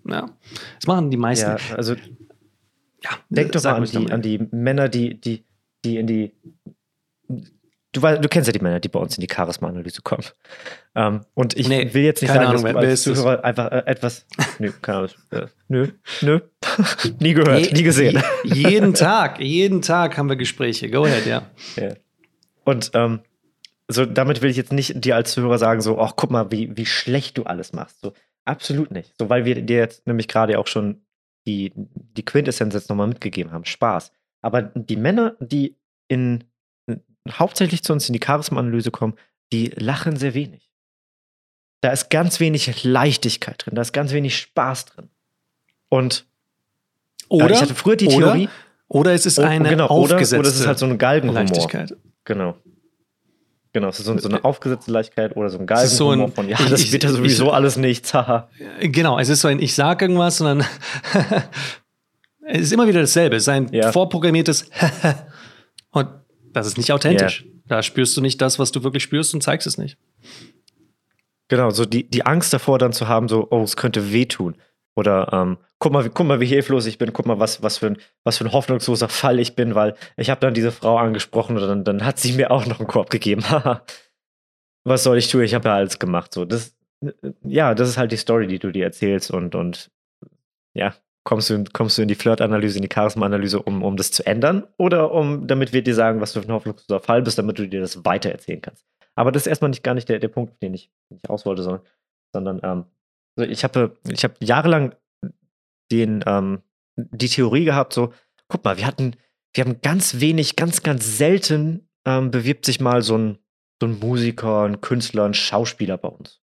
Ja. 0.08 0.30
Das 0.76 0.86
machen 0.86 1.10
die 1.10 1.16
meisten. 1.16 1.50
Ja, 1.50 1.76
also 1.76 1.94
ja, 1.94 3.10
denk 3.28 3.52
doch 3.52 3.62
mal 3.62 3.74
an 3.76 3.84
die, 3.84 4.12
an 4.12 4.22
die 4.22 4.48
Männer, 4.50 4.88
die, 4.88 5.20
die, 5.20 5.44
die 5.84 5.98
in 5.98 6.06
die 6.06 6.32
Du, 7.94 8.00
du, 8.00 8.28
kennst 8.28 8.48
ja 8.48 8.52
die 8.52 8.58
Männer, 8.58 8.80
die 8.80 8.88
bei 8.88 8.98
uns 8.98 9.16
in 9.16 9.20
die 9.20 9.32
Charisma-Analyse 9.32 10.02
kommen. 10.02 10.24
Ähm, 10.96 11.20
und 11.34 11.56
ich 11.56 11.68
nee, 11.68 11.94
will 11.94 12.02
jetzt 12.02 12.22
nicht 12.22 12.32
sagen, 12.32 12.46
Ahnung, 12.46 12.64
dass 12.64 12.72
du 12.72 12.78
als 12.78 13.02
Zuhörer 13.02 13.36
das? 13.36 13.44
einfach 13.44 13.70
äh, 13.70 13.82
etwas. 13.86 14.26
Nö, 14.58 14.72
keine 14.82 14.98
Ahnung. 14.98 15.10
Äh, 15.30 15.46
nö, 15.68 15.88
nö. 16.20 16.40
nie 17.20 17.34
gehört, 17.34 17.60
Je, 17.60 17.72
nie 17.72 17.82
gesehen. 17.84 18.20
Je, 18.42 18.68
jeden 18.68 18.94
Tag, 18.94 19.40
jeden 19.40 19.80
Tag 19.80 20.18
haben 20.18 20.28
wir 20.28 20.34
Gespräche. 20.34 20.90
Go 20.90 21.04
ahead, 21.04 21.24
ja. 21.24 21.48
ja. 21.76 21.94
Und 22.64 22.90
ähm, 22.94 23.20
so, 23.86 24.04
damit 24.04 24.42
will 24.42 24.50
ich 24.50 24.56
jetzt 24.56 24.72
nicht 24.72 25.04
dir 25.04 25.14
als 25.14 25.30
Zuhörer 25.30 25.58
sagen, 25.58 25.80
so, 25.80 26.00
ach, 26.00 26.14
guck 26.16 26.32
mal, 26.32 26.50
wie, 26.50 26.76
wie 26.76 26.86
schlecht 26.86 27.38
du 27.38 27.44
alles 27.44 27.72
machst. 27.72 28.00
So, 28.00 28.12
Absolut 28.44 28.90
nicht. 28.90 29.14
So, 29.18 29.28
weil 29.28 29.44
wir 29.44 29.60
dir 29.62 29.78
jetzt 29.78 30.06
nämlich 30.06 30.28
gerade 30.28 30.58
auch 30.58 30.66
schon 30.66 31.02
die, 31.46 31.72
die 31.74 32.24
Quintessenz 32.24 32.74
jetzt 32.74 32.88
nochmal 32.88 33.06
mitgegeben 33.06 33.52
haben. 33.52 33.64
Spaß. 33.64 34.12
Aber 34.42 34.62
die 34.62 34.96
Männer, 34.96 35.36
die 35.40 35.76
in, 36.08 36.44
hauptsächlich 37.30 37.82
zu 37.82 37.92
uns 37.92 38.08
in 38.08 38.12
die 38.12 38.20
Charisma-Analyse 38.24 38.90
kommen, 38.90 39.14
die 39.52 39.68
lachen 39.68 40.16
sehr 40.16 40.34
wenig. 40.34 40.70
Da 41.80 41.90
ist 41.90 42.08
ganz 42.08 42.40
wenig 42.40 42.84
Leichtigkeit 42.84 43.64
drin, 43.64 43.74
da 43.74 43.82
ist 43.82 43.92
ganz 43.92 44.12
wenig 44.12 44.36
Spaß 44.38 44.86
drin. 44.86 45.10
Und 45.88 46.26
oder, 47.28 47.50
ich 47.50 47.60
hatte 47.60 47.74
früher 47.74 47.96
die 47.96 48.06
oder, 48.06 48.32
Theorie. 48.32 48.48
Oder 48.88 49.12
es 49.12 49.26
ist 49.26 49.38
eine 49.38 49.66
oh, 49.66 49.70
genau, 49.70 49.86
aufgesetzte 49.86 50.36
oder, 50.36 50.40
oder 50.40 50.48
es 50.48 50.60
ist 50.60 50.66
halt 50.66 50.78
so 50.78 50.86
eine 50.86 50.96
Galgenhumor. 50.96 51.42
Leichtigkeit. 51.42 51.96
Genau. 52.24 52.56
Genau, 53.74 53.88
es 53.88 53.98
ist 53.98 54.06
so, 54.06 54.16
so 54.16 54.28
eine 54.28 54.44
aufgesetzte 54.44 54.92
Leichtigkeit 54.92 55.36
oder 55.36 55.50
so 55.50 55.58
ein 55.58 55.66
Galgen 55.66 55.88
so 55.88 56.10
ein, 56.10 56.30
von, 56.30 56.48
ja, 56.48 56.56
das 56.70 56.80
ich, 56.80 56.92
wird 56.92 57.02
ja 57.02 57.10
sowieso 57.10 57.46
ich, 57.46 57.52
alles 57.52 57.76
nichts, 57.76 58.14
haha. 58.14 58.48
genau, 58.80 59.18
es 59.18 59.28
ist 59.28 59.40
so 59.40 59.48
ein, 59.48 59.60
ich 59.60 59.74
sag 59.74 60.00
irgendwas 60.00 60.40
und 60.40 60.46
dann 60.46 60.60
es 62.46 62.60
ist 62.60 62.72
immer 62.72 62.86
wieder 62.86 63.00
dasselbe, 63.00 63.34
es 63.34 63.42
ist 63.42 63.48
ein 63.48 63.68
ja. 63.72 63.90
vorprogrammiertes 63.90 64.70
und 65.90 66.08
das 66.52 66.68
ist 66.68 66.78
nicht 66.78 66.92
authentisch. 66.92 67.42
Yeah. 67.42 67.50
Da 67.66 67.82
spürst 67.82 68.16
du 68.16 68.20
nicht 68.20 68.40
das, 68.40 68.60
was 68.60 68.70
du 68.70 68.84
wirklich 68.84 69.02
spürst 69.02 69.34
und 69.34 69.42
zeigst 69.42 69.66
es 69.66 69.76
nicht. 69.76 69.98
Genau, 71.48 71.70
so 71.70 71.84
die, 71.84 72.08
die 72.08 72.24
Angst 72.24 72.52
davor 72.52 72.78
dann 72.78 72.92
zu 72.92 73.08
haben, 73.08 73.26
so, 73.26 73.48
oh, 73.50 73.62
es 73.62 73.76
könnte 73.76 74.12
wehtun. 74.12 74.54
Oder 74.96 75.32
ähm, 75.32 75.58
guck 75.78 75.92
mal, 75.92 76.08
guck 76.08 76.26
mal, 76.26 76.40
wie 76.40 76.46
hilflos 76.46 76.86
ich 76.86 76.98
bin, 76.98 77.12
guck 77.12 77.26
mal, 77.26 77.40
was, 77.40 77.62
was, 77.62 77.78
für 77.78 77.88
ein, 77.88 77.98
was 78.22 78.38
für 78.38 78.44
ein 78.44 78.52
hoffnungsloser 78.52 79.08
Fall 79.08 79.40
ich 79.40 79.56
bin, 79.56 79.74
weil 79.74 79.96
ich 80.16 80.30
habe 80.30 80.40
dann 80.40 80.54
diese 80.54 80.70
Frau 80.70 80.98
angesprochen 80.98 81.56
und 81.56 81.66
dann, 81.66 81.84
dann 81.84 82.04
hat 82.04 82.18
sie 82.18 82.32
mir 82.32 82.50
auch 82.50 82.66
noch 82.66 82.78
einen 82.78 82.88
Korb 82.88 83.10
gegeben. 83.10 83.42
was 84.84 85.02
soll 85.02 85.18
ich 85.18 85.28
tun? 85.28 85.42
Ich 85.42 85.54
habe 85.54 85.68
ja 85.68 85.74
alles 85.74 85.98
gemacht. 85.98 86.32
So, 86.32 86.44
das, 86.44 86.76
ja, 87.42 87.74
das 87.74 87.88
ist 87.88 87.98
halt 87.98 88.12
die 88.12 88.16
Story, 88.16 88.46
die 88.46 88.58
du 88.58 88.70
dir 88.70 88.84
erzählst 88.84 89.30
und, 89.30 89.54
und 89.54 89.90
ja, 90.74 90.94
kommst 91.24 91.50
du, 91.50 91.64
kommst 91.72 91.98
du 91.98 92.02
in 92.02 92.08
die 92.08 92.14
Flirt-Analyse, 92.14 92.78
in 92.78 92.82
die 92.82 92.94
Charisma-Analyse, 92.94 93.60
um, 93.60 93.82
um 93.82 93.96
das 93.96 94.12
zu 94.12 94.24
ändern 94.26 94.64
oder 94.76 95.12
um, 95.12 95.46
damit 95.46 95.72
wir 95.72 95.82
dir 95.82 95.94
sagen, 95.94 96.20
was 96.20 96.32
du 96.32 96.40
für 96.40 96.48
ein 96.48 96.52
hoffnungsloser 96.52 97.00
Fall 97.00 97.22
bist, 97.22 97.38
damit 97.38 97.58
du 97.58 97.66
dir 97.66 97.80
das 97.80 98.04
weitererzählen 98.04 98.60
kannst. 98.60 98.84
Aber 99.16 99.32
das 99.32 99.42
ist 99.42 99.46
erstmal 99.48 99.70
nicht 99.70 99.82
gar 99.82 99.94
nicht 99.94 100.08
der, 100.08 100.18
der 100.18 100.28
Punkt, 100.28 100.62
den 100.62 100.74
ich, 100.74 100.90
den 101.10 101.18
ich 101.22 101.30
aus 101.30 101.46
wollte, 101.46 101.62
sondern, 101.62 101.82
sondern 102.32 102.60
ähm, 102.62 102.84
also 103.36 103.50
ich 103.50 103.64
habe 103.64 103.96
ich 104.08 104.24
hab 104.24 104.42
jahrelang 104.42 104.94
den, 105.90 106.24
ähm, 106.26 106.62
die 106.96 107.28
Theorie 107.28 107.64
gehabt, 107.64 107.92
so, 107.92 108.12
guck 108.48 108.64
mal, 108.64 108.76
wir 108.76 108.86
hatten, 108.86 109.16
wir 109.54 109.64
haben 109.64 109.80
ganz 109.80 110.20
wenig, 110.20 110.56
ganz, 110.56 110.82
ganz 110.82 111.18
selten 111.18 111.88
ähm, 112.06 112.30
bewirbt 112.30 112.66
sich 112.66 112.80
mal 112.80 113.02
so 113.02 113.16
ein, 113.16 113.38
so 113.80 113.88
ein 113.88 113.98
Musiker, 113.98 114.64
ein 114.64 114.80
Künstler, 114.80 115.24
ein 115.24 115.34
Schauspieler 115.34 115.98
bei 115.98 116.08
uns. 116.08 116.40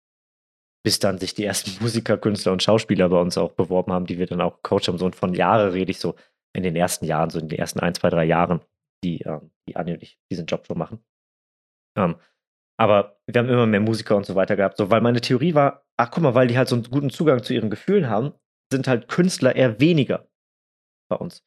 Bis 0.84 0.98
dann 0.98 1.18
sich 1.18 1.34
die 1.34 1.44
ersten 1.44 1.72
Musiker, 1.82 2.18
Künstler 2.18 2.52
und 2.52 2.62
Schauspieler 2.62 3.08
bei 3.08 3.20
uns 3.20 3.38
auch 3.38 3.52
beworben 3.52 3.92
haben, 3.92 4.06
die 4.06 4.18
wir 4.18 4.26
dann 4.26 4.40
auch 4.40 4.62
coacht 4.62 4.88
haben. 4.88 4.98
So 4.98 5.06
und 5.06 5.16
von 5.16 5.34
Jahren 5.34 5.70
rede 5.70 5.90
ich 5.90 5.98
so 5.98 6.14
in 6.54 6.62
den 6.62 6.76
ersten 6.76 7.04
Jahren, 7.04 7.30
so 7.30 7.38
in 7.38 7.48
den 7.48 7.58
ersten 7.58 7.80
ein, 7.80 7.94
zwei, 7.94 8.10
drei 8.10 8.24
Jahren, 8.24 8.60
die, 9.04 9.20
ähm, 9.22 9.50
die 9.68 9.76
Anni 9.76 9.98
diesen 10.30 10.46
Job 10.46 10.66
schon 10.66 10.78
machen. 10.78 11.04
Ähm, 11.96 12.16
aber 12.78 13.18
wir 13.26 13.38
haben 13.38 13.48
immer 13.48 13.66
mehr 13.66 13.80
Musiker 13.80 14.16
und 14.16 14.26
so 14.26 14.34
weiter 14.34 14.56
gehabt, 14.56 14.76
so, 14.76 14.90
weil 14.90 15.00
meine 15.00 15.20
Theorie 15.20 15.54
war, 15.54 15.84
ach 15.96 16.10
guck 16.10 16.22
mal, 16.22 16.34
weil 16.34 16.48
die 16.48 16.58
halt 16.58 16.68
so 16.68 16.76
einen 16.76 16.84
guten 16.84 17.10
Zugang 17.10 17.42
zu 17.42 17.54
ihren 17.54 17.70
Gefühlen 17.70 18.08
haben, 18.08 18.32
sind 18.70 18.88
halt 18.88 19.08
Künstler 19.08 19.56
eher 19.56 19.80
weniger 19.80 20.28
bei 21.08 21.16
uns. 21.16 21.44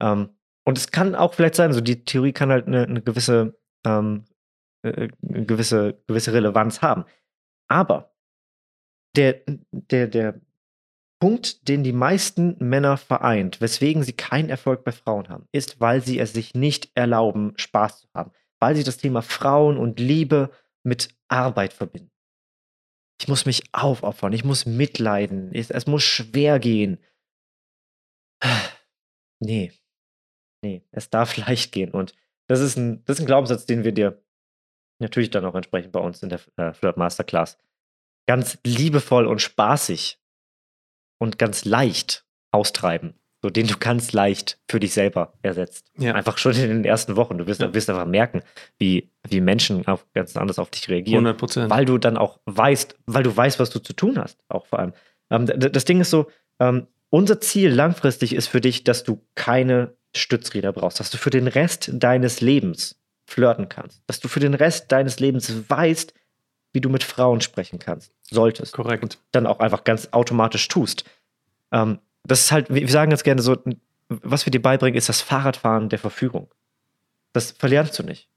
Ähm, 0.00 0.36
und 0.64 0.78
es 0.78 0.90
kann 0.90 1.14
auch 1.14 1.34
vielleicht 1.34 1.54
sein, 1.54 1.72
so 1.72 1.80
die 1.80 2.04
Theorie 2.04 2.32
kann 2.32 2.50
halt 2.50 2.66
eine, 2.66 2.84
eine 2.84 3.02
gewisse, 3.02 3.58
ähm, 3.84 4.24
äh, 4.82 5.08
eine 5.28 5.46
gewisse, 5.46 6.02
gewisse 6.06 6.32
Relevanz 6.32 6.82
haben. 6.82 7.04
Aber 7.68 8.14
der, 9.16 9.42
der, 9.72 10.06
der 10.06 10.40
Punkt, 11.20 11.68
den 11.68 11.82
die 11.82 11.92
meisten 11.92 12.56
Männer 12.58 12.96
vereint, 12.96 13.60
weswegen 13.60 14.02
sie 14.02 14.14
keinen 14.14 14.48
Erfolg 14.48 14.84
bei 14.84 14.92
Frauen 14.92 15.28
haben, 15.28 15.48
ist, 15.52 15.80
weil 15.80 16.00
sie 16.00 16.18
es 16.18 16.32
sich 16.32 16.54
nicht 16.54 16.90
erlauben, 16.94 17.52
Spaß 17.56 18.02
zu 18.02 18.08
haben. 18.14 18.32
Weil 18.60 18.76
sie 18.76 18.84
das 18.84 18.98
Thema 18.98 19.22
Frauen 19.22 19.76
und 19.78 19.98
Liebe 19.98 20.50
mit 20.84 21.14
Arbeit 21.28 21.72
verbinden. 21.72 22.10
Ich 23.20 23.28
muss 23.28 23.46
mich 23.46 23.64
aufopfern, 23.72 24.32
ich 24.32 24.44
muss 24.44 24.66
mitleiden, 24.66 25.54
es, 25.54 25.70
es 25.70 25.86
muss 25.86 26.02
schwer 26.02 26.58
gehen. 26.58 26.98
Nee, 29.42 29.72
nee, 30.62 30.86
es 30.90 31.08
darf 31.08 31.34
leicht 31.48 31.72
gehen. 31.72 31.92
Und 31.92 32.14
das 32.46 32.60
ist 32.60 32.76
ein, 32.76 33.02
das 33.06 33.16
ist 33.16 33.20
ein 33.22 33.26
Glaubenssatz, 33.26 33.64
den 33.64 33.84
wir 33.84 33.92
dir 33.92 34.22
natürlich 35.00 35.30
dann 35.30 35.46
auch 35.46 35.54
entsprechend 35.54 35.92
bei 35.92 36.00
uns 36.00 36.22
in 36.22 36.28
der 36.28 36.40
äh, 36.56 36.74
Flirt 36.74 36.98
Masterclass 36.98 37.56
ganz 38.28 38.58
liebevoll 38.64 39.26
und 39.26 39.40
spaßig 39.40 40.20
und 41.18 41.38
ganz 41.38 41.64
leicht 41.64 42.26
austreiben 42.52 43.19
so 43.42 43.50
den 43.50 43.66
du 43.66 43.76
ganz 43.78 44.12
leicht 44.12 44.58
für 44.68 44.80
dich 44.80 44.92
selber 44.92 45.32
ersetzt. 45.42 45.86
Ja. 45.98 46.14
Einfach 46.14 46.38
schon 46.38 46.52
in 46.52 46.68
den 46.68 46.84
ersten 46.84 47.16
Wochen. 47.16 47.38
Du 47.38 47.46
wirst, 47.46 47.60
ja. 47.60 47.72
wirst 47.72 47.88
einfach 47.88 48.06
merken, 48.06 48.42
wie, 48.78 49.10
wie 49.28 49.40
Menschen 49.40 49.86
auch 49.86 50.04
ganz 50.14 50.36
anders 50.36 50.58
auf 50.58 50.70
dich 50.70 50.88
reagieren. 50.88 51.26
100 51.26 51.38
Prozent. 51.38 51.70
Weil 51.70 51.84
du 51.84 51.98
dann 51.98 52.16
auch 52.16 52.38
weißt, 52.46 52.96
weil 53.06 53.22
du 53.22 53.34
weißt, 53.34 53.58
was 53.58 53.70
du 53.70 53.78
zu 53.78 53.92
tun 53.92 54.18
hast, 54.18 54.38
auch 54.48 54.66
vor 54.66 54.78
allem. 54.78 54.92
Ähm, 55.30 55.46
das 55.46 55.84
Ding 55.84 56.00
ist 56.00 56.10
so, 56.10 56.26
ähm, 56.58 56.86
unser 57.08 57.40
Ziel 57.40 57.70
langfristig 57.70 58.34
ist 58.34 58.46
für 58.46 58.60
dich, 58.60 58.84
dass 58.84 59.04
du 59.04 59.24
keine 59.34 59.94
Stützräder 60.14 60.72
brauchst, 60.72 61.00
dass 61.00 61.10
du 61.10 61.16
für 61.16 61.30
den 61.30 61.46
Rest 61.46 61.90
deines 61.94 62.40
Lebens 62.40 63.00
flirten 63.26 63.68
kannst, 63.68 64.02
dass 64.06 64.20
du 64.20 64.28
für 64.28 64.40
den 64.40 64.54
Rest 64.54 64.92
deines 64.92 65.20
Lebens 65.20 65.52
weißt, 65.68 66.14
wie 66.72 66.80
du 66.80 66.88
mit 66.88 67.02
Frauen 67.02 67.40
sprechen 67.40 67.78
kannst, 67.78 68.12
solltest. 68.22 68.74
Korrekt. 68.74 69.02
Und 69.02 69.18
dann 69.32 69.46
auch 69.46 69.60
einfach 69.60 69.84
ganz 69.84 70.08
automatisch 70.12 70.68
tust. 70.68 71.04
Ähm, 71.72 71.98
das 72.24 72.40
ist 72.40 72.52
halt, 72.52 72.72
wir 72.72 72.88
sagen 72.88 73.10
ganz 73.10 73.22
gerne 73.22 73.42
so, 73.42 73.56
was 74.08 74.46
wir 74.46 74.50
dir 74.50 74.62
beibringen, 74.62 74.98
ist 74.98 75.08
das 75.08 75.20
Fahrradfahren 75.20 75.88
der 75.88 75.98
Verfügung. 75.98 76.48
Das 77.32 77.52
verlernst 77.52 77.98
du 77.98 78.02
nicht. 78.02 78.28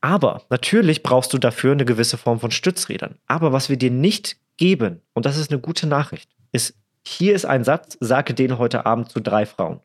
Aber 0.00 0.42
natürlich 0.50 1.02
brauchst 1.02 1.32
du 1.32 1.38
dafür 1.38 1.72
eine 1.72 1.84
gewisse 1.84 2.16
Form 2.16 2.40
von 2.40 2.50
Stützrädern. 2.50 3.16
Aber 3.26 3.52
was 3.52 3.68
wir 3.68 3.76
dir 3.76 3.90
nicht 3.90 4.36
geben, 4.56 5.00
und 5.12 5.26
das 5.26 5.36
ist 5.36 5.50
eine 5.50 5.60
gute 5.60 5.86
Nachricht, 5.86 6.30
ist, 6.52 6.74
hier 7.02 7.34
ist 7.34 7.44
ein 7.44 7.64
Satz, 7.64 7.96
sage 8.00 8.34
den 8.34 8.58
heute 8.58 8.86
Abend 8.86 9.10
zu 9.10 9.20
drei 9.20 9.46
Frauen. 9.46 9.80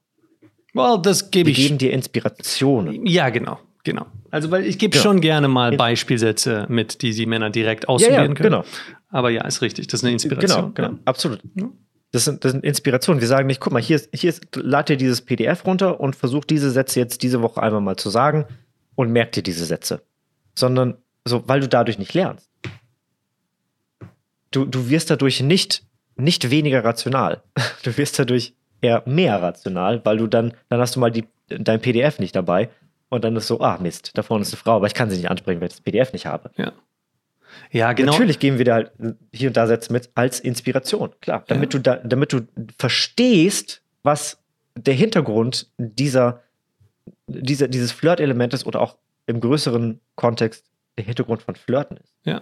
Well, 0.74 1.00
das 1.02 1.32
gebe 1.32 1.50
ich. 1.50 1.58
Wir 1.58 1.64
geben 1.66 1.78
dir 1.78 1.94
Inspirationen. 1.94 3.06
Ja, 3.06 3.30
genau. 3.30 3.60
Genau. 3.86 4.08
Also, 4.32 4.52
weil 4.52 4.66
ich 4.66 4.80
gebe 4.80 4.92
genau. 4.92 5.04
schon 5.04 5.22
gerne 5.22 5.48
mal 5.48 5.78
Beispielsätze 5.78 6.66
mit, 6.70 7.02
die 7.02 7.14
die 7.14 7.26
Männer 7.26 7.52
direkt 7.52 7.86
ja, 7.88 7.98
ja, 7.98 8.24
können. 8.24 8.36
Genau. 8.36 8.66
Aber 9.10 9.30
ja, 9.30 9.46
ist 9.46 9.62
richtig. 9.62 9.88
Das 9.88 10.02
ist 10.02 10.04
eine 10.04 10.14
Inspiration. 10.14 10.74
Genau, 10.74 10.90
genau. 10.90 11.02
Absolut. 11.06 11.42
Das 12.16 12.24
sind, 12.24 12.46
das 12.46 12.54
sind 12.54 12.64
Inspirationen. 12.64 13.20
Wir 13.20 13.28
sagen 13.28 13.46
nicht, 13.46 13.60
guck 13.60 13.74
mal, 13.74 13.82
hier 13.82 13.98
ist, 13.98 14.08
hier 14.14 14.30
ist, 14.30 14.56
lad 14.56 14.88
dir 14.88 14.96
dieses 14.96 15.22
PDF 15.22 15.66
runter 15.66 16.00
und 16.00 16.16
versuch 16.16 16.46
diese 16.46 16.72
Sätze 16.72 17.02
jetzt 17.02 17.24
diese 17.24 17.42
Woche 17.42 17.62
einmal 17.62 17.82
mal 17.82 17.98
zu 17.98 18.10
sagen 18.10 18.46
und 18.96 19.12
merk 19.12 19.34
dir 19.34 19.44
diese 19.44 19.66
Sätze. 19.66 20.02
Sondern 20.58 20.96
so, 21.26 21.46
weil 21.46 21.60
du 21.60 21.68
dadurch 21.68 22.00
nicht 22.00 22.14
lernst. 22.14 22.50
Du, 24.52 24.64
du 24.64 24.90
wirst 24.90 25.10
dadurch 25.10 25.42
nicht, 25.42 25.84
nicht 26.16 26.50
weniger 26.50 26.86
rational. 26.86 27.44
Du 27.84 27.98
wirst 27.98 28.18
dadurch 28.18 28.54
eher 28.80 29.04
mehr 29.06 29.42
rational, 29.42 30.00
weil 30.06 30.16
du 30.16 30.28
dann, 30.28 30.54
dann 30.70 30.80
hast 30.80 30.96
du 30.96 31.02
mal 31.02 31.12
die, 31.12 31.26
dein 31.50 31.82
PDF 31.82 32.20
nicht 32.20 32.34
dabei 32.34 32.70
und 33.10 33.26
dann 33.26 33.36
ist 33.36 33.48
so, 33.48 33.60
ah 33.60 33.78
Mist, 33.78 34.12
da 34.14 34.24
vorne 34.24 34.44
ist 34.44 34.54
eine 34.54 34.62
Frau, 34.62 34.78
aber 34.78 34.88
ich 34.88 34.94
kann 34.94 35.10
sie 35.10 35.18
nicht 35.18 35.30
ansprechen, 35.30 35.60
weil 35.60 35.68
ich 35.68 35.74
das 35.74 35.82
PDF 35.82 36.14
nicht 36.14 36.28
habe. 36.28 36.50
Ja. 36.56 36.72
Ja, 37.72 37.94
genau. 37.94 38.14
Natürlich 38.14 38.40
geben 38.40 38.58
wir 38.58 38.66
da 38.66 38.74
halt 38.76 38.92
hier 39.34 39.50
und 39.50 39.58
da 39.58 39.68
Sätze 39.68 39.92
mit 39.92 40.10
als 40.16 40.40
Inspiration, 40.40 41.12
klar. 41.22 41.44
Damit, 41.48 41.74
ja. 41.74 41.80
du 41.80 41.84
da, 41.84 41.96
damit 41.98 42.34
du 42.34 42.42
verstehst, 42.78 43.82
was 44.04 44.40
der 44.78 44.94
Hintergrund 44.94 45.70
dieser, 45.78 46.42
dieser, 47.28 47.68
dieses 47.68 47.92
Flirt-Element 47.92 48.54
ist 48.54 48.66
oder 48.66 48.82
auch 48.82 48.98
im 49.26 49.40
größeren 49.40 50.00
Kontext 50.16 50.66
der 50.98 51.06
Hintergrund 51.06 51.42
von 51.42 51.56
Flirten 51.56 51.98
ist. 51.98 52.16
Ja. 52.24 52.42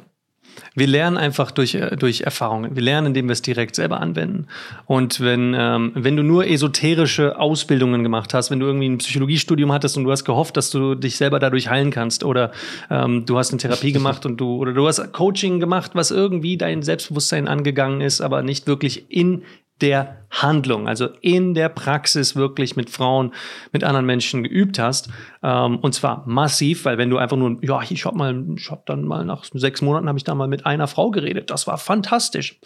Wir 0.76 0.88
lernen 0.88 1.18
einfach 1.18 1.52
durch, 1.52 1.76
äh, 1.76 1.96
durch 1.96 2.22
Erfahrungen. 2.22 2.76
Wir 2.76 2.84
lernen, 2.84 3.08
indem 3.08 3.28
wir 3.28 3.34
es 3.34 3.42
direkt 3.42 3.76
selber 3.76 4.00
anwenden. 4.00 4.48
Und 4.86 5.20
wenn, 5.20 5.56
ähm, 5.58 5.92
wenn 5.96 6.16
du 6.16 6.24
nur 6.24 6.48
esoterische 6.48 7.40
Ausbildungen 7.40 8.04
gemacht 8.04 8.34
hast, 8.34 8.52
wenn 8.52 8.60
du 8.60 8.66
irgendwie 8.66 8.90
ein 8.90 8.98
Psychologiestudium 8.98 9.72
hattest 9.72 9.98
und 9.98 10.04
du 10.04 10.12
hast 10.12 10.26
gehofft, 10.26 10.58
dass 10.58 10.70
du 10.70 10.96
dich 10.96 11.18
selber 11.18 11.40
dadurch 11.40 11.70
heilen 11.70 11.92
kannst, 11.92 12.24
oder 12.24 12.52
ähm, 12.90 13.26
du 13.26 13.38
hast 13.38 13.52
eine 13.52 13.60
Therapie 13.60 13.92
gemacht 13.94 14.26
und 14.26 14.38
du, 14.38 14.58
oder 14.58 14.74
du 14.74 14.88
hast 14.88 15.14
Coaching 15.14 15.60
gemacht, 15.60 15.92
was 15.94 16.12
irgendwie 16.12 16.58
dein 16.58 16.82
Selbstbewusstsein 16.82 17.48
angegangen 17.48 18.02
ist, 18.02 18.22
aber 18.22 18.42
nicht 18.42 18.68
wirklich 18.68 19.06
in 19.10 19.44
der 19.82 20.24
Handlung, 20.30 20.88
also 20.88 21.10
in 21.22 21.54
der 21.54 21.70
Praxis 21.70 22.36
wirklich 22.36 22.76
mit 22.76 22.90
Frauen, 22.90 23.34
mit 23.72 23.84
anderen 23.84 24.06
Menschen 24.06 24.44
geübt 24.44 24.80
hast. 24.80 25.10
Ähm, 25.44 25.78
und 25.80 25.94
zwar 25.94 26.24
massiv, 26.26 26.86
weil 26.86 26.98
wenn 26.98 27.10
du 27.10 27.18
einfach 27.18 27.38
nur, 27.38 27.58
ja, 27.62 27.82
ich 27.88 28.06
habe 28.06 28.18
mal, 28.18 28.46
ich 28.56 28.72
habe 28.72 28.84
dann 28.86 29.04
mal 29.04 29.26
nach 29.26 29.44
sechs 29.54 29.82
Monaten 29.82 30.08
habe 30.08 30.18
ich 30.18 30.24
da 30.24 30.36
mal 30.36 30.48
mit 30.48 30.66
einer 30.66 30.88
Frau 30.88 31.12
geredet. 31.12 31.50
Das 31.50 31.68
war 31.68 31.78
fantastisch. 31.78 32.60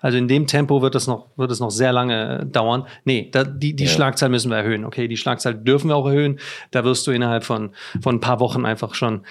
Also 0.00 0.18
in 0.18 0.28
dem 0.28 0.46
Tempo 0.46 0.82
wird 0.82 0.94
es 0.94 1.06
noch, 1.06 1.28
wird 1.36 1.50
es 1.50 1.60
noch 1.60 1.70
sehr 1.70 1.92
lange 1.92 2.46
dauern. 2.46 2.86
Nee, 3.04 3.28
da, 3.32 3.44
die, 3.44 3.74
die 3.74 3.84
ja. 3.84 3.90
Schlagzahl 3.90 4.28
müssen 4.28 4.50
wir 4.50 4.58
erhöhen. 4.58 4.84
Okay, 4.84 5.08
die 5.08 5.16
Schlagzahl 5.16 5.54
dürfen 5.54 5.88
wir 5.88 5.96
auch 5.96 6.06
erhöhen. 6.06 6.38
Da 6.70 6.84
wirst 6.84 7.06
du 7.06 7.10
innerhalb 7.10 7.44
von, 7.44 7.70
von 8.00 8.16
ein 8.16 8.20
paar 8.20 8.40
Wochen 8.40 8.64
einfach 8.66 8.94
schon 8.94 9.22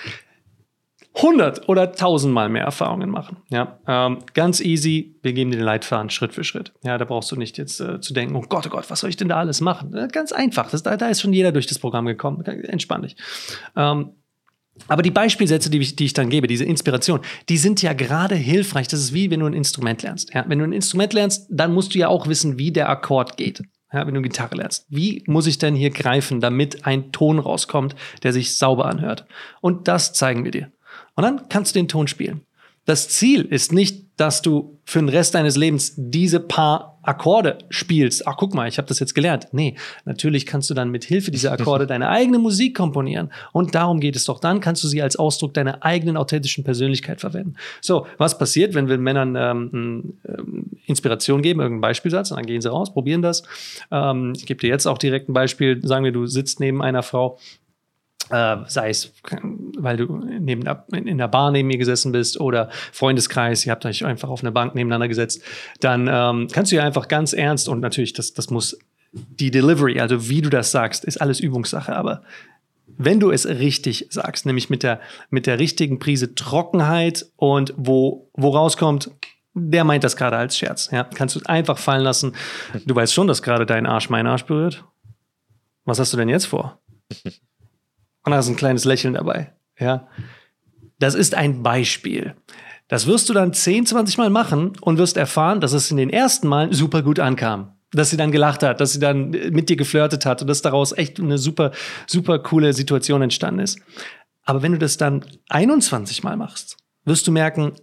100 1.16 1.68
oder 1.68 1.91
tausendmal 1.91 2.49
mehr 2.49 2.64
Erfahrungen 2.64 3.10
machen. 3.10 3.38
Ja, 3.49 3.80
ähm, 3.88 4.20
ganz 4.34 4.62
easy. 4.62 5.16
Wir 5.22 5.34
geben 5.34 5.51
dir 5.51 5.57
den 5.57 5.66
Leitfaden 5.66 6.10
Schritt 6.10 6.34
für 6.34 6.43
Schritt. 6.43 6.72
Ja, 6.84 6.97
da 6.97 7.05
brauchst 7.05 7.32
du 7.32 7.36
nicht 7.36 7.57
jetzt 7.57 7.80
äh, 7.82 7.99
zu 7.99 8.14
denken, 8.14 8.36
oh 8.36 8.45
Gott, 8.47 8.68
oh 8.68 8.70
Gott, 8.70 8.89
was 8.89 8.99
soll 8.99 9.10
ich 9.10 9.18
denn 9.18 9.30
da 9.30 9.38
alles 9.38 9.60
machen? 9.60 9.93
Äh, 9.93 10.07
ganz 10.12 10.32
einfach. 10.32 10.70
Das, 10.70 10.84
da, 10.84 10.97
da, 10.97 11.07
ist 11.07 11.22
schon 11.22 11.34
jeder 11.34 11.51
durch 11.51 11.68
das 11.68 11.80
Programm 11.80 12.05
gekommen. 12.05 12.43
Entspann 12.45 13.01
dich. 13.01 13.16
Ähm, 13.76 14.12
aber 14.88 15.01
die 15.01 15.12
Beispielsätze, 15.12 15.70
die 15.70 15.80
ich, 15.80 15.95
die 15.95 16.05
ich, 16.05 16.14
dann 16.14 16.30
gebe, 16.30 16.47
diese 16.47 16.64
Inspiration, 16.64 17.20
die 17.49 17.57
sind 17.57 17.82
ja 17.82 17.93
gerade 17.93 18.36
hilfreich. 18.36 18.88
Das 18.88 18.99
ist 18.99 19.14
wie 19.14 19.30
wenn 19.30 19.41
du 19.41 19.47
ein 19.47 19.53
Instrument 19.53 20.03
lernst. 20.03 20.34
Ja, 20.34 20.45
wenn 20.47 20.60
du 20.60 20.66
ein 20.66 20.74
Instrument 20.74 21.14
lernst, 21.14 21.47
dann 21.49 21.74
musst 21.74 21.93
du 21.93 21.99
ja 21.99 22.07
auch 22.07 22.28
wissen, 22.28 22.57
wie 22.57 22.72
der 22.72 22.89
Akkord 22.89 23.36
geht. 23.36 23.64
Ja, 23.91 24.05
wenn 24.05 24.14
du 24.14 24.22
Gitarre 24.22 24.55
lernst. 24.55 24.86
Wie 24.89 25.24
muss 25.26 25.47
ich 25.47 25.57
denn 25.57 25.74
hier 25.74 25.89
greifen, 25.89 26.39
damit 26.41 26.86
ein 26.86 27.12
Ton 27.12 27.39
rauskommt, 27.39 27.95
der 28.22 28.34
sich 28.34 28.55
sauber 28.55 28.86
anhört? 28.86 29.26
Und 29.62 29.88
das 29.88 30.14
zeigen 30.14 30.43
wir 30.43 30.51
dir. 30.51 30.72
Und 31.20 31.24
dann 31.24 31.49
kannst 31.49 31.76
du 31.76 31.80
den 31.80 31.89
Ton 31.89 32.07
spielen. 32.07 32.43
Das 32.86 33.09
Ziel 33.09 33.41
ist 33.41 33.74
nicht, 33.74 34.05
dass 34.15 34.41
du 34.41 34.80
für 34.86 34.99
den 34.99 35.09
Rest 35.09 35.36
deines 35.36 35.57
Lebens 35.57 35.95
diese 35.97 36.39
paar 36.39 36.97
Akkorde 37.01 37.57
spielst. 37.70 38.26
Ach, 38.26 38.38
guck 38.38 38.53
mal, 38.53 38.70
ich 38.70 38.78
habe 38.78 38.88
das 38.88 38.99
jetzt 38.99 39.15
gelernt. 39.15 39.49
Nee, 39.51 39.76
natürlich 40.05 40.45
kannst 40.45 40.70
du 40.70 40.74
dann 40.74 40.91
mit 40.91 41.03
Hilfe 41.03 41.30
dieser 41.30 41.51
Akkorde 41.51 41.88
deine 41.88 42.07
eigene 42.07 42.39
Musik 42.39 42.78
komponieren. 42.78 43.34
Und 43.51 43.76
darum 43.76 43.99
geht 43.99 44.15
es 44.15 44.24
doch. 44.24 44.39
Dann 44.39 44.61
kannst 44.61 44.82
du 44.86 44.88
sie 44.88 45.01
als 45.01 45.17
Ausdruck 45.17 45.53
deiner 45.53 45.84
eigenen 45.84 46.15
authentischen 46.15 46.63
Persönlichkeit 46.63 47.20
verwenden. 47.20 47.55
So, 47.82 48.07
was 48.17 48.38
passiert, 48.38 48.76
wenn 48.76 48.88
wir 48.88 48.97
Männern 48.97 49.36
ähm, 49.36 50.13
ähm, 50.26 50.65
Inspiration 50.86 51.41
geben, 51.41 51.59
irgendeinen 51.59 51.82
Beispielsatz, 51.82 52.32
und 52.32 52.38
dann 52.38 52.45
gehen 52.45 52.61
sie 52.61 52.72
raus, 52.72 52.93
probieren 52.93 53.22
das. 53.22 53.43
Ähm, 53.91 54.32
ich 54.38 54.45
gebe 54.45 54.61
dir 54.61 54.70
jetzt 54.70 54.86
auch 54.86 54.97
direkt 54.97 55.28
ein 55.28 55.34
Beispiel. 55.34 55.86
Sagen 55.86 56.05
wir, 56.05 56.13
du 56.13 56.28
sitzt 56.28 56.61
neben 56.61 56.82
einer 56.82 57.03
Frau 57.03 57.38
äh, 58.30 58.57
sei 58.67 58.89
es, 58.89 59.13
weil 59.77 59.97
du 59.97 60.17
neben 60.17 60.63
in 60.93 61.17
der 61.17 61.27
Bar 61.27 61.51
neben 61.51 61.67
mir 61.67 61.77
gesessen 61.77 62.11
bist 62.11 62.39
oder 62.39 62.69
Freundeskreis, 62.91 63.65
ihr 63.65 63.71
habt 63.71 63.86
euch 63.86 64.05
einfach 64.05 64.30
auf 64.30 64.41
eine 64.41 64.51
Bank 64.51 64.75
nebeneinander 64.75 65.07
gesetzt, 65.07 65.41
dann 65.80 66.09
ähm, 66.11 66.47
kannst 66.51 66.71
du 66.71 66.75
ja 66.75 66.84
einfach 66.84 67.07
ganz 67.07 67.34
ernst 67.34 67.69
und 67.69 67.80
natürlich, 67.80 68.13
das, 68.13 68.34
das 68.34 68.49
muss 68.49 68.77
die 69.11 69.51
Delivery, 69.51 69.99
also 69.99 70.30
wie 70.30 70.41
du 70.41 70.49
das 70.49 70.71
sagst, 70.71 71.05
ist 71.05 71.19
alles 71.19 71.39
Übungssache, 71.39 71.95
aber 71.95 72.23
wenn 72.97 73.19
du 73.19 73.32
es 73.32 73.47
richtig 73.47 74.07
sagst, 74.09 74.45
nämlich 74.45 74.69
mit 74.69 74.84
der, 74.84 74.99
mit 75.30 75.47
der 75.47 75.57
richtigen 75.57 75.99
Prise 75.99 76.36
Trockenheit 76.36 77.25
und 77.38 77.73
wo, 77.77 78.30
wo 78.34 78.49
rauskommt, 78.49 79.11
der 79.53 79.84
meint 79.84 80.03
das 80.03 80.15
gerade 80.15 80.38
als 80.38 80.57
Scherz. 80.57 80.89
Ja, 80.91 81.03
kannst 81.03 81.36
du 81.36 81.41
einfach 81.45 81.77
fallen 81.77 82.03
lassen. 82.03 82.36
Du 82.86 82.95
weißt 82.95 83.13
schon, 83.13 83.27
dass 83.27 83.41
gerade 83.41 83.65
dein 83.65 83.86
Arsch 83.86 84.09
meinen 84.09 84.27
Arsch 84.27 84.45
berührt. 84.45 84.84
Was 85.86 85.99
hast 85.99 86.13
du 86.13 86.17
denn 86.17 86.30
jetzt 86.30 86.45
vor? 86.45 86.80
Und 88.24 88.32
da 88.32 88.39
ist 88.39 88.47
ein 88.47 88.55
kleines 88.55 88.86
Lächeln 88.86 89.13
dabei. 89.13 89.53
Ja. 89.80 90.07
Das 90.99 91.15
ist 91.15 91.36
ein 91.36 91.63
Beispiel. 91.63 92.36
Das 92.89 93.07
wirst 93.07 93.30
du 93.30 93.34
dann 93.34 93.53
10, 93.53 93.86
20 93.86 94.17
Mal 94.17 94.30
machen 94.30 94.74
und 94.82 94.97
wirst 94.97 95.15
erfahren, 95.15 95.61
dass 95.61 95.74
es 95.74 95.91
in 95.91 95.97
den 95.97 96.09
ersten 96.09 96.47
Malen 96.47 96.74
super 96.74 97.03
gut 97.03 97.20
ankam. 97.20 97.74
Dass 97.91 98.09
sie 98.09 98.17
dann 98.17 98.32
gelacht 98.32 98.61
hat, 98.61 98.82
dass 98.82 98.93
sie 98.93 98.99
dann 98.99 99.30
mit 99.30 99.70
dir 99.70 99.76
geflirtet 99.76 100.26
hat 100.26 100.41
und 100.41 100.47
dass 100.47 100.61
daraus 100.61 100.91
echt 100.91 101.20
eine 101.20 101.38
super, 101.38 101.72
super 102.07 102.39
coole 102.39 102.74
Situation 102.74 103.22
entstanden 103.22 103.61
ist. 103.61 103.80
Aber 104.43 104.61
wenn 104.61 104.74
du 104.74 104.78
das 104.80 104.97
dann 104.97 105.24
21 105.49 106.24
Mal 106.24 106.36
machst, 106.36 106.78
wirst 107.05 107.28
du 107.28 107.32
merken, 107.32 107.74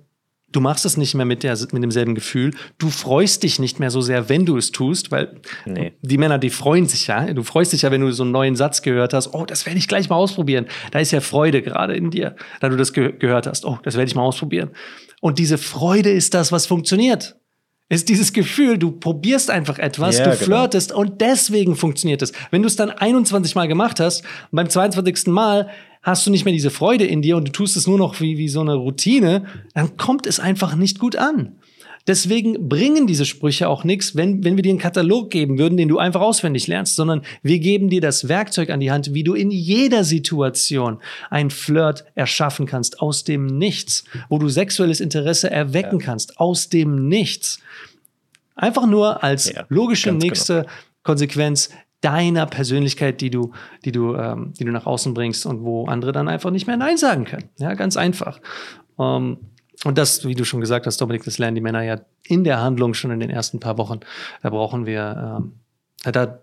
du 0.53 0.61
machst 0.61 0.85
es 0.85 0.97
nicht 0.97 1.15
mehr 1.15 1.27
mit, 1.27 1.43
der, 1.43 1.57
mit 1.73 1.83
demselben 1.83 2.15
Gefühl. 2.15 2.53
Du 2.79 2.89
freust 2.89 3.43
dich 3.43 3.59
nicht 3.59 3.81
mehr 3.81 3.91
so 3.91 4.01
sehr, 4.01 4.29
wenn 4.29 4.47
du 4.47 4.57
es 4.57 4.71
tust, 4.73 5.11
weil 5.11 5.41
nee. 5.65 5.93
die 6.03 6.19
Männer, 6.19 6.39
die 6.39 6.51
freuen 6.51 6.87
sich 6.87 7.07
ja. 7.09 7.33
Du 7.33 7.43
freust 7.43 7.73
dich 7.73 7.83
ja, 7.83 7.91
wenn 7.91 8.01
du 8.01 8.11
so 8.13 8.23
einen 8.23 8.33
neuen 8.33 8.57
Satz 8.57 8.83
gehört 8.83 9.13
hast. 9.13 9.35
Oh, 9.35 9.45
das 9.45 9.67
werde 9.67 9.79
ich 9.79 9.89
gleich 9.89 10.09
mal 10.09 10.17
ausprobieren. 10.17 10.67
Da 10.93 11.01
ist 11.01 11.11
ja 11.11 11.21
Freude 11.21 11.63
gerade 11.63 11.95
in 11.95 12.11
dir, 12.11 12.37
da 12.61 12.69
du 12.69 12.77
das 12.77 12.93
ge 12.93 13.13
gehört 13.19 13.47
hast. 13.47 13.65
Oh, 13.65 13.79
das 13.83 13.95
werde 13.95 14.09
ich 14.09 14.15
mal 14.15 14.23
ausprobieren. 14.23 14.71
Und 15.21 15.39
diese 15.39 15.59
Freude 15.59 16.11
ist 16.11 16.35
das, 16.35 16.53
was 16.53 16.67
funktioniert. 16.67 17.37
Ist 17.89 18.09
dieses 18.09 18.33
Gefühl, 18.33 18.79
du 18.79 18.91
probierst 18.91 19.49
einfach 19.49 19.79
etwas, 19.79 20.19
ja, 20.19 20.25
du 20.25 20.31
genau. 20.31 20.45
flirtest 20.45 20.91
genau. 20.91 21.03
und 21.03 21.21
deswegen 21.21 21.77
funktioniert 21.77 22.21
es. 22.21 22.33
Wenn 22.51 22.63
du 22.63 22.67
es 22.67 22.75
dann 22.75 22.91
21 22.91 23.55
Mal 23.55 23.69
gemacht 23.69 24.01
hast 24.01 24.25
beim 24.51 24.69
22. 24.69 25.29
Mal 25.29 25.71
hast 26.07 26.25
du 26.25 26.31
nicht 26.31 26.45
mehr 26.45 26.53
diese 26.53 26.71
Freude 26.71 27.05
in 27.05 27.21
dir 27.21 27.37
und 27.37 27.49
du 27.49 27.53
tust 27.53 27.77
es 27.77 27.87
nur 27.89 27.99
noch 27.99 28.21
wie, 28.21 28.39
wie 28.39 28.49
so 28.49 28.61
eine 28.61 28.75
Routine, 28.75 29.45
dann 29.75 29.97
kommt 29.97 30.27
es 30.27 30.39
einfach 30.39 30.77
nicht 30.77 31.01
gut 31.01 31.17
an. 31.17 31.57
Deswegen 32.07 32.69
bringen 32.69 33.09
diese 33.09 33.25
Sprüche 33.25 33.69
auch 33.69 33.83
nichts, 33.83 34.15
wenn, 34.15 34.45
wenn 34.45 34.55
wir 34.55 34.63
dir 34.63 34.71
einen 34.71 34.79
Katalog 34.79 35.31
geben 35.31 35.59
würden, 35.59 35.77
den 35.77 35.89
du 35.89 35.99
einfach 35.99 36.21
auswendig 36.21 36.69
lernst, 36.69 36.95
sondern 36.95 37.23
wir 37.43 37.59
geben 37.59 37.91
dir 37.91 38.01
das 38.01 38.29
Werkzeug 38.29 38.71
an 38.71 38.79
die 38.79 38.93
Hand, 38.93 39.13
wie 39.15 39.25
du 39.25 39.35
in 39.35 39.51
jeder 39.51 40.05
Situation 40.05 40.99
ein 41.29 41.51
Flirt 41.51 42.05
erschaffen 42.15 42.67
kannst, 42.67 43.01
aus 43.01 43.25
dem 43.25 43.47
Nichts, 43.47 44.05
wo 44.29 44.39
du 44.39 44.49
sexuelles 44.49 45.01
Interesse 45.01 45.51
erwecken 45.51 45.99
ja. 45.99 46.07
kannst, 46.07 46.39
aus 46.39 46.69
dem 46.69 47.09
Nichts. 47.09 47.59
Einfach 48.55 48.87
nur 48.87 49.25
als 49.25 49.53
ja, 49.53 49.67
logische 49.69 50.13
nächste 50.13 50.61
genau. 50.61 50.69
Konsequenz 51.03 51.71
deiner 52.07 52.47
Persönlichkeit, 52.47 53.21
die 53.21 53.31
du, 53.31 53.51
die 53.85 53.91
du, 53.91 54.15
ähm, 54.15 54.53
die 54.57 54.65
du 54.65 54.71
nach 54.71 54.87
außen 54.87 55.13
bringst 55.13 55.45
und 55.45 55.65
wo 55.65 55.87
andere 55.87 56.13
dann 56.13 56.29
einfach 56.29 56.53
nicht 56.53 56.69
mehr 56.69 56.77
Nein 56.77 56.97
sagen 56.97 57.25
können. 57.25 57.49
Ja, 57.59 57.75
ganz 57.75 57.97
einfach. 57.97 58.41
Ähm, 58.97 59.39
und 59.85 59.99
das, 59.99 60.25
wie 60.25 60.37
du 60.37 60.45
schon 60.45 60.61
gesagt 60.61 60.87
hast, 60.87 61.01
Dominik, 61.01 61.25
das 61.25 61.39
lernen 61.39 61.57
die 61.57 61.61
Männer 61.61 61.83
ja 61.83 62.01
in 62.23 62.45
der 62.45 62.61
Handlung 62.61 62.95
schon 62.95 63.11
in 63.11 63.19
den 63.19 63.29
ersten 63.29 63.59
paar 63.59 63.77
Wochen. 63.77 63.99
Da 64.41 64.51
brauchen 64.51 64.87
wir, 64.87 65.41
ähm, 65.41 66.13
da, 66.13 66.39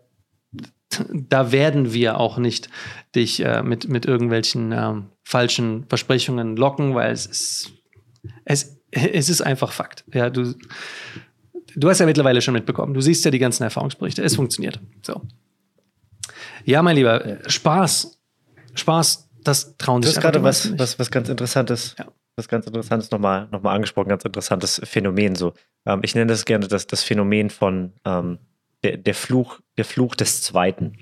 da 1.13 1.51
werden 1.53 1.93
wir 1.93 2.19
auch 2.19 2.37
nicht 2.37 2.67
dich 3.15 3.39
äh, 3.39 3.63
mit, 3.63 3.87
mit 3.87 4.05
irgendwelchen 4.05 4.73
ähm, 4.73 5.05
falschen 5.23 5.85
Versprechungen 5.87 6.57
locken, 6.57 6.93
weil 6.93 7.13
es 7.13 7.25
ist, 7.25 7.71
es, 8.43 8.81
es 8.91 9.29
ist 9.29 9.41
einfach 9.41 9.71
Fakt. 9.71 10.03
Ja, 10.13 10.29
du, 10.29 10.53
du 11.73 11.89
hast 11.89 11.99
ja 11.99 12.05
mittlerweile 12.05 12.41
schon 12.41 12.53
mitbekommen. 12.53 12.93
Du 12.93 12.99
siehst 12.99 13.23
ja 13.23 13.31
die 13.31 13.39
ganzen 13.39 13.63
Erfahrungsberichte. 13.63 14.21
Es 14.21 14.35
funktioniert. 14.35 14.81
So. 15.03 15.21
Ja, 16.65 16.81
mein 16.81 16.95
Lieber, 16.95 17.39
Spaß. 17.47 18.19
Spaß, 18.75 19.29
das 19.43 19.77
trauen 19.77 20.01
sich 20.01 20.13
Du 20.13 20.17
hast 20.17 20.23
gerade 20.23 20.43
was, 20.43 20.77
was, 20.77 20.97
was 20.99 21.11
ganz 21.11 21.29
Interessantes, 21.29 21.95
ja. 21.99 22.07
was 22.35 22.47
ganz 22.47 22.65
Interessantes 22.65 23.11
nochmal 23.11 23.47
noch 23.51 23.61
mal 23.61 23.73
angesprochen, 23.73 24.09
ganz 24.09 24.25
interessantes 24.25 24.81
Phänomen 24.83 25.35
so. 25.35 25.53
Ähm, 25.85 26.01
ich 26.03 26.15
nenne 26.15 26.27
das 26.27 26.45
gerne 26.45 26.67
das, 26.67 26.87
das 26.87 27.03
Phänomen 27.03 27.49
von 27.49 27.93
ähm, 28.05 28.39
der, 28.83 28.97
der, 28.97 29.15
Fluch, 29.15 29.59
der 29.77 29.85
Fluch 29.85 30.15
des 30.15 30.41
Zweiten. 30.41 30.97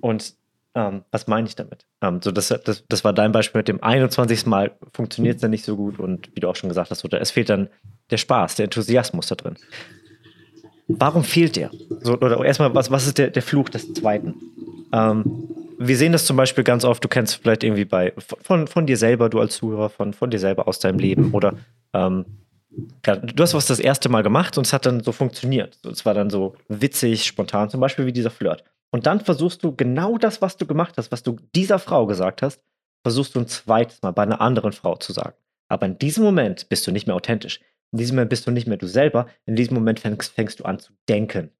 Und 0.00 0.34
ähm, 0.74 1.04
was 1.10 1.26
meine 1.26 1.48
ich 1.48 1.56
damit? 1.56 1.86
Ähm, 2.02 2.20
so 2.22 2.30
das, 2.30 2.48
das, 2.48 2.84
das 2.88 3.04
war 3.04 3.12
dein 3.12 3.32
Beispiel 3.32 3.60
mit 3.60 3.68
dem 3.68 3.82
21. 3.82 4.46
Mal 4.46 4.72
funktioniert 4.92 5.36
es 5.36 5.40
dann 5.42 5.50
nicht 5.50 5.64
so 5.64 5.76
gut 5.76 5.98
und 5.98 6.34
wie 6.34 6.40
du 6.40 6.48
auch 6.48 6.56
schon 6.56 6.68
gesagt 6.68 6.90
hast, 6.90 7.04
oder 7.04 7.20
es 7.20 7.30
fehlt 7.30 7.48
dann 7.48 7.68
der 8.10 8.18
Spaß, 8.18 8.56
der 8.56 8.64
Enthusiasmus 8.64 9.26
da 9.26 9.34
drin. 9.34 9.56
Warum 10.88 11.24
fehlt 11.24 11.56
der? 11.56 11.70
So, 12.00 12.14
oder 12.14 12.44
erstmal, 12.44 12.74
was, 12.74 12.90
was 12.90 13.06
ist 13.06 13.18
der, 13.18 13.30
der 13.30 13.42
Fluch 13.42 13.68
des 13.68 13.92
Zweiten? 13.94 14.34
Ähm, 14.92 15.24
wir 15.78 15.96
sehen 15.96 16.12
das 16.12 16.26
zum 16.26 16.36
Beispiel 16.36 16.64
ganz 16.64 16.84
oft, 16.84 17.04
du 17.04 17.08
kennst 17.08 17.36
vielleicht 17.36 17.62
irgendwie 17.62 17.84
bei 17.84 18.12
von, 18.16 18.66
von 18.66 18.86
dir 18.86 18.96
selber, 18.96 19.28
du 19.28 19.38
als 19.38 19.56
Zuhörer, 19.56 19.90
von, 19.90 20.12
von 20.12 20.30
dir 20.30 20.40
selber 20.40 20.66
aus 20.66 20.80
deinem 20.80 20.98
Leben 20.98 21.32
oder 21.32 21.54
ähm, 21.92 22.24
du 23.02 23.42
hast 23.42 23.54
was 23.54 23.66
das 23.66 23.78
erste 23.78 24.08
Mal 24.08 24.22
gemacht 24.22 24.58
und 24.58 24.66
es 24.66 24.72
hat 24.72 24.86
dann 24.86 25.02
so 25.02 25.12
funktioniert. 25.12 25.78
Es 25.84 26.04
war 26.04 26.14
dann 26.14 26.30
so 26.30 26.56
witzig, 26.68 27.24
spontan, 27.24 27.70
zum 27.70 27.80
Beispiel 27.80 28.06
wie 28.06 28.12
dieser 28.12 28.30
Flirt. 28.30 28.64
Und 28.90 29.06
dann 29.06 29.20
versuchst 29.20 29.62
du 29.62 29.74
genau 29.74 30.18
das, 30.18 30.40
was 30.42 30.56
du 30.56 30.66
gemacht 30.66 30.94
hast, 30.96 31.12
was 31.12 31.22
du 31.22 31.36
dieser 31.54 31.78
Frau 31.78 32.06
gesagt 32.06 32.42
hast, 32.42 32.60
versuchst 33.02 33.34
du 33.34 33.40
ein 33.40 33.46
zweites 33.46 34.02
Mal 34.02 34.12
bei 34.12 34.22
einer 34.22 34.40
anderen 34.40 34.72
Frau 34.72 34.96
zu 34.96 35.12
sagen. 35.12 35.34
Aber 35.68 35.86
in 35.86 35.98
diesem 35.98 36.24
Moment 36.24 36.68
bist 36.68 36.86
du 36.86 36.92
nicht 36.92 37.06
mehr 37.06 37.16
authentisch. 37.16 37.60
In 37.92 37.98
diesem 37.98 38.16
Moment 38.16 38.30
bist 38.30 38.46
du 38.46 38.50
nicht 38.50 38.66
mehr 38.66 38.76
du 38.76 38.86
selber. 38.86 39.28
In 39.46 39.56
diesem 39.56 39.74
Moment 39.74 40.00
fängst, 40.00 40.32
fängst 40.34 40.60
du 40.60 40.64
an 40.64 40.78
zu 40.78 40.92
denken. 41.08 41.50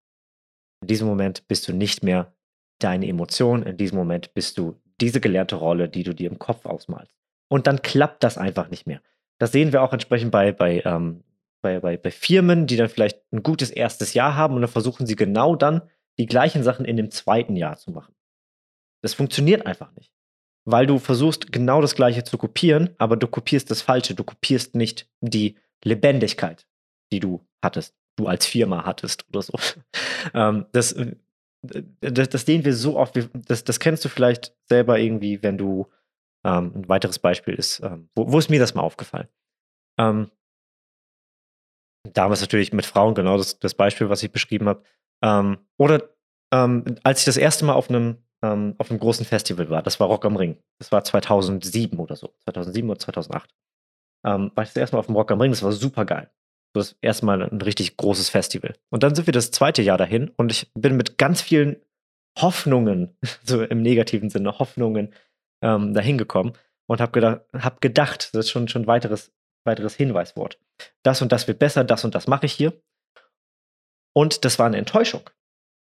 In 0.83 0.89
diesem 0.89 1.09
Moment 1.09 1.49
bist 1.49 1.67
du 1.69 1.73
nicht 1.73 2.03
mehr 2.03 2.35
deine 2.79 3.09
Emotionen. 3.09 3.63
In 3.65 3.77
diesem 3.77 3.99
Moment 3.99 4.35
bist 4.35 4.59
du 4.59 4.81
diese 5.01 5.21
gelernte 5.21 5.57
Rolle, 5.57 5.89
die 5.89 6.03
du 6.03 6.15
dir 6.15 6.31
im 6.31 6.39
Kopf 6.39 6.67
ausmalst. 6.67 7.15
Und 7.49 7.67
dann 7.67 7.83
klappt 7.83 8.23
das 8.23 8.37
einfach 8.37 8.69
nicht 8.69 8.87
mehr. 8.87 9.01
Das 9.39 9.53
sehen 9.53 9.73
wir 9.73 9.83
auch 9.83 9.93
entsprechend 9.93 10.31
bei, 10.31 10.53
bei, 10.53 10.83
ähm, 10.85 11.25
bei, 11.63 11.81
bei, 11.81 11.97
bei 11.97 12.11
Firmen, 12.11 12.67
die 12.67 12.77
dann 12.77 12.89
vielleicht 12.89 13.21
ein 13.33 13.43
gutes 13.43 13.71
erstes 13.71 14.15
Jahr 14.15 14.35
haben 14.35 14.55
und 14.55 14.63
dann 14.63 14.71
versuchen 14.71 15.07
sie 15.07 15.17
genau 15.17 15.57
dann 15.57 15.83
die 16.19 16.27
gleichen 16.27 16.63
Sachen 16.63 16.85
in 16.85 16.97
dem 16.97 17.11
zweiten 17.11 17.57
Jahr 17.57 17.77
zu 17.77 17.91
machen. 17.91 18.15
Das 19.03 19.15
funktioniert 19.15 19.67
einfach 19.67 19.95
nicht. 19.95 20.13
Weil 20.65 20.87
du 20.87 20.99
versuchst, 20.99 21.53
genau 21.53 21.81
das 21.81 21.95
Gleiche 21.95 22.25
zu 22.25 22.37
kopieren, 22.37 22.91
aber 22.99 23.17
du 23.17 23.27
kopierst 23.27 23.71
das 23.71 23.81
Falsche. 23.81 24.15
Du 24.15 24.25
kopierst 24.25 24.75
nicht 24.75 25.09
die 25.21 25.57
Lebendigkeit, 25.85 26.67
die 27.13 27.21
du 27.21 27.47
hattest, 27.63 27.95
du 28.17 28.27
als 28.27 28.47
Firma 28.47 28.85
hattest 28.85 29.27
oder 29.29 29.43
so. 29.43 29.55
ähm, 30.35 30.67
das, 30.73 30.93
äh, 30.93 31.17
das, 32.01 32.29
das 32.29 32.43
sehen 32.43 32.65
wir 32.65 32.75
so 32.75 32.99
oft. 32.99 33.19
Das, 33.33 33.65
das 33.65 33.81
kennst 33.81 34.05
du 34.05 34.09
vielleicht 34.09 34.55
selber 34.69 34.99
irgendwie, 34.99 35.43
wenn 35.43 35.59
du 35.59 35.87
ähm, 36.45 36.73
ein 36.75 36.89
weiteres 36.89 37.19
Beispiel 37.19 37.55
ist, 37.55 37.81
ähm, 37.81 38.09
wo, 38.15 38.31
wo, 38.33 38.39
ist 38.39 38.51
mir 38.51 38.61
das 38.61 38.75
mal 38.75 38.83
aufgefallen? 38.83 39.29
Ähm, 39.99 40.31
damals 42.13 42.41
natürlich 42.41 42.73
mit 42.73 42.87
Frauen, 42.87 43.15
genau 43.15 43.37
das, 43.37 43.59
das 43.59 43.75
Beispiel, 43.75 44.09
was 44.09 44.23
ich 44.23 44.33
beschrieben 44.33 44.69
habe. 44.69 44.83
Ähm, 45.23 45.59
oder 45.77 46.09
ähm, 46.53 46.85
als 47.03 47.21
ich 47.21 47.25
das 47.27 47.37
erste 47.37 47.65
Mal 47.65 47.75
auf 47.75 47.91
einem, 47.91 48.19
ähm, 48.43 48.75
auf 48.79 48.91
einem 48.91 49.01
großen 49.01 49.27
Festival 49.27 49.69
war, 49.71 49.83
das 49.83 49.99
war 50.01 50.07
Rock 50.07 50.25
am 50.25 50.37
Ring. 50.37 50.59
Das 50.79 50.93
war 50.93 51.05
2007 51.05 51.99
oder 51.99 52.17
so, 52.17 52.35
2007 52.45 52.89
oder 52.89 52.99
2008. 52.99 53.55
war 54.23 54.63
ich 54.63 54.71
das 54.71 54.77
erste 54.77 54.97
Mal 54.97 55.01
auf 55.01 55.07
dem 55.07 55.17
Rock 55.17 55.31
am 55.31 55.41
Ring, 55.41 55.53
das 55.53 55.63
war 55.63 55.73
super 55.73 56.05
geil. 56.05 56.31
Das 56.75 56.97
erste 57.01 57.25
Mal 57.25 57.43
ein 57.43 57.63
richtig 57.63 57.97
großes 57.97 58.29
Festival. 58.29 58.75
Und 58.91 59.03
dann 59.03 59.15
sind 59.15 59.27
wir 59.27 59.33
das 59.33 59.51
zweite 59.51 59.83
Jahr 59.83 59.99
dahin 59.99 60.31
und 60.37 60.53
ich 60.53 60.71
bin 60.75 60.97
mit 60.97 61.19
ganz 61.19 61.41
vielen 61.41 61.77
Hoffnungen, 62.39 63.17
so 63.45 63.63
im 63.63 63.83
negativen 63.83 64.31
Sinne, 64.31 64.59
Hoffnungen 64.59 65.15
ähm, 65.63 65.95
dahin 65.95 66.19
gekommen 66.19 66.53
und 66.89 67.01
habe 67.01 67.13
gedacht, 67.13 67.43
hab 67.53 67.81
gedacht, 67.81 68.31
das 68.35 68.47
ist 68.47 68.51
schon 68.51 68.67
ein 68.67 68.87
weiteres, 68.87 69.33
weiteres 69.65 69.95
Hinweiswort. 69.95 70.59
Das 71.03 71.23
und 71.23 71.33
das 71.33 71.49
wird 71.49 71.59
besser, 71.59 71.85
das 71.85 72.05
und 72.05 72.15
das 72.15 72.27
mache 72.27 72.47
ich 72.47 72.53
hier. 72.53 72.81
Und 74.15 74.45
das 74.45 74.59
war 74.59 74.67
eine 74.67 74.79
Enttäuschung. 74.79 75.29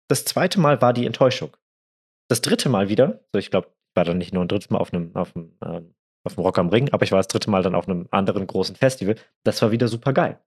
Das 0.09 0.25
zweite 0.25 0.61
Mal 0.61 0.81
war 0.83 0.93
die 0.93 1.07
Enttäuschung. 1.07 1.57
Das 2.29 2.43
dritte 2.43 2.69
Mal 2.69 2.89
wieder, 2.89 3.25
so 3.33 3.39
ich 3.39 3.51
glaube, 3.51 3.73
war 3.95 4.05
dann 4.05 4.19
nicht 4.19 4.33
nur 4.33 4.45
ein 4.45 4.49
drittes 4.49 4.71
Mal 4.71 4.79
auf 4.79 4.93
einem, 4.93 5.15
auf 5.17 5.35
einem, 5.35 5.57
ähm, 5.65 5.95
auf 6.25 6.35
dem 6.35 6.43
Rock 6.43 6.59
am 6.59 6.69
Ring, 6.69 6.93
aber 6.93 7.05
ich 7.05 7.13
war 7.13 7.19
das 7.19 7.29
dritte 7.29 7.51
Mal 7.51 7.63
dann 7.63 7.75
auf 7.75 7.89
einem 7.89 8.09
anderen 8.11 8.47
großen 8.47 8.77
Festival. 8.77 9.17
Das 9.45 9.61
war 9.63 9.71
wieder 9.71 9.89
super 9.89 10.13
geil. 10.13 10.39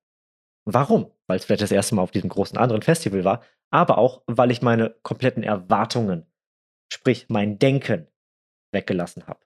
Warum? 0.65 1.11
Weil 1.27 1.37
es 1.37 1.45
vielleicht 1.45 1.61
das 1.61 1.71
erste 1.71 1.95
Mal 1.95 2.03
auf 2.03 2.11
diesem 2.11 2.29
großen 2.29 2.57
anderen 2.57 2.81
Festival 2.81 3.23
war, 3.23 3.43
aber 3.69 3.97
auch, 3.97 4.21
weil 4.27 4.51
ich 4.51 4.61
meine 4.61 4.95
kompletten 5.01 5.43
Erwartungen, 5.43 6.25
sprich 6.91 7.27
mein 7.29 7.59
Denken, 7.59 8.07
weggelassen 8.71 9.27
habe. 9.27 9.39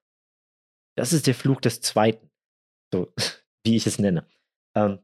Das 0.97 1.13
ist 1.13 1.27
der 1.27 1.35
Fluch 1.35 1.61
des 1.61 1.81
Zweiten, 1.81 2.29
so 2.91 3.13
wie 3.63 3.75
ich 3.75 3.87
es 3.87 3.99
nenne. 3.99 4.27
Ähm, 4.75 4.99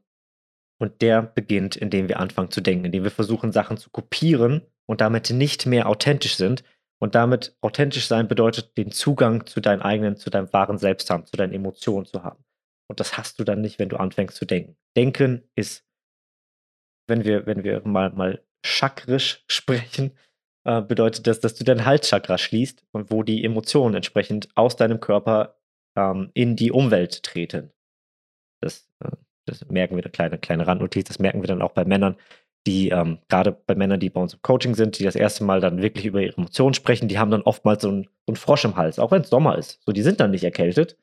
und 0.78 1.02
der 1.02 1.22
beginnt, 1.22 1.76
indem 1.76 2.08
wir 2.08 2.20
anfangen 2.20 2.50
zu 2.50 2.60
denken, 2.60 2.86
indem 2.86 3.04
wir 3.04 3.10
versuchen, 3.10 3.52
Sachen 3.52 3.76
zu 3.76 3.90
kopieren 3.90 4.62
und 4.86 5.00
damit 5.00 5.30
nicht 5.30 5.66
mehr 5.66 5.88
authentisch 5.88 6.36
sind. 6.36 6.64
Und 7.04 7.14
damit 7.14 7.54
authentisch 7.60 8.06
sein 8.06 8.28
bedeutet, 8.28 8.78
den 8.78 8.90
Zugang 8.90 9.44
zu 9.44 9.60
deinem 9.60 9.82
eigenen, 9.82 10.16
zu 10.16 10.30
deinem 10.30 10.50
wahren 10.54 10.78
Selbst 10.78 11.10
haben, 11.10 11.26
zu 11.26 11.36
deinen 11.36 11.52
Emotionen 11.52 12.06
zu 12.06 12.22
haben. 12.22 12.42
Und 12.88 12.98
das 12.98 13.18
hast 13.18 13.38
du 13.38 13.44
dann 13.44 13.60
nicht, 13.60 13.78
wenn 13.78 13.90
du 13.90 13.98
anfängst 13.98 14.38
zu 14.38 14.46
denken. 14.46 14.78
Denken 14.96 15.46
ist, 15.54 15.84
wenn 17.06 17.26
wir, 17.26 17.44
wenn 17.44 17.62
wir 17.62 17.86
mal, 17.86 18.08
mal 18.14 18.42
chakrisch 18.64 19.44
sprechen, 19.48 20.16
äh, 20.66 20.80
bedeutet 20.80 21.26
das, 21.26 21.40
dass 21.40 21.54
du 21.54 21.62
dein 21.62 21.84
Halschakra 21.84 22.38
schließt 22.38 22.86
und 22.92 23.10
wo 23.10 23.22
die 23.22 23.44
Emotionen 23.44 23.96
entsprechend 23.96 24.48
aus 24.54 24.76
deinem 24.76 24.98
Körper 24.98 25.60
ähm, 25.98 26.30
in 26.32 26.56
die 26.56 26.72
Umwelt 26.72 27.22
treten. 27.22 27.70
Das, 28.62 28.90
äh, 29.00 29.10
das 29.44 29.62
merken 29.68 29.94
wir, 29.96 30.04
eine 30.04 30.10
kleine, 30.10 30.38
kleine 30.38 30.66
Randnotiz, 30.66 31.08
das 31.08 31.18
merken 31.18 31.42
wir 31.42 31.48
dann 31.48 31.60
auch 31.60 31.72
bei 31.72 31.84
Männern, 31.84 32.16
die 32.66 32.88
ähm, 32.88 33.18
gerade 33.28 33.52
bei 33.52 33.74
Männern, 33.74 34.00
die 34.00 34.10
bei 34.10 34.20
uns 34.20 34.34
im 34.34 34.42
Coaching 34.42 34.74
sind, 34.74 34.98
die 34.98 35.04
das 35.04 35.16
erste 35.16 35.44
Mal 35.44 35.60
dann 35.60 35.82
wirklich 35.82 36.06
über 36.06 36.22
ihre 36.22 36.36
Emotionen 36.36 36.74
sprechen, 36.74 37.08
die 37.08 37.18
haben 37.18 37.30
dann 37.30 37.42
oftmals 37.42 37.82
so 37.82 37.88
einen, 37.88 38.04
so 38.04 38.10
einen 38.28 38.36
Frosch 38.36 38.64
im 38.64 38.76
Hals, 38.76 38.98
auch 38.98 39.10
wenn 39.10 39.22
es 39.22 39.28
Sommer 39.28 39.58
ist. 39.58 39.80
So, 39.84 39.92
die 39.92 40.02
sind 40.02 40.20
dann 40.20 40.30
nicht 40.30 40.44
erkältet. 40.44 40.96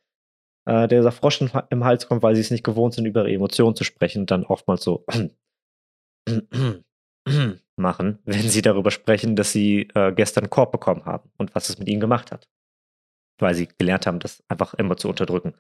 Äh, 0.66 0.88
dieser 0.88 1.12
Frosch 1.12 1.42
im 1.42 1.84
Hals 1.86 2.08
kommt, 2.08 2.24
weil 2.24 2.36
sie 2.36 2.42
es 2.42 2.52
nicht 2.52 2.64
gewohnt 2.64 2.94
sind, 2.94 3.06
über 3.06 3.22
ihre 3.22 3.36
Emotionen 3.36 3.76
zu 3.76 3.84
sprechen, 3.84 4.26
dann 4.26 4.44
oftmals 4.44 4.84
so 4.84 5.06
machen, 7.78 8.20
wenn 8.26 8.50
sie 8.50 8.62
darüber 8.62 8.92
sprechen, 8.92 9.36
dass 9.36 9.52
sie 9.52 9.90
äh, 9.94 10.12
gestern 10.14 10.50
Korb 10.50 10.72
bekommen 10.72 11.06
haben 11.06 11.30
und 11.38 11.54
was 11.56 11.70
es 11.70 11.78
mit 11.78 11.88
ihnen 11.88 12.02
gemacht 12.02 12.32
hat. 12.32 12.50
Weil 13.40 13.56
sie 13.56 13.68
gelernt 13.68 14.08
haben, 14.08 14.20
das 14.20 14.44
einfach 14.48 14.74
immer 14.76 14.98
zu 14.98 15.10
unterdrücken. 15.10 15.54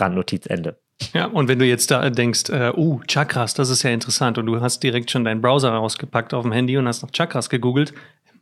Randnotiz 0.00 0.46
Ende. 0.46 0.78
Ja, 1.12 1.26
und 1.26 1.48
wenn 1.48 1.58
du 1.58 1.66
jetzt 1.66 1.90
da 1.90 2.08
denkst, 2.08 2.48
äh, 2.48 2.72
uh, 2.74 3.00
Chakras, 3.06 3.52
das 3.54 3.68
ist 3.68 3.82
ja 3.82 3.90
interessant 3.90 4.38
und 4.38 4.46
du 4.46 4.60
hast 4.60 4.82
direkt 4.82 5.10
schon 5.10 5.24
deinen 5.24 5.42
Browser 5.42 5.70
rausgepackt 5.70 6.32
auf 6.32 6.42
dem 6.42 6.52
Handy 6.52 6.78
und 6.78 6.88
hast 6.88 7.02
nach 7.02 7.10
Chakras 7.10 7.50
gegoogelt, 7.50 7.92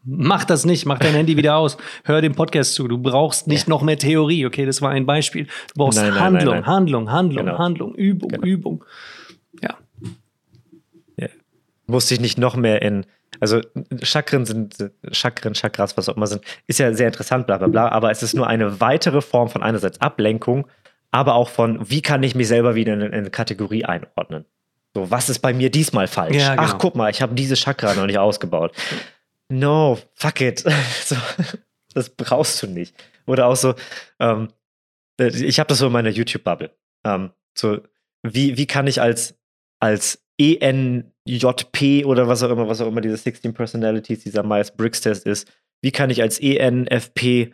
mach 0.05 0.45
das 0.45 0.65
nicht, 0.65 0.87
mach 0.87 0.99
dein 0.99 1.15
Handy 1.15 1.37
wieder 1.37 1.57
aus, 1.57 1.77
hör 2.05 2.21
den 2.21 2.35
Podcast 2.35 2.75
zu, 2.75 2.87
du 2.87 2.99
brauchst 2.99 3.49
nicht 3.49 3.67
ja. 3.67 3.71
noch 3.71 3.83
mehr 3.83 3.99
Theorie, 3.99 4.47
okay, 4.47 4.67
das 4.67 4.83
war 4.83 4.91
ein 4.91 5.05
Beispiel. 5.05 5.45
Du 5.45 5.75
brauchst 5.77 5.99
nein, 5.99 6.11
nein, 6.11 6.21
Handlung, 6.21 6.55
nein, 6.55 6.67
Handlung, 6.67 7.11
Handlung, 7.11 7.47
genau. 7.47 7.59
Handlung, 7.59 7.95
Übung, 7.95 8.29
genau. 8.29 8.47
Übung. 8.47 8.85
Ja. 9.61 9.77
ja. 11.17 11.29
Musste 11.87 12.15
ich 12.15 12.21
nicht 12.21 12.39
noch 12.39 12.55
mehr 12.57 12.83
in 12.83 13.05
also 13.41 13.61
Chakren 14.03 14.47
sind, 14.47 14.93
Chakren, 15.11 15.55
Chakras, 15.55 15.97
was 15.97 16.09
auch 16.09 16.17
immer 16.17 16.29
sind, 16.29 16.43
ist 16.69 16.79
ja 16.79 16.93
sehr 16.95 17.09
interessant, 17.09 17.49
bla 17.49 17.59
bla 17.59 17.67
bla, 17.67 17.89
aber 17.89 18.13
es 18.13 18.23
ist 18.23 18.35
nur 18.35 18.47
eine 18.47 18.81
weitere 18.81 19.21
Form 19.21 19.49
von 19.49 19.63
einerseits 19.63 20.01
Ablenkung, 20.01 20.69
aber 21.15 21.37
auch 21.37 21.49
von, 21.49 21.89
wie 21.89 22.03
kann 22.03 22.25
ich 22.25 22.35
mich 22.35 22.49
selber 22.49 22.75
wieder 22.75 22.93
in, 22.95 23.01
in 23.01 23.13
eine 23.13 23.31
Kategorie 23.31 23.85
einordnen. 23.85 24.47
So, 24.95 25.13
was 25.13 25.29
ist 25.29 25.39
bei 25.39 25.55
mir 25.55 25.71
diesmal 25.71 26.09
falsch? 26.09 26.35
Ja, 26.35 26.57
genau. 26.57 26.63
Ach, 26.67 26.79
guck 26.79 26.97
mal, 26.97 27.09
ich 27.09 27.23
habe 27.23 27.37
diese 27.37 27.55
Chakra 27.55 27.95
noch 27.95 28.07
nicht 28.07 28.19
ausgebaut. 28.19 28.73
No, 29.49 29.97
fuck 30.15 30.41
it. 30.41 30.65
so, 31.05 31.15
das 31.95 32.11
brauchst 32.11 32.61
du 32.61 32.67
nicht. 32.67 32.97
Oder 33.27 33.47
auch 33.47 33.55
so, 33.55 33.77
ähm, 34.19 34.49
ich 35.21 35.61
habe 35.61 35.69
das 35.69 35.79
so 35.79 35.87
in 35.87 35.93
meiner 35.93 36.11
YouTube-Bubble. 36.11 36.71
Ähm, 37.05 37.31
so, 37.57 37.79
wie, 38.25 38.57
wie 38.57 38.67
kann 38.67 38.89
ich 38.89 39.01
als, 39.01 39.37
als 39.79 40.21
ENJP 40.41 42.07
oder 42.07 42.27
was 42.27 42.43
auch 42.43 42.51
immer, 42.51 42.67
was 42.67 42.81
auch 42.81 42.89
immer 42.89 43.01
diese 43.01 43.19
16 43.19 43.55
Personalities, 43.55 44.25
dieser 44.25 44.43
Myers-Briggs-Test 44.43 45.27
ist, 45.27 45.47
wie 45.81 45.93
kann 45.93 46.11
ich 46.11 46.23
als 46.23 46.41
ENFP 46.41 47.53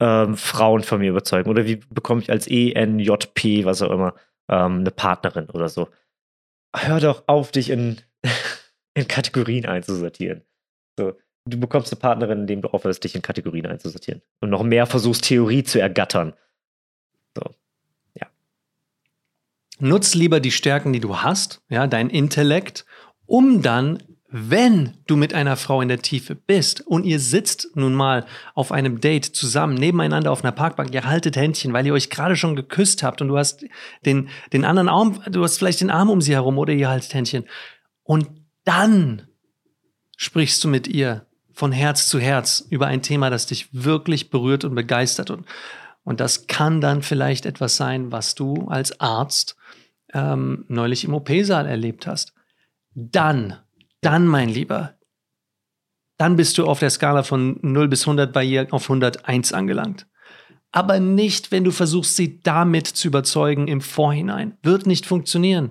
ähm, 0.00 0.36
Frauen 0.36 0.82
von 0.82 1.00
mir 1.00 1.10
überzeugen? 1.10 1.50
Oder 1.50 1.66
wie 1.66 1.76
bekomme 1.90 2.22
ich 2.22 2.30
als 2.30 2.46
ENJP, 2.46 3.64
was 3.64 3.82
auch 3.82 3.90
immer, 3.90 4.14
ähm, 4.48 4.80
eine 4.80 4.90
Partnerin 4.90 5.50
oder 5.50 5.68
so? 5.68 5.88
Hör 6.74 7.00
doch 7.00 7.24
auf, 7.26 7.50
dich 7.52 7.70
in, 7.70 7.98
in 8.94 9.08
Kategorien 9.08 9.66
einzusortieren. 9.66 10.42
So, 10.98 11.14
du 11.46 11.60
bekommst 11.60 11.92
eine 11.92 12.00
Partnerin, 12.00 12.40
indem 12.40 12.62
du 12.62 12.68
aufhörst, 12.68 13.04
dich 13.04 13.14
in 13.14 13.22
Kategorien 13.22 13.66
einzusortieren. 13.66 14.22
Und 14.40 14.50
noch 14.50 14.62
mehr 14.62 14.86
versuchst, 14.86 15.24
Theorie 15.24 15.64
zu 15.64 15.80
ergattern. 15.80 16.34
So. 17.36 17.54
Nutz 19.80 20.14
lieber 20.14 20.40
die 20.40 20.50
Stärken, 20.50 20.92
die 20.92 21.00
du 21.00 21.18
hast, 21.18 21.62
ja, 21.68 21.86
dein 21.86 22.10
Intellekt, 22.10 22.84
um 23.26 23.62
dann, 23.62 24.02
wenn 24.30 24.92
du 25.06 25.16
mit 25.16 25.32
einer 25.32 25.56
Frau 25.56 25.80
in 25.80 25.88
der 25.88 26.02
Tiefe 26.02 26.34
bist 26.34 26.86
und 26.86 27.04
ihr 27.04 27.18
sitzt 27.18 27.74
nun 27.76 27.94
mal 27.94 28.26
auf 28.54 28.72
einem 28.72 29.00
Date 29.00 29.24
zusammen 29.24 29.74
nebeneinander 29.74 30.30
auf 30.30 30.44
einer 30.44 30.52
Parkbank, 30.52 30.92
ihr 30.92 31.04
haltet 31.04 31.36
Händchen, 31.36 31.72
weil 31.72 31.86
ihr 31.86 31.94
euch 31.94 32.10
gerade 32.10 32.36
schon 32.36 32.54
geküsst 32.54 33.02
habt 33.02 33.22
und 33.22 33.28
du 33.28 33.38
hast 33.38 33.64
den, 34.04 34.28
den 34.52 34.66
anderen 34.66 34.90
Arm, 34.90 35.22
du 35.30 35.42
hast 35.42 35.56
vielleicht 35.56 35.80
den 35.80 35.90
Arm 35.90 36.10
um 36.10 36.20
sie 36.20 36.34
herum 36.34 36.58
oder 36.58 36.74
ihr 36.74 36.90
haltet 36.90 37.14
Händchen. 37.14 37.44
Und 38.02 38.28
dann 38.64 39.28
sprichst 40.16 40.62
du 40.62 40.68
mit 40.68 40.86
ihr 40.88 41.26
von 41.52 41.72
Herz 41.72 42.08
zu 42.08 42.20
Herz 42.20 42.66
über 42.68 42.86
ein 42.86 43.02
Thema, 43.02 43.30
das 43.30 43.46
dich 43.46 43.68
wirklich 43.72 44.28
berührt 44.28 44.64
und 44.64 44.74
begeistert. 44.74 45.30
Und, 45.30 45.46
und 46.04 46.20
das 46.20 46.46
kann 46.46 46.82
dann 46.82 47.00
vielleicht 47.00 47.46
etwas 47.46 47.78
sein, 47.78 48.12
was 48.12 48.34
du 48.34 48.68
als 48.68 49.00
Arzt 49.00 49.56
ähm, 50.12 50.66
neulich 50.68 51.04
im 51.04 51.14
OP-Saal 51.14 51.66
erlebt 51.66 52.06
hast, 52.06 52.34
dann 52.94 53.56
dann, 54.00 54.26
mein 54.26 54.48
Lieber, 54.48 54.94
dann 56.18 56.36
bist 56.36 56.58
du 56.58 56.66
auf 56.66 56.80
der 56.80 56.90
Skala 56.90 57.22
von 57.22 57.58
0 57.62 57.88
bis 57.88 58.02
100 58.02 58.32
bei 58.32 58.44
ihr 58.44 58.66
auf 58.72 58.84
101 58.84 59.52
angelangt. 59.52 60.06
Aber 60.72 61.00
nicht, 61.00 61.50
wenn 61.50 61.64
du 61.64 61.70
versuchst, 61.70 62.16
sie 62.16 62.40
damit 62.42 62.86
zu 62.86 63.08
überzeugen 63.08 63.68
im 63.68 63.80
Vorhinein. 63.80 64.58
Wird 64.62 64.86
nicht 64.86 65.06
funktionieren. 65.06 65.70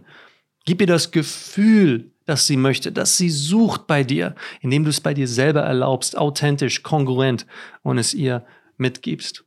Gib 0.66 0.82
ihr 0.82 0.88
das 0.88 1.12
Gefühl, 1.12 2.12
dass 2.26 2.48
sie 2.48 2.58
möchte, 2.58 2.92
dass 2.92 3.16
sie 3.16 3.30
sucht 3.30 3.88
bei 3.88 4.04
dir, 4.04 4.36
indem 4.62 4.84
du 4.84 4.90
es 4.90 5.00
bei 5.00 5.14
dir 5.14 5.28
selber 5.28 5.62
erlaubst, 5.62 6.18
authentisch, 6.18 6.84
kongruent 6.84 7.46
und 7.84 7.98
es 7.98 8.14
ihr 8.14 8.46
mitgibst. 8.78 9.46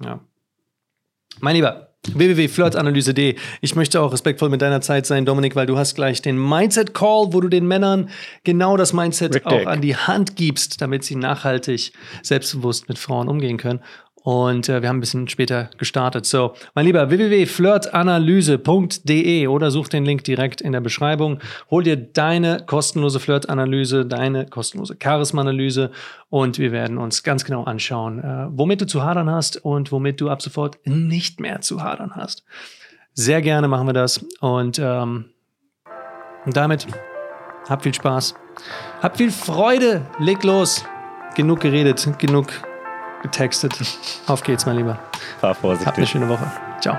Ja. 0.00 0.20
Mein 1.40 1.56
Lieber, 1.56 1.87
www.flirtanalyse.de. 2.06 3.36
Ich 3.60 3.74
möchte 3.74 4.00
auch 4.00 4.12
respektvoll 4.12 4.48
mit 4.48 4.62
deiner 4.62 4.80
Zeit 4.80 5.06
sein, 5.06 5.24
Dominik, 5.24 5.56
weil 5.56 5.66
du 5.66 5.76
hast 5.76 5.94
gleich 5.94 6.22
den 6.22 6.38
Mindset 6.38 6.94
Call, 6.94 7.32
wo 7.32 7.40
du 7.40 7.48
den 7.48 7.66
Männern 7.66 8.08
genau 8.44 8.76
das 8.76 8.92
Mindset 8.92 9.34
Richtig. 9.34 9.52
auch 9.52 9.66
an 9.66 9.80
die 9.80 9.96
Hand 9.96 10.36
gibst, 10.36 10.80
damit 10.80 11.04
sie 11.04 11.16
nachhaltig 11.16 11.92
selbstbewusst 12.22 12.88
mit 12.88 12.98
Frauen 12.98 13.28
umgehen 13.28 13.56
können. 13.56 13.80
Und 14.28 14.68
äh, 14.68 14.82
wir 14.82 14.90
haben 14.90 14.98
ein 14.98 15.00
bisschen 15.00 15.26
später 15.28 15.70
gestartet. 15.78 16.26
So, 16.26 16.52
mein 16.74 16.84
Lieber, 16.84 17.08
www.flirtanalyse.de 17.08 19.46
oder 19.46 19.70
such 19.70 19.88
den 19.88 20.04
Link 20.04 20.24
direkt 20.24 20.60
in 20.60 20.72
der 20.72 20.82
Beschreibung. 20.82 21.38
Hol 21.70 21.82
dir 21.82 21.96
deine 21.96 22.62
kostenlose 22.66 23.20
Flirtanalyse, 23.20 24.04
deine 24.04 24.44
kostenlose 24.44 24.98
Charisma-Analyse 25.02 25.92
und 26.28 26.58
wir 26.58 26.72
werden 26.72 26.98
uns 26.98 27.22
ganz 27.22 27.46
genau 27.46 27.64
anschauen, 27.64 28.18
äh, 28.18 28.48
womit 28.50 28.82
du 28.82 28.86
zu 28.86 29.02
hadern 29.02 29.30
hast 29.30 29.64
und 29.64 29.92
womit 29.92 30.20
du 30.20 30.28
ab 30.28 30.42
sofort 30.42 30.76
nicht 30.84 31.40
mehr 31.40 31.62
zu 31.62 31.82
hadern 31.82 32.14
hast. 32.14 32.44
Sehr 33.14 33.40
gerne 33.40 33.66
machen 33.66 33.86
wir 33.86 33.94
das 33.94 34.22
und, 34.40 34.78
ähm, 34.78 35.30
damit 36.44 36.86
hab 37.66 37.82
viel 37.82 37.94
Spaß. 37.94 38.34
Hab 39.00 39.16
viel 39.16 39.30
Freude. 39.30 40.02
Leg 40.18 40.44
los. 40.44 40.84
Genug 41.34 41.60
geredet, 41.60 42.06
genug 42.18 42.67
getextet. 43.22 43.80
Auf 44.26 44.42
geht's, 44.42 44.66
mein 44.66 44.76
Lieber. 44.76 44.98
Fahr 45.40 45.54
vorsichtig. 45.54 45.86
Habt 45.86 45.98
eine 45.98 46.06
schöne 46.06 46.28
Woche. 46.28 46.50
Ciao. 46.80 46.96